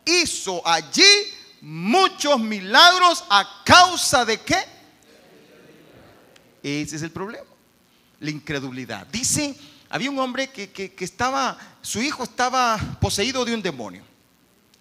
hizo 0.04 0.66
allí 0.66 1.02
muchos 1.62 2.38
milagros 2.38 3.24
a 3.30 3.62
causa 3.64 4.24
de 4.24 4.40
qué? 4.40 4.62
Ese 6.62 6.96
es 6.96 7.02
el 7.02 7.10
problema, 7.10 7.46
la 8.20 8.30
incredulidad. 8.30 9.06
Dice 9.06 9.56
había 9.90 10.10
un 10.10 10.18
hombre 10.18 10.50
que, 10.50 10.94
estaba, 10.98 11.56
su 11.80 12.00
hijo 12.02 12.24
estaba 12.24 12.78
poseído 13.00 13.44
de 13.44 13.54
un 13.54 13.62
demonio. 13.62 14.02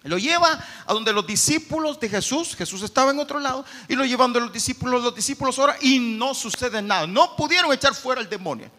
Lo 0.02 0.16
lleva 0.16 0.64
a 0.86 0.92
donde 0.92 1.12
los 1.12 1.26
discípulos 1.26 1.98
de 1.98 2.08
Jesús, 2.08 2.54
Jesús 2.54 2.82
estaba 2.82 3.10
en 3.10 3.18
otro 3.18 3.38
lado, 3.38 3.64
y 3.88 3.94
lo 3.94 4.04
llevan 4.04 4.32
donde 4.32 4.46
los 4.46 4.52
discípulos, 4.52 5.02
los 5.02 5.14
discípulos 5.14 5.58
oran 5.58 5.76
y 5.80 5.98
no 5.98 6.34
sucede 6.34 6.80
nada. 6.80 7.06
No 7.06 7.36
pudieron 7.36 7.72
echar 7.72 7.94
fuera 7.94 8.20
el 8.20 8.28
demonio. 8.28 8.70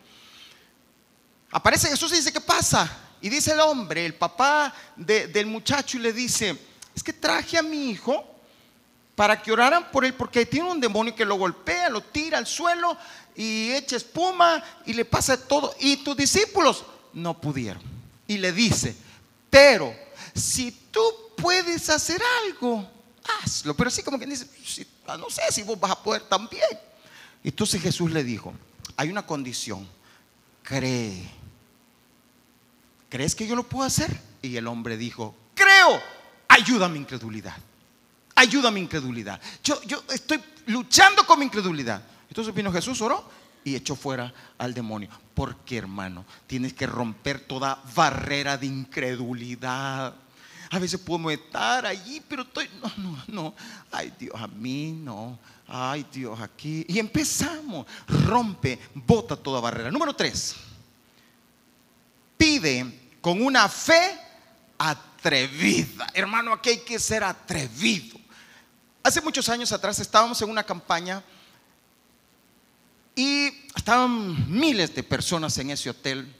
Aparece 1.51 1.89
Jesús 1.89 2.11
y 2.13 2.17
dice, 2.17 2.31
¿qué 2.31 2.41
pasa? 2.41 2.89
Y 3.21 3.29
dice 3.29 3.51
el 3.51 3.59
hombre, 3.59 4.05
el 4.05 4.15
papá 4.15 4.73
del 4.95 5.45
muchacho, 5.47 5.97
y 5.97 6.01
le 6.01 6.13
dice, 6.13 6.57
es 6.95 7.03
que 7.03 7.13
traje 7.13 7.57
a 7.57 7.63
mi 7.63 7.89
hijo 7.89 8.35
para 9.15 9.41
que 9.41 9.51
oraran 9.51 9.91
por 9.91 10.05
él, 10.05 10.13
porque 10.13 10.45
tiene 10.45 10.71
un 10.71 10.79
demonio 10.79 11.13
que 11.13 11.25
lo 11.25 11.35
golpea, 11.35 11.89
lo 11.89 12.01
tira 12.01 12.37
al 12.37 12.47
suelo 12.47 12.97
y 13.39 13.71
echa 13.71 13.95
espuma 13.95 14.61
y 14.85 14.91
le 14.91 15.05
pasa 15.05 15.37
todo. 15.37 15.73
Y 15.79 15.95
tus 16.03 16.17
discípulos 16.17 16.83
no 17.13 17.39
pudieron. 17.39 17.81
Y 18.27 18.37
le 18.37 18.51
dice, 18.51 18.93
pero 19.49 19.95
si 20.35 20.71
tú 20.91 21.01
puedes 21.37 21.89
hacer 21.89 22.21
algo, 22.43 22.85
hazlo. 23.41 23.73
Pero 23.77 23.87
así 23.87 24.03
como 24.03 24.19
que 24.19 24.25
dice, 24.25 24.45
ah, 25.07 25.15
no 25.15 25.29
sé 25.29 25.41
si 25.51 25.63
vos 25.63 25.79
vas 25.79 25.91
a 25.91 26.03
poder 26.03 26.23
también. 26.23 26.67
Entonces 27.41 27.81
Jesús 27.81 28.11
le 28.11 28.25
dijo, 28.25 28.53
hay 28.97 29.09
una 29.09 29.25
condición, 29.25 29.87
cree. 30.61 31.23
¿Crees 33.07 33.35
que 33.35 33.47
yo 33.47 33.55
lo 33.55 33.63
puedo 33.63 33.85
hacer? 33.85 34.19
Y 34.41 34.57
el 34.57 34.67
hombre 34.67 34.97
dijo, 34.97 35.33
creo, 35.55 36.01
ayuda 36.49 36.87
a 36.87 36.89
mi 36.89 36.99
incredulidad 36.99 37.55
ayuda 38.35 38.69
a 38.69 38.71
mi 38.71 38.79
incredulidad. 38.79 39.37
Yo, 39.61 39.81
yo 39.83 40.01
estoy 40.09 40.41
luchando 40.67 41.25
con 41.25 41.39
mi 41.39 41.45
incredulidad. 41.45 42.01
Entonces 42.29 42.53
vino 42.53 42.71
Jesús, 42.71 43.01
oró 43.01 43.27
y 43.63 43.75
echó 43.75 43.95
fuera 43.95 44.33
al 44.57 44.73
demonio. 44.73 45.09
Porque 45.33 45.77
hermano, 45.77 46.25
tienes 46.47 46.73
que 46.73 46.85
romper 46.85 47.41
toda 47.41 47.81
barrera 47.95 48.57
de 48.57 48.67
incredulidad. 48.67 50.13
A 50.71 50.79
veces 50.79 50.99
podemos 50.99 51.33
estar 51.33 51.85
allí, 51.85 52.21
pero 52.27 52.43
estoy, 52.43 52.69
no, 52.81 52.91
no, 52.97 53.23
no. 53.27 53.55
Ay 53.91 54.13
Dios, 54.17 54.35
a 54.39 54.47
mí 54.47 54.91
no. 54.91 55.39
Ay 55.67 56.05
Dios, 56.11 56.39
aquí. 56.39 56.85
Y 56.87 56.99
empezamos. 56.99 57.87
Rompe, 58.07 58.79
bota 58.93 59.35
toda 59.35 59.59
barrera. 59.59 59.89
Número 59.89 60.15
tres. 60.15 60.55
Pide 62.37 63.17
con 63.19 63.41
una 63.41 63.67
fe 63.67 64.19
atrevida. 64.77 66.07
Hermano, 66.13 66.53
aquí 66.53 66.69
hay 66.69 66.79
que 66.79 66.99
ser 66.99 67.23
atrevido. 67.23 68.19
Hace 69.01 69.21
muchos 69.21 69.49
años 69.49 69.71
atrás 69.71 69.97
estábamos 69.99 70.39
en 70.41 70.49
una 70.49 70.63
campaña 70.63 71.23
y 73.19 73.53
estaban 73.75 74.49
miles 74.49 74.95
de 74.95 75.03
personas 75.03 75.57
en 75.57 75.71
ese 75.71 75.89
hotel. 75.89 76.33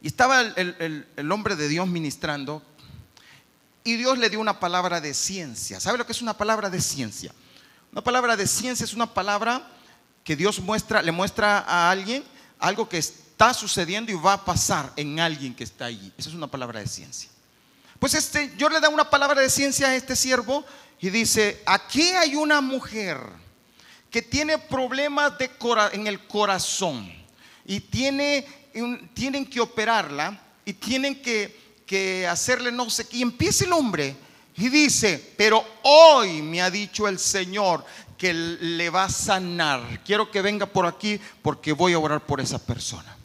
Y 0.00 0.06
estaba 0.06 0.40
el, 0.40 1.06
hombre 1.30 1.54
de 1.54 1.68
Dios 1.68 1.86
ministrando. 1.86 2.62
Y 3.84 3.96
Dios 3.96 4.16
le 4.16 4.30
dio 4.30 4.40
una 4.40 4.58
palabra 4.58 5.02
de 5.02 5.12
ciencia. 5.12 5.80
¿Sabe 5.80 5.98
lo 5.98 6.06
que 6.06 6.12
es 6.12 6.22
una 6.22 6.32
palabra 6.32 6.70
de 6.70 6.80
ciencia? 6.80 7.30
Una 7.92 8.00
palabra 8.00 8.38
de 8.38 8.46
ciencia 8.46 8.84
es 8.84 8.94
una 8.94 9.12
palabra 9.12 9.70
que 10.24 10.34
Dios 10.34 10.60
muestra, 10.60 11.02
le 11.02 11.12
muestra 11.12 11.58
a 11.58 11.90
alguien 11.90 12.24
algo 12.58 12.88
que 12.88 12.96
está 12.96 13.52
sucediendo 13.52 14.10
y 14.10 14.14
va 14.14 14.32
a 14.32 14.44
pasar 14.46 14.94
en 14.96 15.20
alguien 15.20 15.54
que 15.54 15.64
está 15.64 15.84
allí. 15.84 16.10
Esa 16.16 16.30
es 16.30 16.34
una 16.34 16.46
palabra 16.46 16.80
de 16.80 16.86
ciencia. 16.86 17.28
Pues 17.98 18.14
este, 18.14 18.54
yo 18.56 18.70
le 18.70 18.80
da 18.80 18.88
una 18.88 19.10
palabra 19.10 19.42
de 19.42 19.50
ciencia 19.50 19.88
a 19.88 19.94
este 19.94 20.16
siervo 20.16 20.64
y 21.00 21.10
dice, 21.10 21.62
aquí 21.66 22.12
hay 22.12 22.34
una 22.34 22.62
mujer 22.62 23.43
que 24.14 24.22
tiene 24.22 24.58
problemas 24.58 25.36
de 25.38 25.50
en 25.92 26.06
el 26.06 26.24
corazón 26.28 27.12
y 27.66 27.80
tiene, 27.80 28.46
tienen 29.12 29.44
que 29.44 29.60
operarla 29.60 30.40
y 30.64 30.72
tienen 30.74 31.20
que, 31.20 31.80
que 31.84 32.24
hacerle 32.24 32.70
no 32.70 32.88
sé 32.90 33.08
qué. 33.08 33.16
Y 33.16 33.22
empieza 33.22 33.64
el 33.64 33.72
hombre 33.72 34.14
y 34.56 34.68
dice, 34.68 35.34
pero 35.36 35.66
hoy 35.82 36.42
me 36.42 36.62
ha 36.62 36.70
dicho 36.70 37.08
el 37.08 37.18
Señor 37.18 37.84
que 38.16 38.32
le 38.32 38.88
va 38.88 39.06
a 39.06 39.08
sanar. 39.08 40.04
Quiero 40.04 40.30
que 40.30 40.42
venga 40.42 40.66
por 40.66 40.86
aquí 40.86 41.18
porque 41.42 41.72
voy 41.72 41.94
a 41.94 41.98
orar 41.98 42.24
por 42.24 42.40
esa 42.40 42.64
persona. 42.64 43.16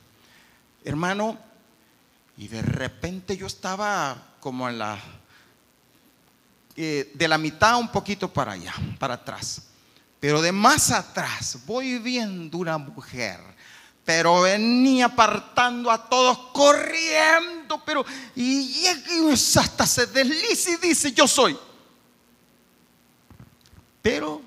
Hermano, 0.83 1.37
y 2.35 2.47
de 2.47 2.63
repente 2.63 3.37
yo 3.37 3.45
estaba 3.45 4.33
como 4.39 4.67
en 4.67 4.79
la, 4.79 4.97
eh, 6.75 7.11
de 7.13 7.27
la 7.27 7.37
mitad 7.37 7.77
un 7.77 7.91
poquito 7.91 8.33
para 8.33 8.53
allá, 8.53 8.73
para 8.97 9.13
atrás. 9.13 9.68
Pero 10.20 10.41
de 10.41 10.51
más 10.51 10.91
atrás 10.91 11.59
voy 11.65 11.97
viendo 11.99 12.57
una 12.57 12.78
mujer, 12.78 13.39
pero 14.03 14.41
venía 14.41 15.05
apartando 15.05 15.89
a 15.89 16.09
todos 16.09 16.38
corriendo, 16.51 17.82
pero 17.86 18.05
y, 18.36 18.86
hasta 18.86 19.86
se 19.86 20.07
desliza 20.07 20.72
y 20.72 20.76
dice, 20.78 21.11
yo 21.13 21.28
soy. 21.28 21.57
Pero 24.01 24.41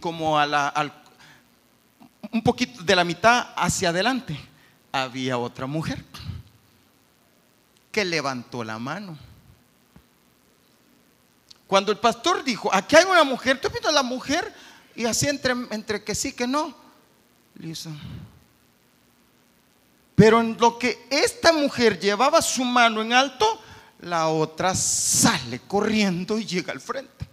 como 0.00 0.38
a 0.38 1.02
un 2.32 2.42
poquito 2.42 2.82
de 2.82 2.94
la 2.94 3.04
mitad 3.04 3.48
hacia 3.56 3.88
adelante 3.88 4.38
había 4.92 5.38
otra 5.38 5.66
mujer 5.66 6.04
que 7.90 8.04
levantó 8.04 8.62
la 8.62 8.78
mano 8.78 9.29
cuando 11.70 11.92
el 11.92 11.98
pastor 11.98 12.42
dijo, 12.42 12.68
aquí 12.74 12.96
hay 12.96 13.04
una 13.04 13.22
mujer, 13.22 13.60
tú 13.60 13.68
a 13.86 13.92
la 13.92 14.02
mujer 14.02 14.52
y 14.96 15.04
así 15.04 15.28
entre, 15.28 15.52
entre 15.70 16.02
que 16.02 16.16
sí, 16.16 16.32
que 16.32 16.44
no. 16.44 16.74
Listo. 17.54 17.90
Pero 20.16 20.40
en 20.40 20.56
lo 20.58 20.80
que 20.80 21.06
esta 21.10 21.52
mujer 21.52 22.00
llevaba 22.00 22.42
su 22.42 22.64
mano 22.64 23.02
en 23.02 23.12
alto, 23.12 23.62
la 24.00 24.26
otra 24.26 24.74
sale 24.74 25.60
corriendo 25.60 26.40
y 26.40 26.44
llega 26.44 26.72
al 26.72 26.80
frente. 26.80 27.28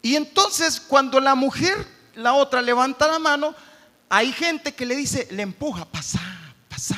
Y 0.00 0.16
entonces 0.16 0.80
cuando 0.80 1.20
la 1.20 1.34
mujer, 1.34 1.86
la 2.14 2.32
otra 2.32 2.62
levanta 2.62 3.06
la 3.06 3.18
mano, 3.18 3.54
hay 4.08 4.32
gente 4.32 4.74
que 4.74 4.86
le 4.86 4.96
dice, 4.96 5.28
le 5.30 5.42
empuja, 5.42 5.84
pasa, 5.84 6.22
pasa. 6.70 6.96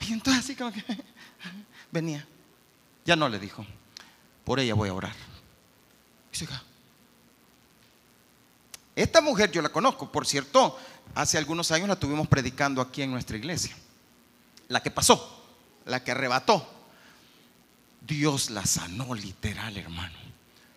Y 0.00 0.12
entonces 0.12 0.44
así 0.44 0.54
como 0.54 0.72
que 0.72 0.84
venía. 1.90 2.26
Ya 3.06 3.16
no 3.16 3.30
le 3.30 3.38
dijo. 3.38 3.64
Por 4.44 4.60
ella 4.60 4.74
voy 4.74 4.88
a 4.88 4.94
orar. 4.94 5.14
Esta 8.96 9.20
mujer 9.20 9.50
yo 9.50 9.60
la 9.62 9.70
conozco, 9.70 10.10
por 10.10 10.26
cierto, 10.26 10.78
hace 11.14 11.38
algunos 11.38 11.70
años 11.72 11.88
la 11.88 11.96
tuvimos 11.96 12.28
predicando 12.28 12.80
aquí 12.80 13.02
en 13.02 13.10
nuestra 13.10 13.36
iglesia. 13.36 13.74
La 14.68 14.82
que 14.82 14.90
pasó, 14.90 15.44
la 15.86 16.02
que 16.04 16.12
arrebató. 16.12 16.70
Dios 18.00 18.50
la 18.50 18.66
sanó 18.66 19.14
literal, 19.14 19.76
hermano. 19.76 20.14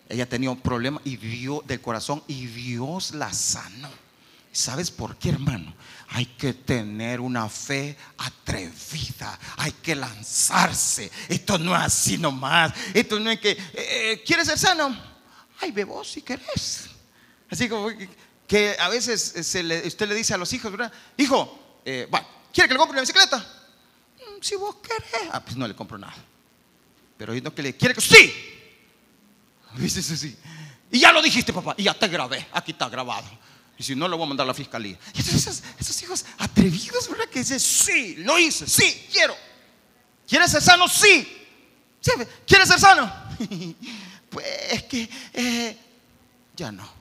Ella 0.10 0.28
tenía 0.28 0.50
un 0.50 0.60
problema 0.60 1.02
y 1.04 1.18
dio 1.18 1.64
del 1.68 1.82
corazón 1.82 2.24
y 2.28 2.46
Dios 2.46 3.12
la 3.12 3.34
sanó. 3.34 3.90
¿Sabes 4.52 4.90
por 4.90 5.18
qué, 5.18 5.30
hermano? 5.30 5.74
Hay 6.10 6.26
que 6.26 6.54
tener 6.54 7.20
una 7.20 7.50
fe 7.50 7.98
atrevida. 8.18 9.38
Hay 9.58 9.74
que 9.74 9.96
lanzarse. 9.96 11.12
Esto 11.28 11.58
no 11.58 11.76
es 11.76 11.82
así 11.82 12.18
nomás. 12.18 12.74
Esto 12.94 13.20
no 13.20 13.30
es 13.30 13.40
que, 13.40 13.52
eh, 13.52 13.58
eh, 13.74 14.24
¿quieres 14.26 14.48
ser 14.48 14.58
sano? 14.58 14.98
Ay, 15.60 15.72
bebo 15.72 16.04
si 16.04 16.22
querés. 16.22 16.86
Así 17.50 17.68
como 17.68 17.90
que 18.48 18.76
a 18.80 18.88
veces 18.90 19.34
usted 19.36 20.08
le 20.08 20.16
dice 20.16 20.34
a 20.34 20.38
los 20.38 20.52
hijos, 20.54 20.72
¿verdad? 20.72 20.92
Hijo, 21.18 21.82
eh, 21.84 22.08
¿quiere 22.54 22.68
que 22.68 22.74
le 22.74 22.78
compre 22.78 22.94
una 22.94 23.02
bicicleta? 23.02 23.38
Mm, 23.38 24.42
si 24.42 24.56
vos 24.56 24.76
querés. 24.78 25.30
Ah, 25.32 25.44
pues 25.44 25.58
no 25.58 25.68
le 25.68 25.76
compro 25.76 25.98
nada. 25.98 26.16
Pero 27.18 27.34
no 27.34 27.54
que 27.54 27.64
le 27.64 27.76
quiere 27.76 27.94
que 27.94 28.02
sí. 28.02 28.34
Dice 29.76 30.02
sí. 30.02 30.38
Y 30.92 31.00
ya 31.00 31.12
lo 31.12 31.22
dijiste, 31.22 31.52
papá. 31.52 31.76
Y 31.78 31.84
ya 31.84 31.94
te 31.94 32.08
grabé. 32.08 32.48
Aquí 32.54 32.72
está 32.72 32.88
grabado. 32.88 33.28
Y 33.78 33.84
si 33.84 33.96
no, 33.96 34.08
lo 34.08 34.18
voy 34.18 34.26
a 34.26 34.30
mandar 34.30 34.46
a 34.46 34.48
la 34.48 34.54
fiscalía. 34.54 34.98
Y 35.14 35.20
esos, 35.20 36.02
hijos 36.02 36.26
atrevidos, 36.38 37.10
¿verdad? 37.10 37.26
Que 37.30 37.40
dicen, 37.40 37.60
sí, 37.60 38.16
lo 38.18 38.40
hice, 38.40 38.68
sí, 38.68 39.08
quiero. 39.12 39.36
¿Quieres 40.28 40.52
ser 40.52 40.62
sano? 40.62 40.88
Sí. 40.88 41.46
¿Quieres 42.46 42.68
ser 42.68 42.80
sano? 42.80 43.12
pues 44.30 44.46
es 44.72 44.84
que 44.84 45.10
eh, 45.34 45.78
ya 46.56 46.72
no. 46.72 46.98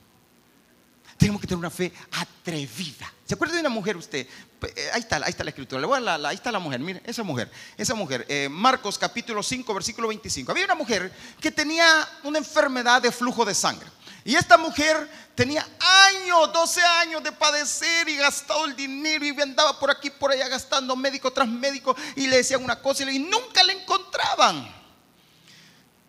Tenemos 1.16 1.40
que 1.40 1.46
tener 1.46 1.58
una 1.58 1.70
fe 1.70 1.92
atrevida. 2.12 3.10
¿Se 3.24 3.34
acuerda 3.34 3.54
de 3.54 3.60
una 3.60 3.70
mujer 3.70 3.96
usted? 3.96 4.26
Pues, 4.60 4.72
eh, 4.76 4.90
ahí 4.92 5.00
está, 5.00 5.16
ahí 5.16 5.30
está 5.30 5.44
la 5.44 5.50
escritura. 5.50 5.82
Ahí 6.28 6.34
está 6.34 6.52
la 6.52 6.58
mujer. 6.58 6.78
Mire, 6.80 7.02
esa 7.04 7.22
mujer. 7.22 7.50
Esa 7.76 7.94
mujer. 7.94 8.26
Eh, 8.28 8.48
Marcos 8.50 8.98
capítulo 8.98 9.42
5, 9.42 9.72
versículo 9.72 10.08
25. 10.08 10.52
Había 10.52 10.66
una 10.66 10.74
mujer 10.74 11.10
que 11.40 11.50
tenía 11.50 11.86
una 12.22 12.38
enfermedad 12.38 13.00
de 13.00 13.10
flujo 13.10 13.44
de 13.44 13.54
sangre. 13.54 13.88
Y 14.26 14.34
esta 14.34 14.58
mujer 14.58 15.08
tenía 15.36 15.64
años, 15.78 16.52
12 16.52 16.82
años 16.82 17.22
de 17.22 17.30
padecer 17.30 18.08
y 18.08 18.16
gastado 18.16 18.64
el 18.64 18.74
dinero 18.74 19.24
y 19.24 19.40
andaba 19.40 19.78
por 19.78 19.88
aquí, 19.88 20.10
por 20.10 20.32
allá 20.32 20.48
gastando 20.48 20.96
médico 20.96 21.32
tras 21.32 21.46
médico 21.46 21.94
y 22.16 22.26
le 22.26 22.38
decían 22.38 22.64
una 22.64 22.82
cosa 22.82 23.08
y, 23.08 23.20
nunca 23.20 23.62
le 23.62 23.74
encontraban. 23.74 24.68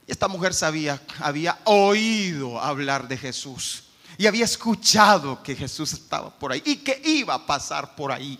Y 0.08 0.12
esta 0.12 0.28
mujer 0.28 0.56
sabía, 0.56 1.00
había 1.20 1.60
oído 1.66 2.60
hablar 2.60 3.08
de 3.08 3.18
Jesús 3.18 3.84
y 4.18 4.26
había 4.26 4.46
escuchado 4.46 5.44
que 5.44 5.56
Jesús 5.56 5.94
estaba 5.94 6.32
por 6.32 6.52
ahí 6.52 6.64
y 6.66 6.78
que 6.78 7.00
iba 7.06 7.36
a 7.36 7.46
pasar 7.46 7.96
por 7.96 8.12
ahí. 8.12 8.40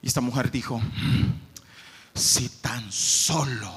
Y 0.00 0.06
esta 0.06 0.20
mujer 0.20 0.52
dijo, 0.52 0.80
si 2.14 2.48
tan 2.48 2.92
solo 2.92 3.76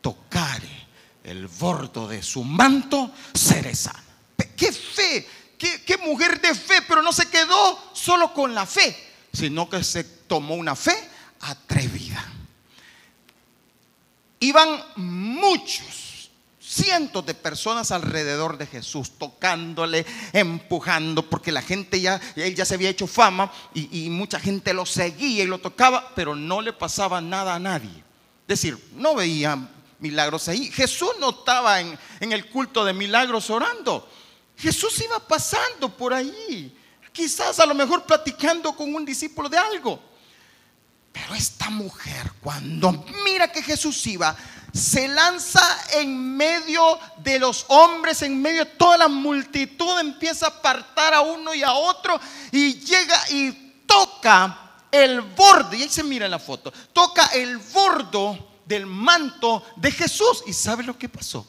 tocare 0.00 0.83
el 1.24 1.48
bordo 1.48 2.06
de 2.06 2.22
su 2.22 2.44
manto, 2.44 3.10
sana. 3.32 3.72
¡Qué 4.56 4.70
fe! 4.70 5.26
¿Qué, 5.58 5.96
mujer 5.98 6.40
de 6.40 6.54
fe! 6.54 6.82
Pero 6.86 7.02
no 7.02 7.12
se 7.12 7.28
quedó 7.28 7.78
solo 7.94 8.32
con 8.32 8.54
la 8.54 8.66
fe, 8.66 8.94
sino 9.32 9.68
que 9.68 9.82
se 9.82 10.04
tomó 10.04 10.54
una 10.54 10.76
fe 10.76 10.94
atrevida. 11.40 12.22
Iban 14.40 14.84
muchos, 14.96 16.30
cientos 16.60 17.24
de 17.24 17.32
personas 17.32 17.90
alrededor 17.90 18.58
de 18.58 18.66
Jesús, 18.66 19.12
tocándole, 19.18 20.04
empujando, 20.34 21.28
porque 21.30 21.50
la 21.50 21.62
gente 21.62 22.00
ya, 22.00 22.20
él 22.36 22.54
ya 22.54 22.66
se 22.66 22.74
había 22.74 22.90
hecho 22.90 23.06
fama 23.06 23.50
y, 23.72 24.04
y 24.04 24.10
mucha 24.10 24.38
gente 24.38 24.74
lo 24.74 24.84
seguía 24.84 25.44
y 25.44 25.46
lo 25.46 25.58
tocaba, 25.58 26.12
pero 26.14 26.34
no 26.34 26.60
le 26.60 26.74
pasaba 26.74 27.22
nada 27.22 27.54
a 27.54 27.58
nadie. 27.58 28.04
Es 28.42 28.48
decir, 28.48 28.78
no 28.96 29.14
veían 29.14 29.73
milagros 29.98 30.48
ahí. 30.48 30.70
Jesús 30.70 31.10
no 31.18 31.30
estaba 31.30 31.80
en, 31.80 31.98
el 32.20 32.48
culto 32.48 32.84
de 32.84 32.92
milagros 32.92 33.50
orando. 33.50 34.08
Jesús 34.56 35.00
iba 35.00 35.18
pasando 35.18 35.88
por 35.88 36.14
ahí. 36.14 36.76
Quizás 37.12 37.60
a 37.60 37.66
lo 37.66 37.74
mejor 37.74 38.04
platicando 38.04 38.74
con 38.74 38.94
un 38.94 39.04
discípulo 39.04 39.48
de 39.48 39.58
algo. 39.58 40.00
Pero 41.12 41.34
esta 41.34 41.70
mujer, 41.70 42.32
cuando 42.42 43.04
mira 43.24 43.50
que 43.50 43.62
Jesús 43.62 44.04
iba, 44.08 44.36
se 44.72 45.06
lanza 45.06 45.62
en 45.92 46.36
medio 46.36 46.98
de 47.18 47.38
los 47.38 47.64
hombres, 47.68 48.22
en 48.22 48.42
medio 48.42 48.64
de 48.64 48.70
toda 48.72 48.96
la 48.96 49.08
multitud, 49.08 50.00
empieza 50.00 50.46
a 50.46 50.48
apartar 50.48 51.14
a 51.14 51.20
uno 51.20 51.54
y 51.54 51.62
a 51.62 51.72
otro 51.72 52.20
y 52.50 52.80
llega 52.80 53.30
y 53.30 53.52
toca 53.86 54.72
el 54.90 55.20
borde, 55.20 55.76
y 55.76 55.82
ahí 55.82 55.88
se 55.88 56.02
mira 56.02 56.24
en 56.24 56.32
la 56.32 56.38
foto, 56.38 56.72
toca 56.92 57.26
el 57.26 57.58
bordo 57.58 58.53
del 58.66 58.86
manto 58.86 59.64
de 59.76 59.90
Jesús. 59.90 60.42
¿Y 60.46 60.52
sabe 60.52 60.84
lo 60.84 60.98
que 60.98 61.08
pasó? 61.08 61.46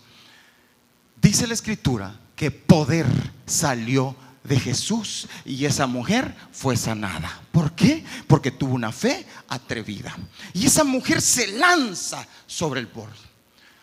Dice 1.21 1.47
la 1.47 1.53
escritura 1.53 2.19
que 2.35 2.51
poder 2.51 3.05
salió 3.45 4.15
de 4.43 4.59
Jesús 4.59 5.27
y 5.43 5.65
esa 5.65 5.87
mujer 5.87 6.35
fue 6.51 6.77
sanada. 6.77 7.41
¿Por 7.51 7.73
qué? 7.73 8.05
Porque 8.27 8.51
tuvo 8.51 8.75
una 8.75 8.91
fe 8.91 9.25
atrevida. 9.47 10.15
Y 10.53 10.67
esa 10.67 10.83
mujer 10.83 11.21
se 11.21 11.47
lanza 11.47 12.25
sobre 12.45 12.79
el 12.79 12.85
borde. 12.85 13.17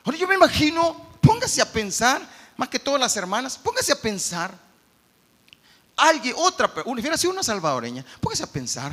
Ahora 0.05 0.18
yo 0.18 0.28
me 0.28 0.35
imagino, 0.35 1.11
póngase 1.20 1.61
a 1.61 1.70
pensar, 1.70 2.22
más 2.57 2.68
que 2.68 2.78
todas 2.78 3.01
las 3.01 3.16
hermanas, 3.16 3.59
póngase 3.59 3.93
a 3.93 4.01
pensar, 4.01 4.57
alguien, 5.97 6.35
otra, 6.37 6.72
hubiera 6.87 7.16
sido 7.16 7.33
una 7.33 7.43
salvadoreña, 7.43 8.05
póngase 8.20 8.43
a 8.43 8.47
pensar, 8.47 8.93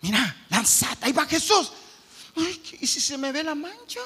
mira, 0.00 0.44
lanzada, 0.48 0.96
ahí 1.02 1.12
va 1.12 1.26
Jesús. 1.26 1.72
¿Y 2.80 2.86
si 2.86 3.00
se 3.00 3.18
me 3.18 3.32
ve 3.32 3.42
la 3.42 3.54
mancha? 3.54 4.00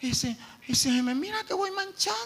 Y 0.00 0.14
si, 0.14 0.36
y 0.68 0.74
si 0.74 0.90
me 1.02 1.14
mira 1.14 1.44
que 1.44 1.54
voy 1.54 1.70
manchada. 1.70 2.16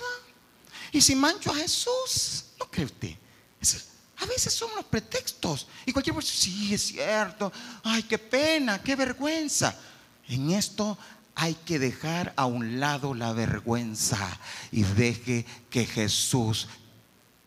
Y 0.92 1.00
si 1.00 1.14
mancho 1.14 1.50
a 1.52 1.54
Jesús, 1.54 2.44
¿no 2.58 2.70
cree 2.70 2.86
usted? 2.86 3.16
a 4.20 4.26
veces 4.26 4.52
son 4.52 4.70
los 4.76 4.84
pretextos. 4.84 5.66
Y 5.86 5.92
cualquier 5.92 6.14
persona, 6.14 6.38
sí, 6.38 6.74
es 6.74 6.82
cierto. 6.88 7.52
Ay, 7.82 8.02
qué 8.02 8.18
pena, 8.18 8.82
qué 8.82 8.94
vergüenza. 8.94 9.74
En 10.28 10.50
esto 10.50 10.98
hay 11.34 11.54
que 11.54 11.78
dejar 11.78 12.32
a 12.36 12.44
un 12.44 12.80
lado 12.80 13.14
la 13.14 13.32
vergüenza 13.32 14.18
y 14.70 14.82
deje 14.82 15.46
que 15.70 15.86
Jesús 15.86 16.68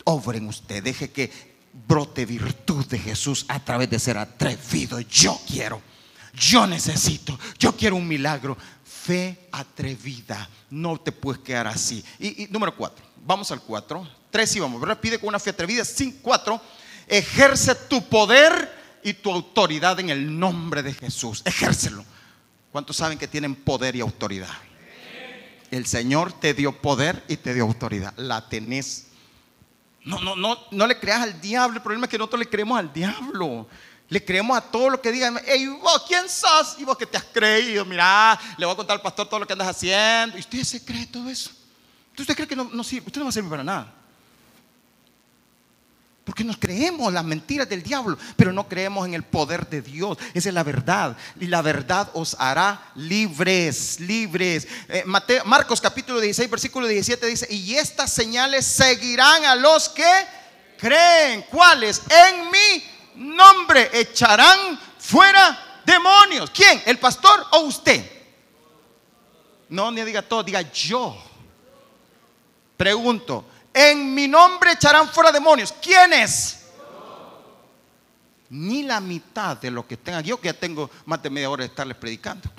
obre 0.04 0.38
en 0.38 0.48
usted. 0.48 0.82
Deje 0.82 1.10
que 1.10 1.54
brote 1.86 2.26
virtud 2.26 2.84
de 2.86 2.98
Jesús 2.98 3.46
a 3.48 3.64
través 3.64 3.88
de 3.90 3.98
ser 3.98 4.18
atrevido. 4.18 4.98
Yo 5.00 5.40
quiero, 5.46 5.80
yo 6.34 6.66
necesito, 6.66 7.38
yo 7.58 7.76
quiero 7.76 7.96
un 7.96 8.06
milagro. 8.06 8.56
Fe 8.84 9.48
atrevida. 9.52 10.48
No 10.70 10.98
te 10.98 11.12
puedes 11.12 11.42
quedar 11.42 11.66
así. 11.66 12.02
Y, 12.18 12.48
número 12.50 12.74
cuatro. 12.74 13.04
Vamos 13.24 13.50
al 13.50 13.60
cuatro. 13.60 14.08
Tres 14.30 14.56
y 14.56 14.60
vamos. 14.60 14.82
Pide 14.98 15.18
con 15.18 15.28
una 15.28 15.38
fe 15.38 15.50
atrevida. 15.50 15.84
Cinco, 15.84 16.18
cuatro. 16.22 16.60
Ejerce 17.06 17.74
tu 17.74 18.02
poder 18.08 18.72
y 19.02 19.12
tu 19.12 19.30
autoridad 19.30 20.00
en 20.00 20.08
el 20.10 20.38
nombre 20.38 20.82
de 20.82 20.94
Jesús. 20.94 21.42
Ejércelo. 21.44 22.04
¿Cuántos 22.72 22.96
saben 22.96 23.18
que 23.18 23.28
tienen 23.28 23.54
poder 23.54 23.94
y 23.94 24.00
autoridad? 24.00 24.48
El 25.70 25.86
Señor 25.86 26.32
te 26.32 26.54
dio 26.54 26.72
poder 26.72 27.22
y 27.28 27.36
te 27.36 27.52
dio 27.52 27.64
autoridad. 27.64 28.14
La 28.16 28.48
tenés. 28.48 29.08
No, 30.04 30.20
no, 30.20 30.34
no, 30.34 30.58
no 30.70 30.86
le 30.86 30.98
creas 30.98 31.22
al 31.22 31.40
diablo. 31.40 31.76
El 31.76 31.82
problema 31.82 32.06
es 32.06 32.10
que 32.10 32.18
nosotros 32.18 32.40
le 32.40 32.46
creemos 32.46 32.78
al 32.78 32.92
diablo. 32.92 33.68
Le 34.08 34.24
creemos 34.24 34.56
a 34.56 34.60
todo 34.60 34.90
lo 34.90 35.00
que 35.00 35.10
digan. 35.10 35.40
Ey, 35.46 35.66
vos, 35.66 36.04
¿quién 36.06 36.28
sos? 36.28 36.76
Y 36.78 36.84
vos 36.84 36.96
que 36.96 37.06
te 37.06 37.16
has 37.16 37.24
creído. 37.24 37.84
Mira, 37.84 38.38
le 38.58 38.66
voy 38.66 38.74
a 38.74 38.76
contar 38.76 38.96
al 38.96 39.02
pastor 39.02 39.28
todo 39.28 39.40
lo 39.40 39.46
que 39.46 39.54
andas 39.54 39.68
haciendo. 39.68 40.36
¿Y 40.36 40.40
usted 40.40 40.62
se 40.62 40.84
cree 40.84 41.06
todo 41.06 41.28
eso? 41.30 41.50
¿Usted 42.16 42.34
cree 42.34 42.46
que 42.46 42.56
no, 42.56 42.84
sirve? 42.84 43.06
Usted 43.06 43.20
no 43.20 43.24
va 43.24 43.30
a 43.30 43.32
servir 43.32 43.50
para 43.50 43.64
nada. 43.64 43.92
Porque 46.24 46.44
nos 46.44 46.56
creemos 46.56 47.12
las 47.12 47.24
mentiras 47.24 47.68
del 47.68 47.82
diablo, 47.82 48.16
pero 48.36 48.52
no 48.52 48.66
creemos 48.66 49.06
en 49.06 49.14
el 49.14 49.24
poder 49.24 49.68
de 49.68 49.82
Dios. 49.82 50.16
Esa 50.32 50.48
es 50.48 50.54
la 50.54 50.62
verdad. 50.62 51.16
Y 51.38 51.46
la 51.46 51.60
verdad 51.60 52.08
os 52.14 52.36
hará 52.38 52.92
libres, 52.94 54.00
libres. 54.00 54.66
Eh, 54.88 55.04
Marcos 55.44 55.80
capítulo 55.80 56.20
16, 56.20 56.48
versículo 56.48 56.86
17 56.86 57.26
dice, 57.26 57.46
y 57.50 57.74
estas 57.74 58.12
señales 58.12 58.64
seguirán 58.64 59.44
a 59.44 59.54
los 59.54 59.88
que 59.90 60.10
creen. 60.78 61.44
¿Cuáles? 61.50 62.00
En 62.08 62.50
mí 62.50 62.84
nombre 63.16 63.90
echarán 63.92 64.78
fuera 64.98 65.80
demonios. 65.84 66.50
¿Quién? 66.50 66.82
¿El 66.86 66.98
pastor 66.98 67.46
o 67.52 67.60
usted? 67.60 68.10
No, 69.68 69.90
ni 69.90 70.02
diga 70.02 70.22
todo, 70.22 70.42
diga 70.42 70.60
yo. 70.72 71.16
Pregunto, 72.76 73.46
en 73.72 74.14
mi 74.14 74.28
nombre 74.28 74.72
echarán 74.72 75.08
fuera 75.08 75.32
demonios. 75.32 75.72
¿Quién 75.80 76.12
es? 76.12 76.60
Ni 78.50 78.82
la 78.82 79.00
mitad 79.00 79.56
de 79.56 79.70
lo 79.70 79.86
que 79.86 79.96
tengan. 79.96 80.22
Yo 80.22 80.40
que 80.40 80.48
ya 80.48 80.54
tengo 80.54 80.90
más 81.06 81.22
de 81.22 81.30
media 81.30 81.50
hora 81.50 81.62
de 81.62 81.68
estarles 81.68 81.96
predicando. 81.96 82.50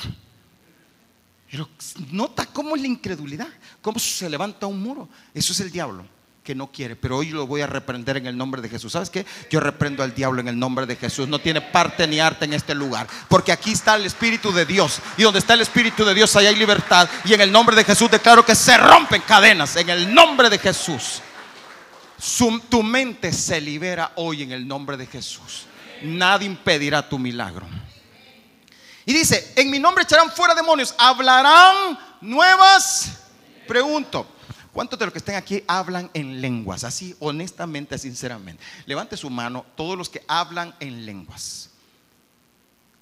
Pero 1.49 1.69
nota 2.11 2.45
cómo 2.47 2.75
es 2.75 2.81
la 2.81 2.87
incredulidad, 2.87 3.47
cómo 3.81 3.97
se 3.99 4.29
levanta 4.29 4.65
un 4.65 4.81
muro. 4.81 5.07
Eso 5.33 5.53
es 5.53 5.59
el 5.61 5.71
diablo 5.71 6.14
que 6.45 6.53
no 6.53 6.71
quiere, 6.71 6.95
pero 6.95 7.17
hoy 7.17 7.31
lo 7.31 7.47
voy 7.47 7.61
a 7.61 7.67
reprender 7.67 8.17
en 8.17 8.27
el 8.27 8.37
nombre 8.37 8.61
de 8.61 8.69
Jesús. 8.69 8.93
¿Sabes 8.93 9.09
qué? 9.09 9.25
Yo 9.49 9.59
reprendo 9.59 10.03
al 10.03 10.13
diablo 10.13 10.39
en 10.41 10.47
el 10.47 10.57
nombre 10.57 10.85
de 10.85 10.95
Jesús. 10.95 11.27
No 11.27 11.39
tiene 11.39 11.59
parte 11.59 12.05
ni 12.05 12.19
arte 12.19 12.45
en 12.45 12.53
este 12.53 12.75
lugar, 12.75 13.07
porque 13.27 13.51
aquí 13.51 13.71
está 13.71 13.95
el 13.95 14.05
Espíritu 14.05 14.53
de 14.53 14.63
Dios. 14.63 14.99
Y 15.17 15.23
donde 15.23 15.39
está 15.39 15.55
el 15.55 15.61
Espíritu 15.61 16.05
de 16.05 16.13
Dios, 16.13 16.35
ahí 16.35 16.45
hay 16.45 16.55
libertad. 16.55 17.09
Y 17.25 17.33
en 17.33 17.41
el 17.41 17.51
nombre 17.51 17.75
de 17.75 17.83
Jesús 17.83 18.11
declaro 18.11 18.45
que 18.45 18.53
se 18.53 18.77
rompen 18.77 19.23
cadenas. 19.23 19.75
En 19.75 19.89
el 19.89 20.13
nombre 20.13 20.51
de 20.51 20.59
Jesús. 20.59 21.19
tu 22.69 22.83
mente 22.83 23.33
se 23.33 23.59
libera 23.59 24.11
hoy 24.15 24.43
en 24.43 24.51
el 24.51 24.67
nombre 24.67 24.97
de 24.97 25.07
Jesús. 25.07 25.65
Nadie 26.03 26.45
impedirá 26.45 27.09
tu 27.09 27.17
milagro. 27.17 27.65
Y 29.03 29.13
dice, 29.13 29.53
en 29.55 29.71
mi 29.71 29.79
nombre 29.79 30.03
echarán 30.03 30.29
fuera 30.31 30.53
demonios, 30.53 30.93
hablarán 30.99 31.97
nuevas. 32.21 33.23
Pregunto, 33.67 34.34
¿Cuántos 34.75 34.99
de 34.99 35.05
los 35.05 35.13
que 35.13 35.19
estén 35.19 35.35
aquí 35.35 35.63
hablan 35.67 36.11
en 36.13 36.41
lenguas? 36.41 36.83
Así, 36.83 37.15
honestamente, 37.19 37.97
sinceramente. 37.97 38.61
Levante 38.85 39.15
su 39.15 39.29
mano 39.29 39.65
todos 39.77 39.97
los 39.97 40.09
que 40.09 40.21
hablan 40.27 40.75
en 40.81 41.05
lenguas. 41.05 41.69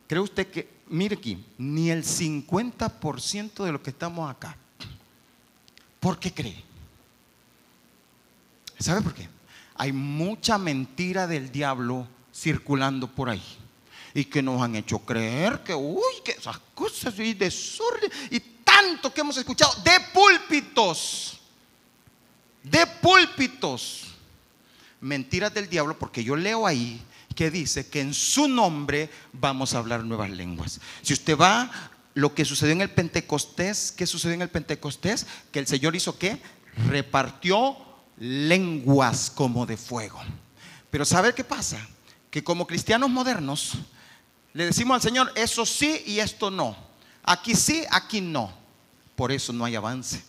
¿Cree 0.07 0.21
usted 0.21 0.51
que, 0.51 0.69
mire 0.86 1.15
aquí, 1.15 1.43
ni 1.57 1.89
el 1.89 2.03
50% 2.03 3.63
de 3.63 3.71
los 3.71 3.82
que 3.82 3.89
estamos 3.89 4.30
acá? 4.30 4.55
¿Por 5.99 6.19
qué 6.19 6.32
cree? 6.32 6.63
¿Sabe 8.78 9.01
por 9.01 9.15
qué? 9.15 9.28
Hay 9.74 9.91
mucha 9.91 10.59
mentira 10.59 11.26
del 11.26 11.51
diablo 11.51 12.07
circulando 12.32 13.07
por 13.07 13.32
ahí 13.32 13.43
y 14.13 14.26
que 14.26 14.43
nos 14.43 14.61
han 14.61 14.76
hecho 14.76 14.99
creer 14.99 15.63
que, 15.63 15.74
uy, 15.74 16.21
que 16.24 16.34
esas 16.34 16.59
cosas 16.76 17.17
y 17.17 17.34
desorden 17.34 18.11
y 18.30 18.39
tanto 18.63 19.11
que 19.11 19.21
hemos 19.21 19.38
escuchado 19.38 19.74
de 19.82 19.99
púlpitos 20.13 21.39
de 22.64 22.88
púlpitos. 22.88 24.07
Mentiras 25.01 25.53
del 25.53 25.70
diablo, 25.70 25.99
porque 25.99 26.24
yo 26.24 26.36
leo 26.36 26.66
ahí 26.66 27.01
que 27.36 27.51
dice 27.51 27.88
que 27.88 27.99
en 27.99 28.14
su 28.14 28.47
nombre 28.47 29.09
vamos 29.34 29.74
a 29.74 29.80
hablar 29.80 30.03
nuevas 30.03 30.30
lenguas. 30.30 30.80
Si 31.01 31.14
usted 31.14 31.38
va, 31.38 31.70
lo 32.14 32.34
que 32.34 32.45
sucedió 32.45 32.74
en 32.74 32.82
el 32.82 32.91
Pentecostés, 32.91 33.91
¿qué 33.91 34.05
sucedió 34.05 34.36
en 34.36 34.43
el 34.43 34.49
Pentecostés? 34.49 35.26
Que 35.51 35.59
el 35.59 35.68
Señor 35.68 35.95
hizo 35.95 36.18
qué? 36.18 36.39
Repartió 36.88 37.76
lenguas 38.18 39.32
como 39.34 39.66
de 39.66 39.78
fuego. 39.78 40.22
Pero 40.89 41.05
¿sabe 41.05 41.34
qué 41.34 41.43
pasa? 41.43 41.86
Que 42.30 42.43
como 42.43 42.68
cristianos 42.68 43.09
modernos 43.09 43.78
le 44.53 44.66
decimos 44.66 44.95
al 44.95 45.01
Señor, 45.01 45.32
eso 45.36 45.66
sí 45.66 46.03
y 46.05 46.20
esto 46.20 46.51
no. 46.51 46.78
Aquí 47.24 47.55
sí, 47.55 47.84
aquí 47.89 48.22
no. 48.22 48.53
Por 49.16 49.32
eso 49.32 49.51
no 49.51 49.66
hay 49.66 49.76
avance. 49.76 50.24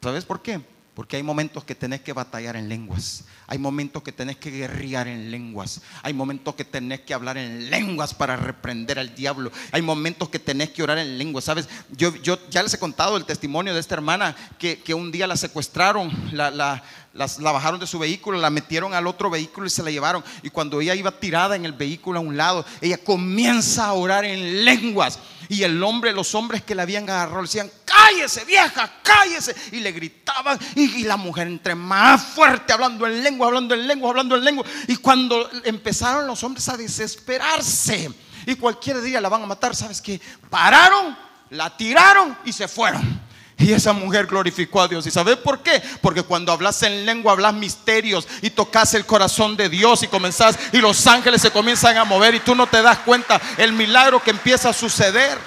¿Sabes 0.00 0.24
por 0.24 0.40
qué? 0.40 0.60
Porque 0.94 1.16
hay 1.16 1.24
momentos 1.24 1.64
que 1.64 1.74
tenés 1.74 2.02
que 2.02 2.12
batallar 2.12 2.54
en 2.54 2.68
lenguas. 2.68 3.24
Hay 3.48 3.58
momentos 3.58 4.02
que 4.02 4.12
tenés 4.12 4.36
que 4.36 4.50
guerrear 4.50 5.08
en 5.08 5.30
lenguas. 5.30 5.82
Hay 6.02 6.14
momentos 6.14 6.54
que 6.54 6.64
tenés 6.64 7.00
que 7.00 7.12
hablar 7.12 7.36
en 7.36 7.68
lenguas 7.68 8.14
para 8.14 8.36
reprender 8.36 9.00
al 9.00 9.14
diablo. 9.14 9.50
Hay 9.72 9.82
momentos 9.82 10.28
que 10.28 10.38
tenés 10.38 10.70
que 10.70 10.84
orar 10.84 10.98
en 10.98 11.18
lenguas. 11.18 11.44
¿Sabes? 11.44 11.68
Yo, 11.90 12.14
yo 12.16 12.38
ya 12.48 12.62
les 12.62 12.72
he 12.74 12.78
contado 12.78 13.16
el 13.16 13.24
testimonio 13.24 13.74
de 13.74 13.80
esta 13.80 13.96
hermana 13.96 14.36
que, 14.56 14.78
que 14.78 14.94
un 14.94 15.10
día 15.10 15.26
la 15.26 15.36
secuestraron, 15.36 16.12
la, 16.32 16.52
la, 16.52 16.84
la 17.14 17.52
bajaron 17.52 17.80
de 17.80 17.86
su 17.86 17.98
vehículo, 17.98 18.38
la 18.38 18.50
metieron 18.50 18.94
al 18.94 19.06
otro 19.08 19.30
vehículo 19.30 19.66
y 19.66 19.70
se 19.70 19.82
la 19.82 19.90
llevaron. 19.90 20.22
Y 20.42 20.50
cuando 20.50 20.80
ella 20.80 20.94
iba 20.94 21.10
tirada 21.10 21.56
en 21.56 21.64
el 21.64 21.72
vehículo 21.72 22.20
a 22.20 22.22
un 22.22 22.36
lado, 22.36 22.64
ella 22.80 22.98
comienza 22.98 23.86
a 23.86 23.92
orar 23.94 24.24
en 24.24 24.64
lenguas. 24.64 25.18
Y 25.48 25.62
el 25.62 25.82
hombre, 25.82 26.12
los 26.12 26.34
hombres 26.34 26.62
que 26.62 26.74
la 26.74 26.82
habían 26.82 27.04
agarrado, 27.04 27.42
decían, 27.42 27.70
cállese 27.84 28.44
vieja, 28.44 28.90
cállese. 29.02 29.54
Y 29.72 29.80
le 29.80 29.92
gritaban. 29.92 30.58
Y, 30.74 31.04
la 31.04 31.16
mujer 31.16 31.46
entre 31.46 31.74
más 31.74 32.22
fuerte, 32.22 32.72
hablando 32.72 33.06
en 33.06 33.22
lengua, 33.22 33.48
hablando 33.48 33.74
en 33.74 33.86
lengua, 33.86 34.10
hablando 34.10 34.36
en 34.36 34.44
lengua. 34.44 34.64
Y 34.88 34.96
cuando 34.96 35.50
empezaron 35.64 36.26
los 36.26 36.42
hombres 36.42 36.68
a 36.68 36.76
desesperarse 36.76 38.10
y 38.46 38.54
cualquier 38.56 39.00
día 39.00 39.20
la 39.20 39.28
van 39.28 39.42
a 39.42 39.46
matar, 39.46 39.74
¿sabes 39.74 40.00
qué? 40.00 40.20
Pararon, 40.50 41.16
la 41.50 41.76
tiraron 41.76 42.36
y 42.44 42.52
se 42.52 42.68
fueron. 42.68 43.13
Y 43.56 43.72
esa 43.72 43.92
mujer 43.92 44.26
glorificó 44.26 44.80
a 44.80 44.88
Dios. 44.88 45.06
¿Y 45.06 45.10
sabes 45.10 45.36
por 45.36 45.62
qué? 45.62 45.82
Porque 46.00 46.22
cuando 46.22 46.52
hablas 46.52 46.82
en 46.82 47.06
lengua, 47.06 47.32
hablas 47.32 47.54
misterios 47.54 48.26
y 48.42 48.50
tocas 48.50 48.94
el 48.94 49.06
corazón 49.06 49.56
de 49.56 49.68
Dios 49.68 50.02
y 50.02 50.08
comenzás 50.08 50.58
y 50.72 50.78
los 50.78 51.06
ángeles 51.06 51.40
se 51.40 51.50
comienzan 51.50 51.96
a 51.96 52.04
mover 52.04 52.34
y 52.34 52.40
tú 52.40 52.54
no 52.54 52.66
te 52.66 52.82
das 52.82 52.98
cuenta 53.00 53.40
el 53.56 53.72
milagro 53.72 54.22
que 54.22 54.30
empieza 54.30 54.70
a 54.70 54.72
suceder. 54.72 55.38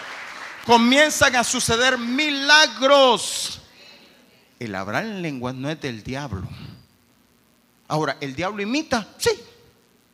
Comienzan 0.66 1.36
a 1.36 1.44
suceder 1.44 1.98
milagros. 1.98 3.60
El 4.60 4.74
hablar 4.74 5.06
en 5.06 5.22
lengua 5.22 5.54
no 5.54 5.70
es 5.70 5.80
del 5.80 6.04
diablo. 6.04 6.48
Ahora, 7.88 8.18
¿el 8.20 8.36
diablo 8.36 8.62
imita? 8.62 9.08
Sí, 9.18 9.32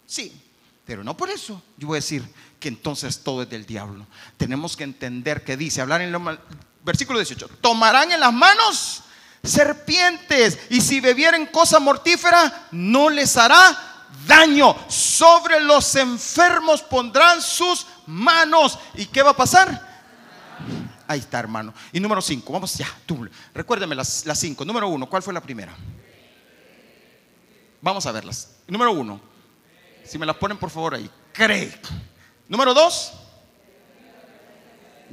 sí. 0.05 0.39
Pero 0.85 1.03
no 1.03 1.15
por 1.15 1.29
eso 1.29 1.61
yo 1.77 1.87
voy 1.87 1.95
a 1.95 2.01
decir 2.01 2.23
que 2.59 2.67
entonces 2.67 3.19
todo 3.23 3.43
es 3.43 3.49
del 3.49 3.65
diablo. 3.65 4.05
Tenemos 4.37 4.75
que 4.75 4.83
entender 4.83 5.43
que 5.43 5.57
dice, 5.57 5.81
hablar 5.81 6.01
en 6.01 6.13
el 6.13 6.39
versículo 6.84 7.19
18, 7.19 7.47
tomarán 7.61 8.11
en 8.11 8.19
las 8.19 8.34
manos 8.34 9.03
serpientes 9.43 10.57
y 10.69 10.79
si 10.81 10.99
bebieren 10.99 11.45
cosa 11.47 11.79
mortífera 11.79 12.67
no 12.71 13.09
les 13.09 13.36
hará 13.38 14.07
daño. 14.25 14.75
Sobre 14.88 15.59
los 15.59 15.95
enfermos 15.95 16.81
pondrán 16.81 17.41
sus 17.41 17.86
manos. 18.05 18.79
¿Y 18.95 19.05
qué 19.05 19.21
va 19.21 19.31
a 19.31 19.36
pasar? 19.36 19.93
Ahí 21.07 21.19
está, 21.19 21.39
hermano. 21.39 21.73
Y 21.91 21.99
número 21.99 22.21
5, 22.21 22.51
vamos 22.53 22.75
ya, 22.75 22.88
tú. 23.05 23.27
Recuérdeme 23.53 23.95
las 23.95 24.23
5. 24.34 24.63
número 24.65 24.88
1, 24.88 25.09
¿cuál 25.09 25.21
fue 25.21 25.34
la 25.34 25.41
primera? 25.41 25.75
Vamos 27.81 28.05
a 28.05 28.11
verlas. 28.13 28.49
Número 28.67 28.93
1, 28.93 29.19
si 30.05 30.17
me 30.17 30.25
las 30.25 30.38
ponen 30.38 30.57
por 30.57 30.69
favor 30.69 30.95
ahí. 30.95 31.09
Cree. 31.34 31.77
Número 32.47 32.73
2, 32.73 33.13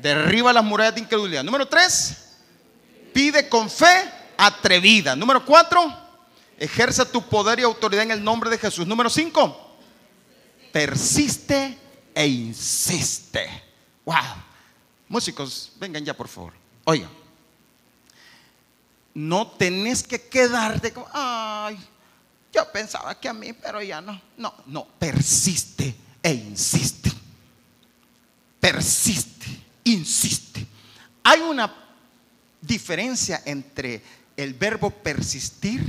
derriba 0.00 0.52
las 0.52 0.64
murallas 0.64 0.94
de 0.94 1.00
incredulidad. 1.00 1.44
Número 1.44 1.66
3, 1.66 2.16
pide 3.12 3.48
con 3.48 3.70
fe 3.70 4.10
atrevida. 4.36 5.14
Número 5.14 5.44
4, 5.44 5.96
ejerce 6.58 7.04
tu 7.06 7.22
poder 7.22 7.60
y 7.60 7.62
autoridad 7.62 8.04
en 8.04 8.10
el 8.12 8.24
nombre 8.24 8.50
de 8.50 8.58
Jesús. 8.58 8.86
Número 8.86 9.10
5, 9.10 9.76
persiste 10.72 11.78
e 12.14 12.26
insiste. 12.26 13.48
Wow. 14.04 14.16
Músicos, 15.08 15.72
vengan 15.76 16.04
ya 16.04 16.14
por 16.14 16.28
favor. 16.28 16.52
Oigan, 16.84 17.10
no 19.14 19.46
tenés 19.48 20.02
que 20.02 20.28
quedarte 20.28 20.92
como, 20.92 21.08
ay, 21.12 21.78
yo 22.52 22.70
pensaba 22.72 23.18
que 23.18 23.28
a 23.28 23.32
mí, 23.32 23.52
pero 23.52 23.82
ya 23.82 24.00
no. 24.00 24.20
No, 24.36 24.54
no, 24.66 24.86
persiste 24.98 25.94
e 26.22 26.32
insiste. 26.32 27.10
Persiste, 28.60 29.46
insiste. 29.92 30.66
Hay 31.22 31.40
una 31.40 31.74
diferencia 32.60 33.42
entre 33.44 34.02
el 34.36 34.54
verbo 34.54 34.90
persistir 34.90 35.82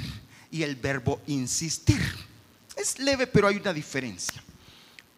y 0.52 0.64
el 0.64 0.76
verbo 0.76 1.22
insistir. 1.28 2.02
Es 2.76 3.00
leve, 3.00 3.28
pero 3.28 3.48
hay 3.48 3.58
una 3.58 3.74
diferencia. 3.74 4.42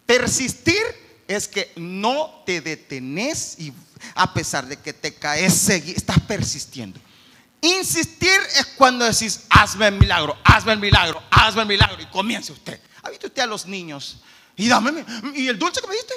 Persistir 0.06 0.82
es 1.26 1.48
que 1.48 1.72
no 1.76 2.42
te 2.44 2.60
detenés 2.60 3.56
y 3.58 3.72
a 4.14 4.32
pesar 4.34 4.66
de 4.66 4.76
que 4.76 4.92
te 4.92 5.14
caes, 5.14 5.68
estás 5.68 6.20
persistiendo. 6.20 7.00
Insistir 7.60 8.38
es 8.58 8.66
cuando 8.76 9.06
decís, 9.06 9.44
hazme 9.48 9.88
el 9.88 9.94
milagro, 9.94 10.36
hazme 10.44 10.74
el 10.74 10.78
milagro, 10.78 11.22
hazme 11.30 11.62
el 11.62 11.68
milagro 11.68 12.02
y 12.02 12.06
comience 12.06 12.52
usted. 12.52 12.78
¿Ha 13.02 13.08
visto 13.08 13.26
usted 13.26 13.42
a 13.42 13.46
los 13.46 13.66
niños? 13.66 14.20
Y 14.56 14.68
dame, 14.68 15.04
y 15.34 15.48
el 15.48 15.58
dulce 15.58 15.80
que 15.80 15.86
me 15.86 15.94
diste, 15.94 16.14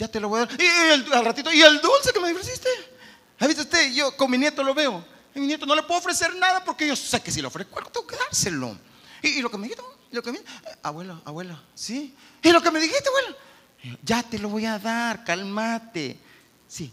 ya 0.00 0.08
te 0.08 0.18
lo 0.18 0.30
voy 0.30 0.40
a 0.40 0.46
dar. 0.46 0.60
Y 0.60 0.64
el, 0.64 1.12
al 1.12 1.24
ratito, 1.26 1.52
y 1.52 1.60
el 1.60 1.78
dulce 1.80 2.10
que 2.12 2.20
me 2.20 2.32
ofreciste. 2.32 2.68
¿Ha 3.38 3.46
visto 3.46 3.62
usted? 3.62 3.92
Yo 3.92 4.16
con 4.16 4.30
mi 4.30 4.38
nieto 4.38 4.62
lo 4.62 4.72
veo. 4.72 5.04
Mi 5.34 5.46
nieto 5.46 5.66
no 5.66 5.74
le 5.74 5.82
puedo 5.82 6.00
ofrecer 6.00 6.34
nada 6.36 6.64
porque 6.64 6.86
yo 6.86 6.96
sé 6.96 7.20
que 7.20 7.30
si 7.30 7.40
le 7.42 7.46
ofrezco 7.46 7.82
tengo 7.82 8.06
que 8.06 8.16
dárselo. 8.16 8.76
Y, 9.22 9.42
lo 9.42 9.50
que 9.50 9.58
me 9.58 9.64
dijiste, 9.64 9.84
lo 10.10 10.22
que 10.22 10.32
me, 10.32 10.38
eh, 10.38 10.42
abuelo, 10.82 11.20
abuelo, 11.26 11.60
¿sí? 11.74 12.14
Y 12.42 12.50
lo 12.50 12.62
que 12.62 12.70
me 12.70 12.80
dijiste, 12.80 13.06
abuelo, 13.08 13.36
ya 14.02 14.22
te 14.22 14.38
lo 14.38 14.48
voy 14.48 14.64
a 14.64 14.78
dar, 14.78 15.22
cálmate. 15.22 16.18
Sí. 16.66 16.90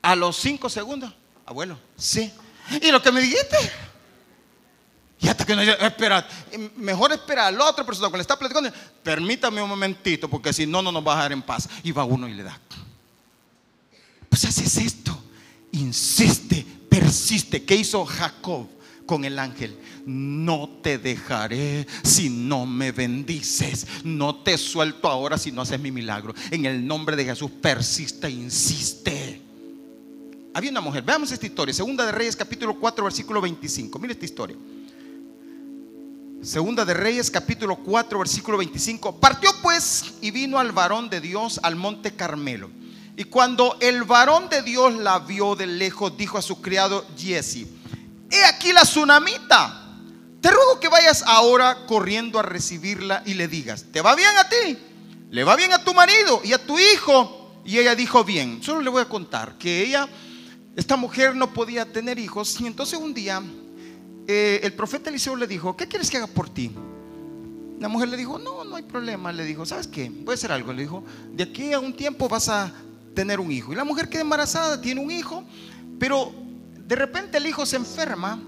A 0.00 0.16
los 0.16 0.36
cinco 0.38 0.70
segundos, 0.70 1.12
abuelo, 1.44 1.78
sí. 1.96 2.32
¿Y 2.80 2.90
lo 2.90 3.02
que 3.02 3.12
me 3.12 3.20
dijiste? 3.20 3.56
Y 5.20 5.28
hasta 5.28 5.44
que 5.44 5.54
no 5.54 5.62
espera, 5.62 6.26
mejor 6.76 7.12
espera 7.12 7.46
al 7.46 7.60
otro 7.60 7.84
persona 7.84 8.10
que 8.10 8.16
le 8.16 8.22
está 8.22 8.38
platicando. 8.38 8.70
Permítame 9.02 9.62
un 9.62 9.68
momentito, 9.68 10.28
porque 10.28 10.52
si 10.52 10.66
no, 10.66 10.80
no 10.80 10.90
nos 10.90 11.06
va 11.06 11.12
a 11.12 11.16
dejar 11.16 11.32
en 11.32 11.42
paz. 11.42 11.68
Y 11.82 11.92
va 11.92 12.04
uno 12.04 12.26
y 12.26 12.34
le 12.34 12.42
da. 12.42 12.58
Pues 14.28 14.44
así 14.46 14.64
es 14.64 14.76
esto. 14.78 15.22
Insiste, 15.72 16.64
persiste. 16.88 17.64
¿Qué 17.64 17.76
hizo 17.76 18.04
Jacob 18.06 18.66
con 19.06 19.24
el 19.24 19.38
ángel? 19.38 19.76
no 20.06 20.68
te 20.82 20.98
dejaré 20.98 21.86
si 22.02 22.28
no 22.28 22.66
me 22.66 22.92
bendices. 22.92 23.86
No 24.04 24.36
te 24.36 24.58
suelto 24.58 25.08
ahora 25.08 25.38
si 25.38 25.52
no 25.52 25.62
haces 25.62 25.80
mi 25.80 25.90
milagro. 25.90 26.34
En 26.50 26.66
el 26.66 26.86
nombre 26.86 27.16
de 27.16 27.24
Jesús, 27.24 27.50
persiste 27.50 28.28
insiste. 28.30 29.40
Había 30.52 30.70
una 30.70 30.80
mujer, 30.80 31.02
veamos 31.02 31.30
esta 31.30 31.46
historia. 31.46 31.72
Segunda 31.72 32.04
de 32.04 32.12
Reyes, 32.12 32.34
capítulo 32.34 32.74
4, 32.78 33.04
versículo 33.04 33.40
25. 33.40 33.98
Mire 33.98 34.14
esta 34.14 34.24
historia. 34.24 34.56
Segunda 36.42 36.84
de 36.84 36.94
Reyes, 36.94 37.30
capítulo 37.30 37.76
4, 37.76 38.18
versículo 38.18 38.58
25. 38.58 39.20
Partió 39.20 39.50
pues 39.62 40.14
y 40.20 40.30
vino 40.30 40.58
al 40.58 40.72
varón 40.72 41.10
de 41.10 41.20
Dios 41.20 41.60
al 41.62 41.76
monte 41.76 42.16
Carmelo. 42.16 42.70
Y 43.16 43.24
cuando 43.24 43.76
el 43.80 44.04
varón 44.04 44.48
de 44.48 44.62
Dios 44.62 44.94
la 44.94 45.18
vio 45.18 45.54
de 45.54 45.66
lejos, 45.66 46.16
dijo 46.16 46.38
a 46.38 46.42
su 46.42 46.62
criado 46.62 47.06
Jesse: 47.16 47.66
He 48.30 48.44
aquí 48.44 48.72
la 48.72 48.82
tsunamita 48.82 49.80
te 50.40 50.50
ruego 50.50 50.80
que 50.80 50.88
vayas 50.88 51.22
ahora 51.26 51.84
corriendo 51.86 52.38
a 52.38 52.42
recibirla 52.42 53.22
y 53.26 53.34
le 53.34 53.46
digas, 53.46 53.84
¿te 53.92 54.00
va 54.00 54.14
bien 54.14 54.30
a 54.38 54.48
ti? 54.48 54.78
¿Le 55.30 55.44
va 55.44 55.54
bien 55.54 55.72
a 55.72 55.84
tu 55.84 55.92
marido 55.92 56.40
y 56.42 56.54
a 56.54 56.66
tu 56.66 56.78
hijo? 56.78 57.60
Y 57.64 57.78
ella 57.78 57.94
dijo, 57.94 58.24
bien, 58.24 58.62
solo 58.62 58.80
le 58.80 58.88
voy 58.88 59.02
a 59.02 59.08
contar 59.08 59.58
que 59.58 59.84
ella, 59.84 60.08
esta 60.76 60.96
mujer 60.96 61.36
no 61.36 61.52
podía 61.52 61.92
tener 61.92 62.18
hijos 62.18 62.58
y 62.58 62.66
entonces 62.66 62.98
un 62.98 63.12
día 63.12 63.42
eh, 64.32 64.60
el 64.62 64.74
profeta 64.74 65.10
Eliseo 65.10 65.34
le 65.34 65.48
dijo, 65.48 65.76
¿qué 65.76 65.88
quieres 65.88 66.08
que 66.08 66.16
haga 66.16 66.28
por 66.28 66.48
ti? 66.48 66.70
La 67.80 67.88
mujer 67.88 68.08
le 68.10 68.16
dijo, 68.16 68.38
no, 68.38 68.62
no 68.62 68.76
hay 68.76 68.84
problema. 68.84 69.32
Le 69.32 69.44
dijo, 69.44 69.66
¿sabes 69.66 69.88
qué? 69.88 70.08
Voy 70.08 70.30
a 70.30 70.34
hacer 70.34 70.52
algo. 70.52 70.72
Le 70.72 70.82
dijo, 70.82 71.02
de 71.32 71.42
aquí 71.42 71.72
a 71.72 71.80
un 71.80 71.96
tiempo 71.96 72.28
vas 72.28 72.48
a 72.48 72.72
tener 73.12 73.40
un 73.40 73.50
hijo. 73.50 73.72
Y 73.72 73.74
la 73.74 73.82
mujer 73.82 74.08
queda 74.08 74.20
embarazada, 74.20 74.80
tiene 74.80 75.00
un 75.00 75.10
hijo, 75.10 75.42
pero 75.98 76.32
de 76.86 76.94
repente 76.94 77.38
el 77.38 77.46
hijo 77.48 77.66
se 77.66 77.74
enferma 77.74 78.40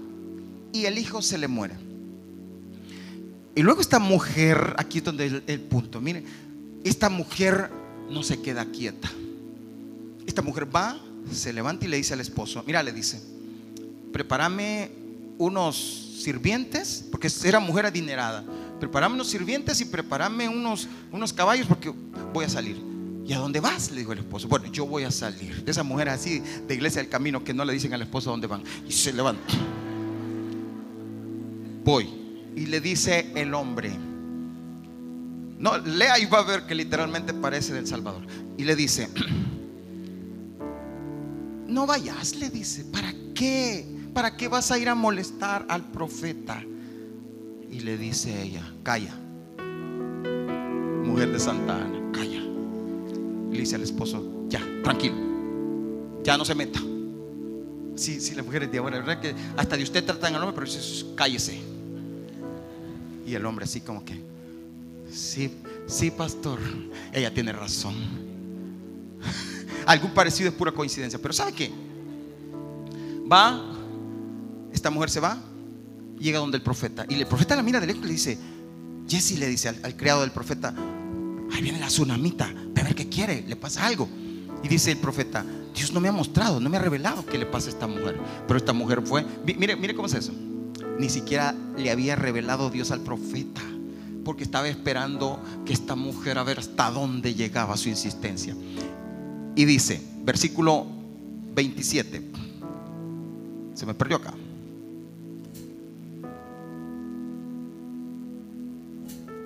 y 0.71 0.85
el 0.85 0.97
hijo 0.97 1.21
se 1.21 1.37
le 1.37 1.49
muere. 1.49 1.75
Y 3.53 3.61
luego 3.61 3.81
esta 3.81 3.99
mujer, 3.99 4.75
aquí 4.77 4.99
es 4.99 5.03
donde 5.03 5.25
el, 5.25 5.43
el 5.47 5.59
punto, 5.59 5.99
mire, 5.99 6.23
esta 6.85 7.09
mujer 7.09 7.69
no 8.09 8.23
se 8.23 8.41
queda 8.41 8.63
quieta. 8.67 9.11
Esta 10.25 10.41
mujer 10.41 10.73
va, 10.73 10.97
se 11.29 11.51
levanta 11.51 11.83
y 11.83 11.89
le 11.89 11.97
dice 11.97 12.13
al 12.13 12.21
esposo, 12.21 12.63
mira, 12.65 12.81
le 12.81 12.93
dice, 12.93 13.21
prepárame 14.13 15.02
unos 15.37 16.21
sirvientes, 16.21 17.05
porque 17.11 17.29
era 17.43 17.59
mujer 17.59 17.85
adinerada, 17.85 18.43
prepárame 18.79 19.15
unos 19.15 19.29
sirvientes 19.29 19.79
y 19.81 19.85
prepárame 19.85 20.47
unos, 20.47 20.87
unos 21.11 21.33
caballos 21.33 21.67
porque 21.67 21.93
voy 22.33 22.45
a 22.45 22.49
salir. 22.49 22.81
¿Y 23.25 23.31
a 23.31 23.37
dónde 23.37 23.61
vas? 23.61 23.91
Le 23.91 23.99
dijo 23.99 24.11
el 24.11 24.19
esposo. 24.19 24.49
Bueno, 24.49 24.65
yo 24.67 24.85
voy 24.85 25.03
a 25.03 25.11
salir. 25.11 25.63
De 25.63 25.71
esa 25.71 25.83
mujer 25.83 26.09
así 26.09 26.43
de 26.67 26.75
iglesia 26.75 27.01
del 27.01 27.09
camino 27.09 27.43
que 27.43 27.53
no 27.53 27.63
le 27.63 27.71
dicen 27.71 27.93
al 27.93 28.01
esposo 28.01 28.29
dónde 28.29 28.47
van. 28.47 28.63
Y 28.87 28.91
se 28.91 29.13
levanta. 29.13 29.53
Voy 31.85 32.09
y 32.55 32.65
le 32.65 32.81
dice 32.81 33.31
el 33.35 33.53
hombre. 33.53 33.91
No, 35.57 35.77
lea 35.77 36.19
y 36.19 36.25
va 36.25 36.39
a 36.39 36.43
ver 36.43 36.65
que 36.65 36.75
literalmente 36.75 37.33
parece 37.33 37.73
del 37.73 37.87
Salvador. 37.87 38.23
Y 38.57 38.65
le 38.65 38.75
dice, 38.75 39.07
no 41.67 41.87
vayas, 41.87 42.35
le 42.35 42.49
dice, 42.49 42.83
¿para 42.85 43.13
qué? 43.33 43.92
¿Para 44.13 44.37
qué 44.37 44.47
vas 44.47 44.71
a 44.71 44.77
ir 44.77 44.89
a 44.89 44.95
molestar 44.95 45.65
al 45.67 45.83
profeta? 45.91 46.63
Y 47.71 47.79
le 47.79 47.97
dice 47.97 48.43
ella, 48.43 48.63
calla, 48.83 49.15
mujer 51.03 51.31
de 51.31 51.39
Santa 51.39 51.75
Ana, 51.75 52.11
calla. 52.11 52.39
le 52.39 53.59
dice 53.59 53.75
al 53.75 53.81
esposo, 53.81 54.45
ya, 54.47 54.61
tranquilo, 54.83 55.15
ya 56.23 56.37
no 56.37 56.45
se 56.45 56.53
meta. 56.53 56.79
Sí, 57.95 58.21
sí, 58.21 58.35
las 58.35 58.45
mujeres 58.45 58.71
de 58.71 58.77
ahora, 58.77 58.99
¿verdad? 58.99 59.19
Que 59.19 59.33
hasta 59.57 59.75
de 59.75 59.83
usted 59.83 60.05
tratan 60.05 60.35
al 60.35 60.43
hombre, 60.43 60.55
pero 60.55 60.71
dice, 60.71 61.05
cállese. 61.15 61.59
Y 63.25 63.33
el 63.33 63.45
hombre 63.45 63.65
así 63.65 63.81
como 63.81 64.05
que, 64.05 64.21
sí, 65.11 65.51
sí, 65.87 66.11
pastor, 66.11 66.59
ella 67.11 67.33
tiene 67.33 67.51
razón. 67.51 67.95
Algún 69.87 70.11
parecido 70.11 70.49
es 70.49 70.55
pura 70.55 70.71
coincidencia, 70.71 71.19
pero 71.19 71.33
¿sabe 71.33 71.53
qué? 71.53 71.71
Va, 73.31 73.72
esta 74.73 74.89
mujer 74.89 75.09
se 75.09 75.19
va, 75.19 75.37
llega 76.19 76.39
donde 76.39 76.57
el 76.57 76.63
profeta, 76.63 77.05
y 77.07 77.15
el 77.15 77.27
profeta 77.27 77.55
la 77.55 77.63
mira 77.63 77.79
de 77.79 77.87
lejos 77.87 78.03
y 78.03 78.07
le 78.07 78.13
dice, 78.13 78.37
Jesse 79.07 79.37
le 79.37 79.47
dice 79.47 79.69
al, 79.69 79.95
criado 79.95 80.21
del 80.21 80.31
profeta, 80.31 80.73
ahí 81.51 81.61
viene 81.61 81.79
la 81.79 81.87
tsunamita, 81.87 82.45
a 82.45 82.83
ver 82.83 82.95
qué 82.95 83.07
quiere, 83.07 83.43
le 83.47 83.55
pasa 83.55 83.85
algo. 83.85 84.09
Y 84.61 84.67
dice 84.67 84.91
el 84.91 84.97
profeta, 84.97 85.45
Dios 85.73 85.91
no 85.91 85.99
me 85.99 86.07
ha 86.07 86.11
mostrado, 86.11 86.59
no 86.59 86.69
me 86.69 86.77
ha 86.77 86.81
revelado 86.81 87.25
qué 87.25 87.37
le 87.37 87.45
pasa 87.45 87.67
a 87.67 87.69
esta 87.71 87.87
mujer. 87.87 88.19
Pero 88.47 88.57
esta 88.57 88.73
mujer 88.73 89.01
fue, 89.05 89.25
mire, 89.45 89.75
mire 89.75 89.93
cómo 89.93 90.07
es 90.07 90.13
eso 90.13 90.33
ni 90.97 91.09
siquiera 91.09 91.55
le 91.77 91.91
había 91.91 92.15
revelado 92.15 92.69
Dios 92.69 92.91
al 92.91 93.01
profeta, 93.01 93.61
porque 94.23 94.43
estaba 94.43 94.67
esperando 94.67 95.41
que 95.65 95.73
esta 95.73 95.95
mujer 95.95 96.37
a 96.37 96.43
ver 96.43 96.59
hasta 96.59 96.91
dónde 96.91 97.33
llegaba 97.33 97.77
su 97.77 97.89
insistencia. 97.89 98.55
Y 99.55 99.65
dice, 99.65 100.01
versículo 100.23 100.87
27, 101.55 102.31
se 103.73 103.85
me 103.85 103.93
perdió 103.93 104.17
acá. 104.17 104.33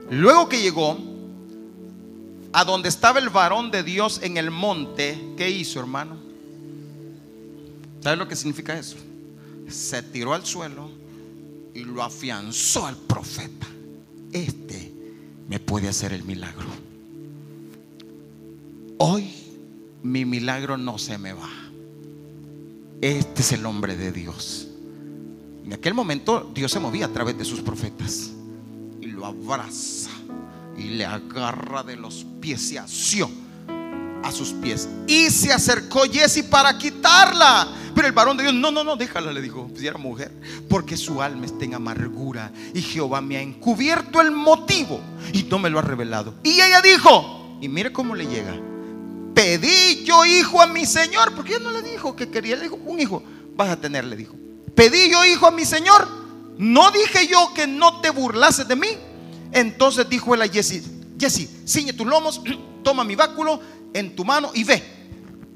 Luego 0.09 0.47
que 0.47 0.61
llegó, 0.61 0.97
a 2.53 2.63
donde 2.63 2.89
estaba 2.89 3.19
el 3.19 3.29
varón 3.29 3.71
de 3.71 3.83
Dios 3.83 4.21
en 4.23 4.37
el 4.37 4.51
monte, 4.51 5.33
¿qué 5.35 5.49
hizo, 5.49 5.79
hermano? 5.79 6.17
¿Sabes 8.01 8.17
lo 8.17 8.27
que 8.27 8.35
significa 8.35 8.77
eso? 8.77 8.95
Se 9.67 10.01
tiró 10.01 10.33
al 10.33 10.45
suelo 10.45 10.89
y 11.73 11.83
lo 11.83 12.01
afianzó 12.01 12.85
al 12.85 12.95
profeta. 12.95 13.67
Este 14.31 14.93
me 15.49 15.59
puede 15.59 15.89
hacer 15.89 16.13
el 16.13 16.23
milagro. 16.23 16.67
Hoy 18.97 19.29
mi 20.03 20.23
milagro 20.23 20.77
no 20.77 20.97
se 20.97 21.17
me 21.17 21.33
va. 21.33 21.49
Este 23.01 23.41
es 23.41 23.51
el 23.51 23.65
hombre 23.65 23.97
de 23.97 24.11
Dios. 24.11 24.69
En 25.65 25.73
aquel 25.73 25.93
momento 25.93 26.49
Dios 26.53 26.71
se 26.71 26.79
movía 26.79 27.07
a 27.07 27.13
través 27.13 27.37
de 27.37 27.43
sus 27.43 27.59
profetas 27.59 28.31
y 29.01 29.07
lo 29.07 29.25
abraza 29.25 30.09
y 30.77 30.89
le 30.89 31.05
agarra 31.05 31.83
de 31.83 31.95
los 31.95 32.25
pies 32.39 32.71
y 32.71 32.77
asió 32.77 33.29
a 34.23 34.31
sus 34.31 34.49
pies. 34.49 34.87
Y 35.07 35.29
se 35.29 35.51
acercó 35.51 36.03
Jesse 36.03 36.43
para 36.43 36.77
quitarla. 36.77 37.67
Pero 37.95 38.07
el 38.07 38.13
varón 38.13 38.37
de 38.37 38.43
Dios, 38.43 38.53
no, 38.53 38.69
no, 38.69 38.83
no, 38.83 38.95
déjala, 38.95 39.33
le 39.33 39.41
dijo, 39.41 39.71
si 39.75 39.87
era 39.87 39.97
mujer, 39.97 40.31
porque 40.69 40.95
su 40.95 41.19
alma 41.19 41.47
está 41.47 41.65
en 41.65 41.73
amargura 41.73 42.51
y 42.75 42.81
Jehová 42.81 43.21
me 43.21 43.37
ha 43.37 43.41
encubierto 43.41 44.21
el 44.21 44.29
motivo 44.29 45.01
y 45.33 45.41
no 45.43 45.57
me 45.57 45.71
lo 45.71 45.79
ha 45.79 45.81
revelado. 45.81 46.35
Y 46.43 46.61
ella 46.61 46.79
dijo, 46.81 47.57
y 47.59 47.67
mire 47.67 47.91
cómo 47.91 48.13
le 48.13 48.27
llega, 48.27 48.55
pedí 49.33 50.03
yo 50.03 50.25
hijo 50.25 50.61
a 50.61 50.67
mi 50.67 50.85
Señor, 50.85 51.33
porque 51.33 51.55
ella 51.55 51.63
no 51.63 51.71
le 51.71 51.81
dijo 51.81 52.15
que 52.15 52.29
quería, 52.29 52.55
le 52.55 52.63
dijo, 52.63 52.75
un 52.75 52.99
hijo 52.99 53.23
vas 53.55 53.69
a 53.69 53.77
tener, 53.77 54.05
le 54.05 54.15
dijo. 54.15 54.35
Pedí 54.75 55.09
yo 55.09 55.25
hijo 55.25 55.47
a 55.47 55.51
mi 55.51 55.65
Señor, 55.65 56.07
no 56.57 56.91
dije 56.91 57.27
yo 57.27 57.53
que 57.53 57.67
no 57.67 58.01
te 58.01 58.09
burlases 58.09 58.67
de 58.67 58.75
mí. 58.75 58.87
Entonces 59.51 60.09
dijo 60.09 60.33
él 60.33 60.41
a 60.41 60.47
Jesse, 60.47 60.83
Jesse, 61.19 61.49
ciñe 61.65 61.93
tus 61.93 62.07
lomos, 62.07 62.41
toma 62.83 63.03
mi 63.03 63.15
báculo 63.15 63.59
en 63.93 64.15
tu 64.15 64.25
mano 64.25 64.51
y 64.53 64.63
ve. 64.63 64.97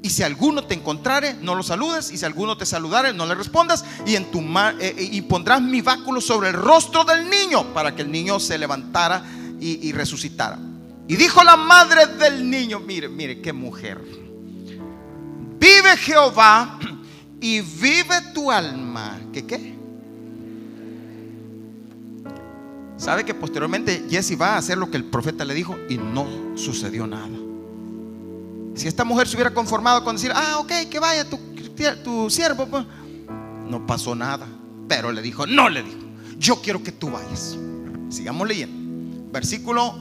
Y 0.03 0.09
si 0.09 0.23
alguno 0.23 0.63
te 0.63 0.73
encontrare, 0.73 1.35
no 1.35 1.53
lo 1.53 1.61
saludes. 1.61 2.11
Y 2.11 2.17
si 2.17 2.25
alguno 2.25 2.57
te 2.57 2.65
saludare, 2.65 3.13
no 3.13 3.25
le 3.27 3.35
respondas. 3.35 3.85
Y, 4.05 4.15
en 4.15 4.31
tu 4.31 4.39
eh, 4.39 4.75
eh, 4.79 5.09
y 5.11 5.21
pondrás 5.21 5.61
mi 5.61 5.81
báculo 5.81 6.19
sobre 6.21 6.49
el 6.49 6.55
rostro 6.55 7.03
del 7.03 7.29
niño 7.29 7.71
para 7.73 7.95
que 7.95 8.01
el 8.01 8.11
niño 8.11 8.39
se 8.39 8.57
levantara 8.57 9.23
y, 9.59 9.87
y 9.87 9.91
resucitara. 9.91 10.57
Y 11.07 11.15
dijo 11.15 11.43
la 11.43 11.55
madre 11.55 12.07
del 12.07 12.49
niño, 12.49 12.79
mire, 12.79 13.09
mire, 13.09 13.41
qué 13.41 13.53
mujer. 13.53 14.01
Vive 15.59 15.97
Jehová 15.97 16.79
y 17.39 17.61
vive 17.61 18.21
tu 18.33 18.49
alma. 18.49 19.19
¿Qué 19.31 19.45
qué? 19.45 19.80
Sabe 23.01 23.25
que 23.25 23.33
posteriormente 23.33 24.05
Jesse 24.11 24.39
va 24.39 24.53
a 24.53 24.57
hacer 24.57 24.77
lo 24.77 24.91
que 24.91 24.97
el 24.97 25.03
profeta 25.03 25.43
le 25.43 25.55
dijo 25.55 25.75
y 25.89 25.97
no 25.97 26.55
sucedió 26.55 27.07
nada. 27.07 27.35
Si 28.75 28.87
esta 28.87 29.03
mujer 29.03 29.27
se 29.27 29.35
hubiera 29.35 29.55
conformado 29.55 30.03
con 30.03 30.17
decir, 30.17 30.31
ah, 30.35 30.59
ok, 30.59 30.71
que 30.87 30.99
vaya 30.99 31.27
tu, 31.27 31.39
tu 32.03 32.29
siervo, 32.29 32.67
pues", 32.67 32.85
no 33.67 33.87
pasó 33.87 34.13
nada. 34.13 34.45
Pero 34.87 35.11
le 35.11 35.23
dijo, 35.23 35.47
no 35.47 35.67
le 35.67 35.81
dijo, 35.81 35.97
yo 36.37 36.61
quiero 36.61 36.83
que 36.83 36.91
tú 36.91 37.09
vayas. 37.09 37.57
Sigamos 38.09 38.47
leyendo. 38.47 39.31
Versículo 39.31 39.95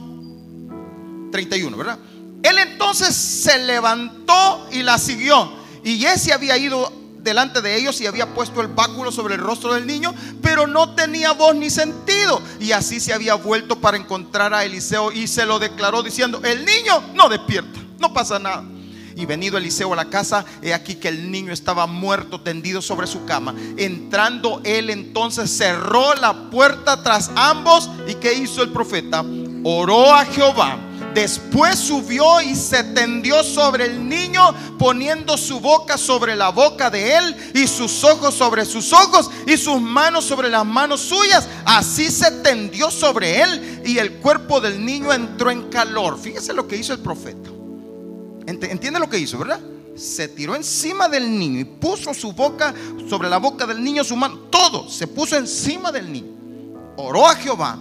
31, 1.31 1.75
¿verdad? 1.75 1.97
Él 2.43 2.55
entonces 2.59 3.15
se 3.15 3.57
levantó 3.65 4.67
y 4.71 4.83
la 4.83 4.99
siguió. 4.99 5.51
Y 5.83 5.97
Jesse 5.97 6.33
había 6.33 6.55
ido 6.55 7.00
delante 7.23 7.61
de 7.61 7.75
ellos 7.77 7.99
y 8.01 8.07
había 8.07 8.33
puesto 8.33 8.61
el 8.61 8.67
báculo 8.67 9.11
sobre 9.11 9.35
el 9.35 9.41
rostro 9.41 9.73
del 9.73 9.85
niño, 9.85 10.13
pero 10.41 10.67
no 10.67 10.95
tenía 10.95 11.33
voz 11.33 11.55
ni 11.55 11.69
sentido. 11.69 12.41
Y 12.59 12.71
así 12.71 12.99
se 12.99 13.13
había 13.13 13.35
vuelto 13.35 13.79
para 13.79 13.97
encontrar 13.97 14.53
a 14.53 14.65
Eliseo 14.65 15.11
y 15.11 15.27
se 15.27 15.45
lo 15.45 15.59
declaró 15.59 16.03
diciendo, 16.03 16.41
el 16.43 16.65
niño 16.65 17.03
no 17.13 17.29
despierta 17.29 17.81
no 18.01 18.11
pasa 18.13 18.39
nada. 18.39 18.65
Y 19.15 19.25
venido 19.25 19.57
Eliseo 19.57 19.93
a 19.93 19.95
la 19.95 20.09
casa, 20.09 20.43
he 20.61 20.73
aquí 20.73 20.95
que 20.95 21.09
el 21.09 21.31
niño 21.31 21.53
estaba 21.53 21.85
muerto, 21.85 22.41
tendido 22.41 22.81
sobre 22.81 23.07
su 23.07 23.25
cama. 23.25 23.53
Entrando 23.77 24.61
él 24.63 24.89
entonces 24.89 25.55
cerró 25.55 26.15
la 26.15 26.49
puerta 26.49 27.03
tras 27.03 27.29
ambos. 27.35 27.89
¿Y 28.07 28.15
qué 28.15 28.33
hizo 28.33 28.63
el 28.63 28.71
profeta? 28.71 29.23
Oró 29.63 30.13
a 30.13 30.25
Jehová. 30.25 30.79
Después 31.13 31.77
subió 31.77 32.39
y 32.41 32.55
se 32.55 32.83
tendió 32.83 33.43
sobre 33.43 33.85
el 33.85 34.07
niño, 34.07 34.41
poniendo 34.79 35.37
su 35.37 35.59
boca 35.59 35.97
sobre 35.97 36.35
la 36.35 36.49
boca 36.49 36.89
de 36.89 37.17
él 37.17 37.51
y 37.53 37.67
sus 37.67 38.03
ojos 38.03 38.33
sobre 38.33 38.65
sus 38.65 38.93
ojos 38.93 39.29
y 39.45 39.57
sus 39.57 39.81
manos 39.81 40.23
sobre 40.23 40.49
las 40.49 40.65
manos 40.65 41.01
suyas. 41.01 41.47
Así 41.65 42.09
se 42.09 42.31
tendió 42.41 42.89
sobre 42.89 43.41
él 43.41 43.81
y 43.85 43.97
el 43.97 44.13
cuerpo 44.13 44.61
del 44.61 44.83
niño 44.85 45.11
entró 45.11 45.51
en 45.51 45.69
calor. 45.69 46.17
Fíjese 46.17 46.53
lo 46.53 46.67
que 46.67 46.77
hizo 46.77 46.93
el 46.93 46.99
profeta. 46.99 47.49
Entiende 48.47 48.99
lo 48.99 49.09
que 49.09 49.19
hizo, 49.19 49.37
¿verdad? 49.37 49.59
Se 49.95 50.29
tiró 50.29 50.55
encima 50.55 51.09
del 51.09 51.37
niño 51.37 51.59
y 51.59 51.65
puso 51.65 52.13
su 52.13 52.31
boca 52.31 52.73
sobre 53.09 53.29
la 53.29 53.37
boca 53.37 53.65
del 53.65 53.83
niño, 53.83 54.03
su 54.03 54.15
mano, 54.15 54.37
todo 54.49 54.89
se 54.89 55.07
puso 55.07 55.37
encima 55.37 55.91
del 55.91 56.11
niño. 56.11 56.31
Oró 56.95 57.27
a 57.27 57.35
Jehová 57.35 57.77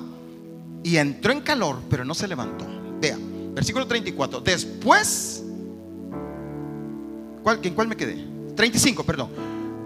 y 0.82 0.96
entró 0.96 1.32
en 1.32 1.40
calor, 1.40 1.78
pero 1.88 2.04
no 2.04 2.14
se 2.14 2.26
levantó. 2.26 2.79
Vea, 3.00 3.16
versículo 3.54 3.86
34. 3.86 4.40
Después, 4.40 5.42
¿cuál, 7.42 7.60
¿en 7.62 7.74
cuál 7.74 7.88
me 7.88 7.96
quedé? 7.96 8.24
35, 8.54 9.04
perdón. 9.04 9.30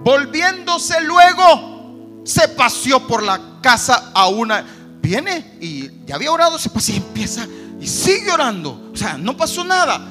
Volviéndose 0.02 1.00
luego, 1.02 2.22
se 2.24 2.48
paseó 2.48 3.06
por 3.06 3.22
la 3.22 3.60
casa 3.62 4.10
a 4.14 4.28
una. 4.28 4.64
Viene 5.00 5.56
y 5.60 5.90
ya 6.06 6.14
había 6.16 6.32
orado, 6.32 6.58
se 6.58 6.70
pasea 6.70 6.96
y 6.96 6.98
empieza 6.98 7.46
y 7.80 7.86
sigue 7.86 8.30
orando. 8.30 8.90
O 8.92 8.96
sea, 8.96 9.18
no 9.18 9.36
pasó 9.36 9.64
nada. 9.64 10.08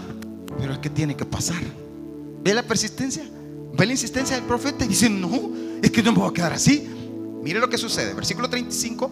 Pero 0.59 0.73
es 0.73 0.79
que 0.79 0.89
tiene 0.89 1.15
que 1.15 1.25
pasar. 1.25 1.61
¿Ve 2.43 2.53
la 2.53 2.63
persistencia? 2.63 3.23
¿Ve 3.73 3.85
la 3.85 3.91
insistencia 3.93 4.35
del 4.35 4.45
profeta? 4.45 4.85
Y 4.85 4.89
dice, 4.89 5.09
no, 5.09 5.51
es 5.81 5.89
que 5.89 6.03
no 6.03 6.11
me 6.11 6.19
voy 6.19 6.29
a 6.29 6.33
quedar 6.33 6.53
así. 6.53 6.87
Mire 7.43 7.59
lo 7.59 7.69
que 7.69 7.77
sucede. 7.77 8.13
Versículo 8.13 8.49
35. 8.49 9.11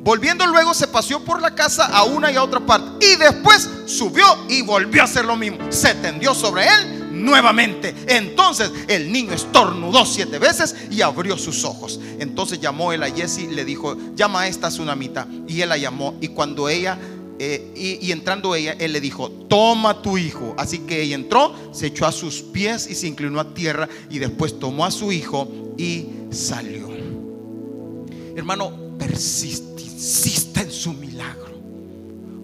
Volviendo 0.00 0.46
luego 0.46 0.72
se 0.74 0.86
paseó 0.86 1.20
por 1.24 1.42
la 1.42 1.54
casa 1.54 1.86
a 1.86 2.04
una 2.04 2.30
y 2.30 2.36
a 2.36 2.42
otra 2.42 2.60
parte. 2.60 3.06
Y 3.06 3.16
después 3.16 3.68
subió 3.86 4.24
y 4.48 4.62
volvió 4.62 5.02
a 5.02 5.04
hacer 5.04 5.24
lo 5.24 5.36
mismo. 5.36 5.58
Se 5.70 5.94
tendió 5.94 6.34
sobre 6.34 6.66
él 6.66 7.22
nuevamente. 7.24 7.94
Entonces 8.06 8.70
el 8.86 9.10
niño 9.12 9.32
estornudó 9.32 10.06
siete 10.06 10.38
veces 10.38 10.74
y 10.90 11.02
abrió 11.02 11.36
sus 11.36 11.64
ojos. 11.64 12.00
Entonces 12.18 12.60
llamó 12.60 12.92
él 12.92 13.02
a 13.02 13.10
Jesse, 13.10 13.50
le 13.50 13.64
dijo, 13.64 13.96
llama 14.14 14.42
a 14.42 14.48
esta 14.48 14.68
tsunamita. 14.68 15.26
Y 15.46 15.60
él 15.60 15.68
la 15.68 15.76
llamó. 15.76 16.14
Y 16.20 16.28
cuando 16.28 16.68
ella 16.68 16.98
eh, 17.40 17.98
y, 18.00 18.10
entrando 18.10 18.54
ella, 18.56 18.74
él 18.78 18.92
le 18.92 19.00
dijo, 19.00 19.30
toma 19.30 20.02
tu 20.02 20.18
hijo. 20.18 20.54
Así 20.58 20.80
que 20.80 21.02
ella 21.02 21.14
entró, 21.14 21.54
se 21.72 21.86
echó 21.86 22.06
a 22.06 22.12
sus 22.12 22.42
pies 22.42 22.88
y 22.90 22.94
se 22.94 23.06
inclinó 23.06 23.38
a 23.40 23.54
tierra 23.54 23.88
y 24.10 24.18
después 24.18 24.58
tomó 24.58 24.84
a 24.84 24.90
su 24.90 25.12
hijo 25.12 25.48
y 25.76 26.06
salió. 26.30 26.88
Hermano, 28.34 28.72
persiste, 28.98 29.67
insista 29.98 30.60
en 30.60 30.70
su 30.70 30.92
milagro. 30.92 31.58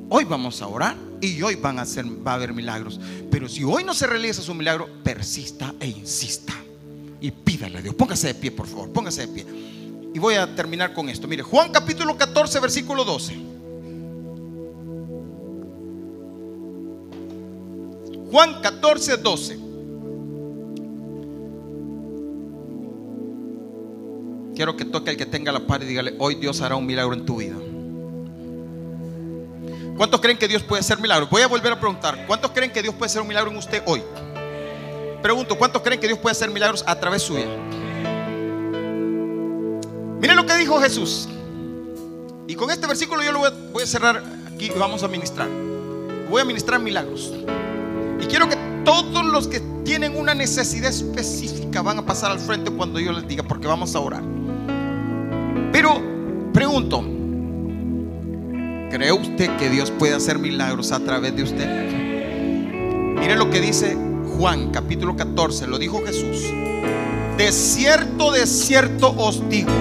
Hoy 0.08 0.24
vamos 0.24 0.60
a 0.60 0.66
orar 0.66 0.96
y 1.20 1.40
hoy 1.40 1.54
van 1.54 1.78
a 1.78 1.82
hacer, 1.82 2.04
va 2.04 2.32
a 2.32 2.34
haber 2.34 2.52
milagros. 2.52 2.98
Pero 3.30 3.48
si 3.48 3.62
hoy 3.62 3.84
no 3.84 3.94
se 3.94 4.08
realiza 4.08 4.42
su 4.42 4.52
milagro, 4.54 4.88
persista 5.04 5.72
e 5.78 5.86
insista. 5.86 6.52
Y 7.20 7.30
pídale 7.30 7.78
a 7.78 7.82
Dios. 7.82 7.94
Póngase 7.94 8.26
de 8.26 8.34
pie, 8.34 8.50
por 8.50 8.66
favor. 8.66 8.92
Póngase 8.92 9.28
de 9.28 9.28
pie. 9.28 9.46
Y 10.12 10.18
voy 10.18 10.34
a 10.34 10.52
terminar 10.52 10.92
con 10.92 11.08
esto. 11.08 11.28
Mire, 11.28 11.44
Juan 11.44 11.70
capítulo 11.70 12.16
14, 12.16 12.58
versículo 12.58 13.04
12. 13.04 13.36
Juan 18.32 18.60
14, 18.62 19.16
12. 19.18 19.63
Quiero 24.54 24.76
que 24.76 24.84
toque 24.84 25.10
el 25.10 25.16
que 25.16 25.26
tenga 25.26 25.50
la 25.50 25.60
par 25.60 25.82
y 25.82 25.86
dígale, 25.86 26.14
hoy 26.18 26.36
Dios 26.36 26.60
hará 26.60 26.76
un 26.76 26.86
milagro 26.86 27.14
en 27.14 27.26
tu 27.26 27.38
vida. 27.38 27.56
¿Cuántos 29.96 30.20
creen 30.20 30.38
que 30.38 30.48
Dios 30.48 30.62
puede 30.62 30.80
hacer 30.80 31.00
milagros? 31.00 31.28
Voy 31.30 31.42
a 31.42 31.48
volver 31.48 31.72
a 31.72 31.80
preguntar, 31.80 32.24
¿cuántos 32.26 32.50
creen 32.52 32.72
que 32.72 32.82
Dios 32.82 32.94
puede 32.94 33.06
hacer 33.06 33.22
un 33.22 33.28
milagro 33.28 33.50
en 33.50 33.56
usted 33.56 33.82
hoy? 33.86 34.02
Pregunto, 35.22 35.56
¿cuántos 35.56 35.82
creen 35.82 36.00
que 36.00 36.06
Dios 36.06 36.18
puede 36.18 36.32
hacer 36.32 36.50
milagros 36.50 36.84
a 36.86 36.98
través 36.98 37.22
suya? 37.22 37.46
Miren 40.20 40.36
lo 40.36 40.46
que 40.46 40.56
dijo 40.56 40.80
Jesús. 40.80 41.28
Y 42.46 42.54
con 42.54 42.70
este 42.70 42.86
versículo 42.86 43.22
yo 43.22 43.32
lo 43.32 43.40
voy 43.40 43.48
a, 43.48 43.72
voy 43.72 43.82
a 43.82 43.86
cerrar 43.86 44.22
aquí 44.52 44.66
y 44.66 44.78
vamos 44.78 45.02
a 45.02 45.08
ministrar. 45.08 45.48
Voy 46.28 46.42
a 46.42 46.44
ministrar 46.44 46.80
milagros. 46.80 47.32
Y 48.20 48.26
quiero 48.26 48.48
que 48.48 48.56
todos 48.84 49.24
los 49.24 49.48
que 49.48 49.60
tienen 49.84 50.16
una 50.16 50.34
necesidad 50.34 50.90
específica 50.90 51.82
van 51.82 51.98
a 51.98 52.06
pasar 52.06 52.30
al 52.30 52.38
frente 52.38 52.70
cuando 52.70 53.00
yo 53.00 53.12
les 53.12 53.26
diga, 53.26 53.42
porque 53.42 53.66
vamos 53.66 53.94
a 53.94 54.00
orar. 54.00 54.22
Pero 55.74 56.00
pregunto, 56.52 57.04
¿cree 58.92 59.10
usted 59.10 59.56
que 59.56 59.68
Dios 59.70 59.90
puede 59.90 60.14
hacer 60.14 60.38
milagros 60.38 60.92
a 60.92 61.00
través 61.00 61.34
de 61.34 61.42
usted? 61.42 61.68
Mire 63.18 63.34
lo 63.34 63.50
que 63.50 63.60
dice 63.60 63.98
Juan 64.38 64.70
capítulo 64.70 65.16
14, 65.16 65.66
lo 65.66 65.76
dijo 65.80 66.00
Jesús. 66.06 66.44
De 67.36 67.50
cierto, 67.50 68.30
de 68.30 68.46
cierto 68.46 69.16
os 69.18 69.48
digo, 69.48 69.72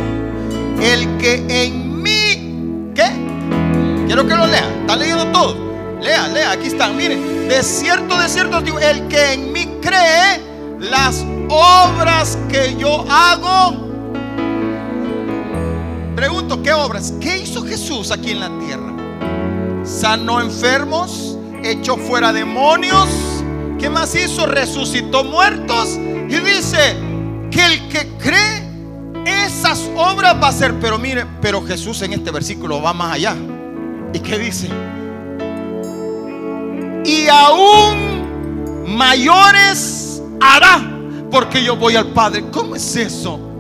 el 0.82 1.16
que 1.18 1.46
en 1.48 2.02
mí, 2.02 2.90
¿qué? 2.96 3.12
Quiero 4.08 4.28
que 4.28 4.34
lo 4.34 4.48
lea, 4.48 4.68
está 4.82 4.96
leyendo 4.96 5.28
todo 5.28 5.56
Lea, 6.02 6.28
lea, 6.30 6.52
aquí 6.54 6.70
están. 6.70 6.98
Miren, 6.98 7.48
de 7.48 7.62
cierto, 7.62 8.18
de 8.18 8.28
cierto 8.28 8.62
digo, 8.62 8.80
el 8.80 9.08
que 9.10 9.34
en 9.34 9.54
mí 9.54 9.68
cree, 9.80 10.42
las 10.80 11.24
obras 11.50 12.36
que 12.50 12.76
yo 12.80 13.06
hago. 13.08 13.83
Pregunto, 16.16 16.62
¿qué 16.62 16.72
obras? 16.74 17.14
¿Qué 17.20 17.40
hizo 17.40 17.66
Jesús 17.66 18.12
aquí 18.12 18.32
en 18.32 18.40
la 18.40 18.50
tierra? 18.60 18.94
Sanó 19.84 20.42
enfermos, 20.42 21.38
echó 21.64 21.98
fuera 21.98 22.32
demonios. 22.32 23.10
¿Qué 23.80 23.90
más 23.90 24.14
hizo? 24.14 24.46
Resucitó 24.46 25.24
muertos. 25.24 25.98
Y 25.98 26.36
dice 26.36 26.96
que 27.50 27.66
el 27.66 27.88
que 27.90 28.08
cree 28.20 28.64
esas 29.26 29.90
obras 29.98 30.36
va 30.36 30.48
a 30.48 30.50
hacer. 30.50 30.80
Pero 30.80 31.00
mire, 31.00 31.26
pero 31.42 31.66
Jesús 31.66 32.02
en 32.04 32.14
este 32.14 32.30
versículo 32.30 32.82
va 32.82 32.94
más 32.94 33.14
allá. 33.14 33.36
¿Y 34.14 34.20
qué 34.20 34.38
dice? 34.38 34.70
Y 37.06 37.28
aún 37.28 38.86
mayores 38.96 40.22
hará. 40.40 40.80
Porque 41.32 41.64
yo 41.64 41.76
voy 41.76 41.96
al 41.96 42.08
Padre. 42.14 42.46
¿Cómo 42.52 42.76
es 42.76 42.96
eso? 42.96 43.53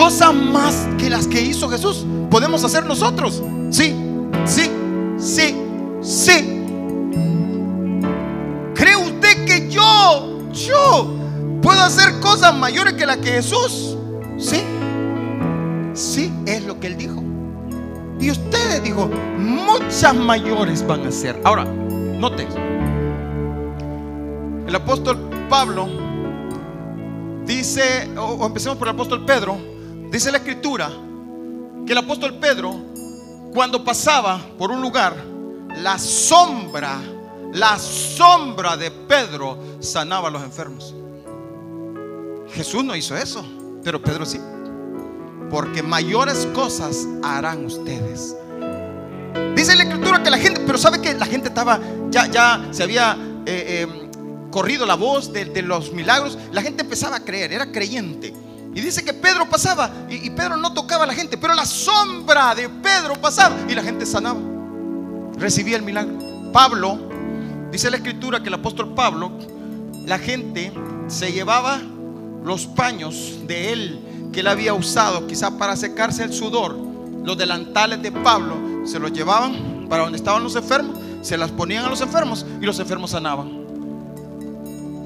Cosas 0.00 0.34
más 0.34 0.88
que 0.96 1.10
las 1.10 1.26
que 1.26 1.42
hizo 1.42 1.68
Jesús. 1.68 2.06
Podemos 2.30 2.64
hacer 2.64 2.86
nosotros. 2.86 3.42
Sí, 3.68 3.94
sí, 4.46 4.70
sí, 5.18 5.54
sí. 6.00 6.64
¿Cree 8.74 8.96
usted 8.96 9.44
que 9.44 9.68
yo, 9.68 10.48
yo, 10.52 11.14
puedo 11.60 11.78
hacer 11.82 12.18
cosas 12.20 12.56
mayores 12.56 12.94
que 12.94 13.04
las 13.04 13.18
que 13.18 13.28
Jesús? 13.32 13.98
Sí, 14.38 14.62
sí, 15.92 16.32
es 16.46 16.64
lo 16.64 16.80
que 16.80 16.86
él 16.86 16.96
dijo. 16.96 17.22
Y 18.18 18.30
ustedes 18.30 18.82
dijo, 18.82 19.06
muchas 19.36 20.14
mayores 20.14 20.86
van 20.86 21.06
a 21.06 21.12
ser. 21.12 21.38
Ahora, 21.44 21.66
noten, 21.66 22.48
el 24.66 24.74
apóstol 24.74 25.18
Pablo 25.50 25.90
dice, 27.44 28.08
o 28.16 28.46
empecemos 28.46 28.78
por 28.78 28.88
el 28.88 28.94
apóstol 28.94 29.26
Pedro, 29.26 29.69
dice 30.10 30.30
la 30.30 30.38
escritura 30.38 30.90
que 31.86 31.92
el 31.92 31.98
apóstol 31.98 32.38
Pedro, 32.38 32.74
cuando 33.54 33.84
pasaba 33.84 34.40
por 34.58 34.70
un 34.70 34.80
lugar, 34.80 35.14
la 35.76 35.98
sombra, 35.98 37.00
la 37.52 37.78
sombra 37.78 38.76
de 38.76 38.90
Pedro 38.90 39.58
sanaba 39.80 40.28
a 40.28 40.30
los 40.30 40.42
enfermos. 40.42 40.94
Jesús 42.52 42.84
no 42.84 42.96
hizo 42.96 43.16
eso, 43.16 43.44
pero 43.82 44.02
Pedro 44.02 44.26
sí 44.26 44.38
porque 45.50 45.82
mayores 45.82 46.46
cosas 46.54 47.06
harán 47.22 47.66
ustedes. 47.66 48.36
Dice 49.54 49.76
la 49.76 49.82
escritura 49.82 50.22
que 50.22 50.30
la 50.30 50.38
gente, 50.38 50.60
pero 50.64 50.78
sabe 50.78 51.00
que 51.00 51.12
la 51.14 51.26
gente 51.26 51.48
estaba, 51.48 51.80
ya, 52.10 52.26
ya 52.26 52.68
se 52.70 52.84
había 52.84 53.16
eh, 53.46 53.86
eh, 53.86 54.10
corrido 54.50 54.86
la 54.86 54.94
voz 54.94 55.32
de, 55.32 55.62
los 55.62 55.92
milagros, 55.92 56.38
la 56.52 56.62
gente 56.62 56.82
empezaba 56.82 57.16
a 57.16 57.24
creer, 57.24 57.52
era 57.52 57.70
creyente. 57.70 58.32
Y 58.74 58.80
dice 58.80 59.04
que 59.04 59.12
Pedro 59.12 59.48
pasaba 59.48 59.90
y, 60.08 60.30
Pedro 60.30 60.56
no 60.56 60.72
tocaba 60.72 61.04
a 61.04 61.06
la 61.06 61.14
gente, 61.14 61.36
pero 61.36 61.54
la 61.54 61.66
sombra 61.66 62.54
de 62.54 62.68
Pedro 62.68 63.14
pasaba 63.20 63.56
y 63.68 63.74
la 63.74 63.82
gente 63.82 64.06
sanaba, 64.06 64.38
recibía 65.36 65.76
el 65.76 65.82
milagro. 65.82 66.18
Pablo, 66.52 66.98
dice 67.72 67.90
la 67.90 67.96
escritura 67.96 68.40
que 68.40 68.48
el 68.48 68.54
apóstol 68.54 68.94
Pablo, 68.94 69.32
la 70.06 70.18
gente 70.18 70.72
se 71.08 71.32
llevaba 71.32 71.80
los 72.44 72.66
paños 72.66 73.38
de 73.46 73.72
él 73.72 74.00
que 74.32 74.40
él 74.40 74.46
había 74.46 74.74
usado 74.74 75.26
quizás 75.26 75.50
para 75.52 75.74
secarse 75.74 76.22
el 76.22 76.32
sudor, 76.32 76.76
los 77.24 77.36
delantales 77.36 78.00
de 78.02 78.12
Pablo, 78.12 78.86
se 78.86 78.98
los 79.00 79.12
llevaban 79.12 79.86
para 79.88 80.04
donde 80.04 80.18
estaban 80.18 80.42
los 80.42 80.54
enfermos, 80.54 80.96
se 81.22 81.36
las 81.36 81.50
ponían 81.50 81.84
a 81.84 81.88
los 81.88 82.00
enfermos 82.00 82.46
y 82.60 82.64
los 82.64 82.78
enfermos 82.78 83.10
sanaban. 83.10 83.50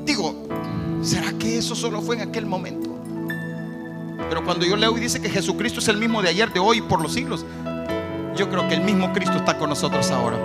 Digo, 0.05 0.47
¿será 1.03 1.33
que 1.33 1.57
eso 1.57 1.75
solo 1.75 2.03
fue 2.03 2.17
en 2.17 2.29
aquel 2.29 2.45
momento? 2.45 2.93
Pero 4.29 4.45
cuando 4.45 4.64
yo 4.64 4.77
leo 4.77 4.97
y 4.97 5.01
dice 5.01 5.20
que 5.20 5.29
Jesucristo 5.29 5.81
es 5.81 5.89
el 5.89 5.97
mismo 5.97 6.22
de 6.22 6.29
ayer, 6.29 6.53
de 6.53 6.61
hoy 6.61 6.81
por 6.81 7.01
los 7.01 7.12
siglos, 7.12 7.45
yo 8.37 8.49
creo 8.51 8.68
que 8.68 8.75
el 8.75 8.81
mismo 8.81 9.12
Cristo 9.12 9.37
está 9.37 9.57
con 9.57 9.70
nosotros 9.70 10.11
ahora. 10.11 10.37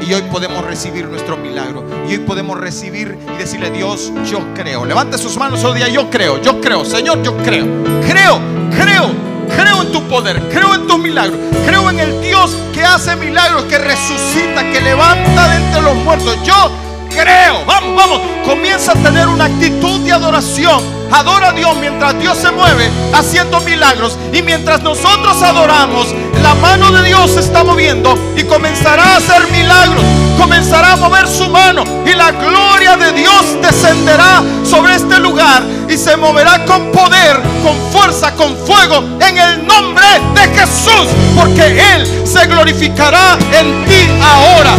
Y 0.00 0.12
hoy 0.12 0.22
podemos 0.30 0.64
recibir 0.64 1.06
nuestro 1.06 1.36
milagro. 1.36 1.84
Y 2.08 2.12
hoy 2.12 2.18
podemos 2.18 2.58
recibir 2.58 3.18
y 3.34 3.38
decirle, 3.38 3.70
Dios, 3.70 4.12
yo 4.30 4.40
creo. 4.54 4.84
Levante 4.84 5.18
sus 5.18 5.36
manos 5.36 5.64
hoy 5.64 5.78
día, 5.78 5.88
yo 5.88 6.10
creo, 6.10 6.40
yo 6.42 6.60
creo, 6.60 6.84
Señor, 6.84 7.22
yo 7.22 7.36
creo. 7.38 7.66
Creo, 8.06 8.38
creo, 8.70 9.10
creo 9.56 9.82
en 9.82 9.92
tu 9.92 10.02
poder, 10.02 10.40
creo 10.50 10.74
en 10.74 10.86
tus 10.86 10.98
milagros. 10.98 11.38
Creo 11.66 11.90
en 11.90 11.98
el 11.98 12.20
Dios 12.20 12.56
que 12.72 12.84
hace 12.84 13.16
milagros, 13.16 13.64
que 13.64 13.78
resucita, 13.78 14.70
que 14.70 14.80
levanta 14.80 15.48
de 15.48 15.64
entre 15.64 15.82
los 15.82 15.96
muertos. 15.96 16.36
Yo 16.44 16.70
creo. 17.16 17.64
Vamos, 17.64 17.96
vamos. 17.96 18.20
Comienza 18.44 18.92
a 18.92 18.94
tener 18.94 19.26
una 19.28 19.46
actitud 19.46 20.00
de 20.00 20.12
adoración 20.12 20.96
Adora 21.12 21.48
a 21.48 21.52
Dios 21.52 21.76
mientras 21.78 22.18
Dios 22.18 22.36
se 22.36 22.50
mueve 22.50 22.90
haciendo 23.14 23.60
milagros. 23.60 24.18
Y 24.32 24.42
mientras 24.42 24.82
nosotros 24.82 25.40
adoramos, 25.42 26.08
la 26.42 26.54
mano 26.54 26.90
de 26.90 27.02
Dios 27.04 27.32
se 27.32 27.40
está 27.40 27.64
moviendo 27.64 28.18
y 28.36 28.42
comenzará 28.44 29.02
a 29.02 29.16
hacer 29.16 29.50
milagros. 29.50 30.02
Comenzará 30.38 30.92
a 30.92 30.96
mover 30.96 31.26
su 31.26 31.48
mano 31.48 31.84
y 32.04 32.12
la 32.12 32.30
gloria 32.30 32.96
de 32.96 33.12
Dios 33.12 33.56
descenderá 33.62 34.42
sobre 34.64 34.96
este 34.96 35.18
lugar 35.18 35.62
y 35.88 35.96
se 35.96 36.16
moverá 36.16 36.64
con 36.66 36.92
poder, 36.92 37.40
con 37.62 37.74
fuerza, 37.90 38.34
con 38.34 38.54
fuego 38.56 39.02
en 39.20 39.38
el 39.38 39.66
nombre 39.66 40.06
de 40.34 40.40
Jesús. 40.58 41.08
Porque 41.34 41.94
Él 41.94 42.26
se 42.26 42.46
glorificará 42.46 43.38
en 43.52 43.84
ti 43.86 44.08
ahora. 44.22 44.74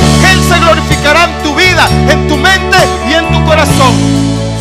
Se 0.47 0.59
glorificará 0.59 1.25
en 1.25 1.43
tu 1.43 1.55
vida, 1.55 1.87
en 2.09 2.27
tu 2.27 2.37
mente 2.37 2.77
y 3.09 3.13
en 3.13 3.31
tu 3.31 3.43
corazón. 3.45 3.93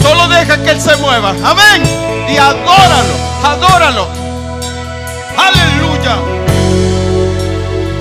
Solo 0.03 0.28
deja 0.28 0.62
que 0.62 0.70
Él 0.70 0.80
se 0.80 0.97
mueva. 0.97 1.30
Amén. 1.45 1.82
Y 2.28 2.37
adóralo, 2.37 3.14
adóralo. 3.45 4.09
Aleluya. 5.37 5.86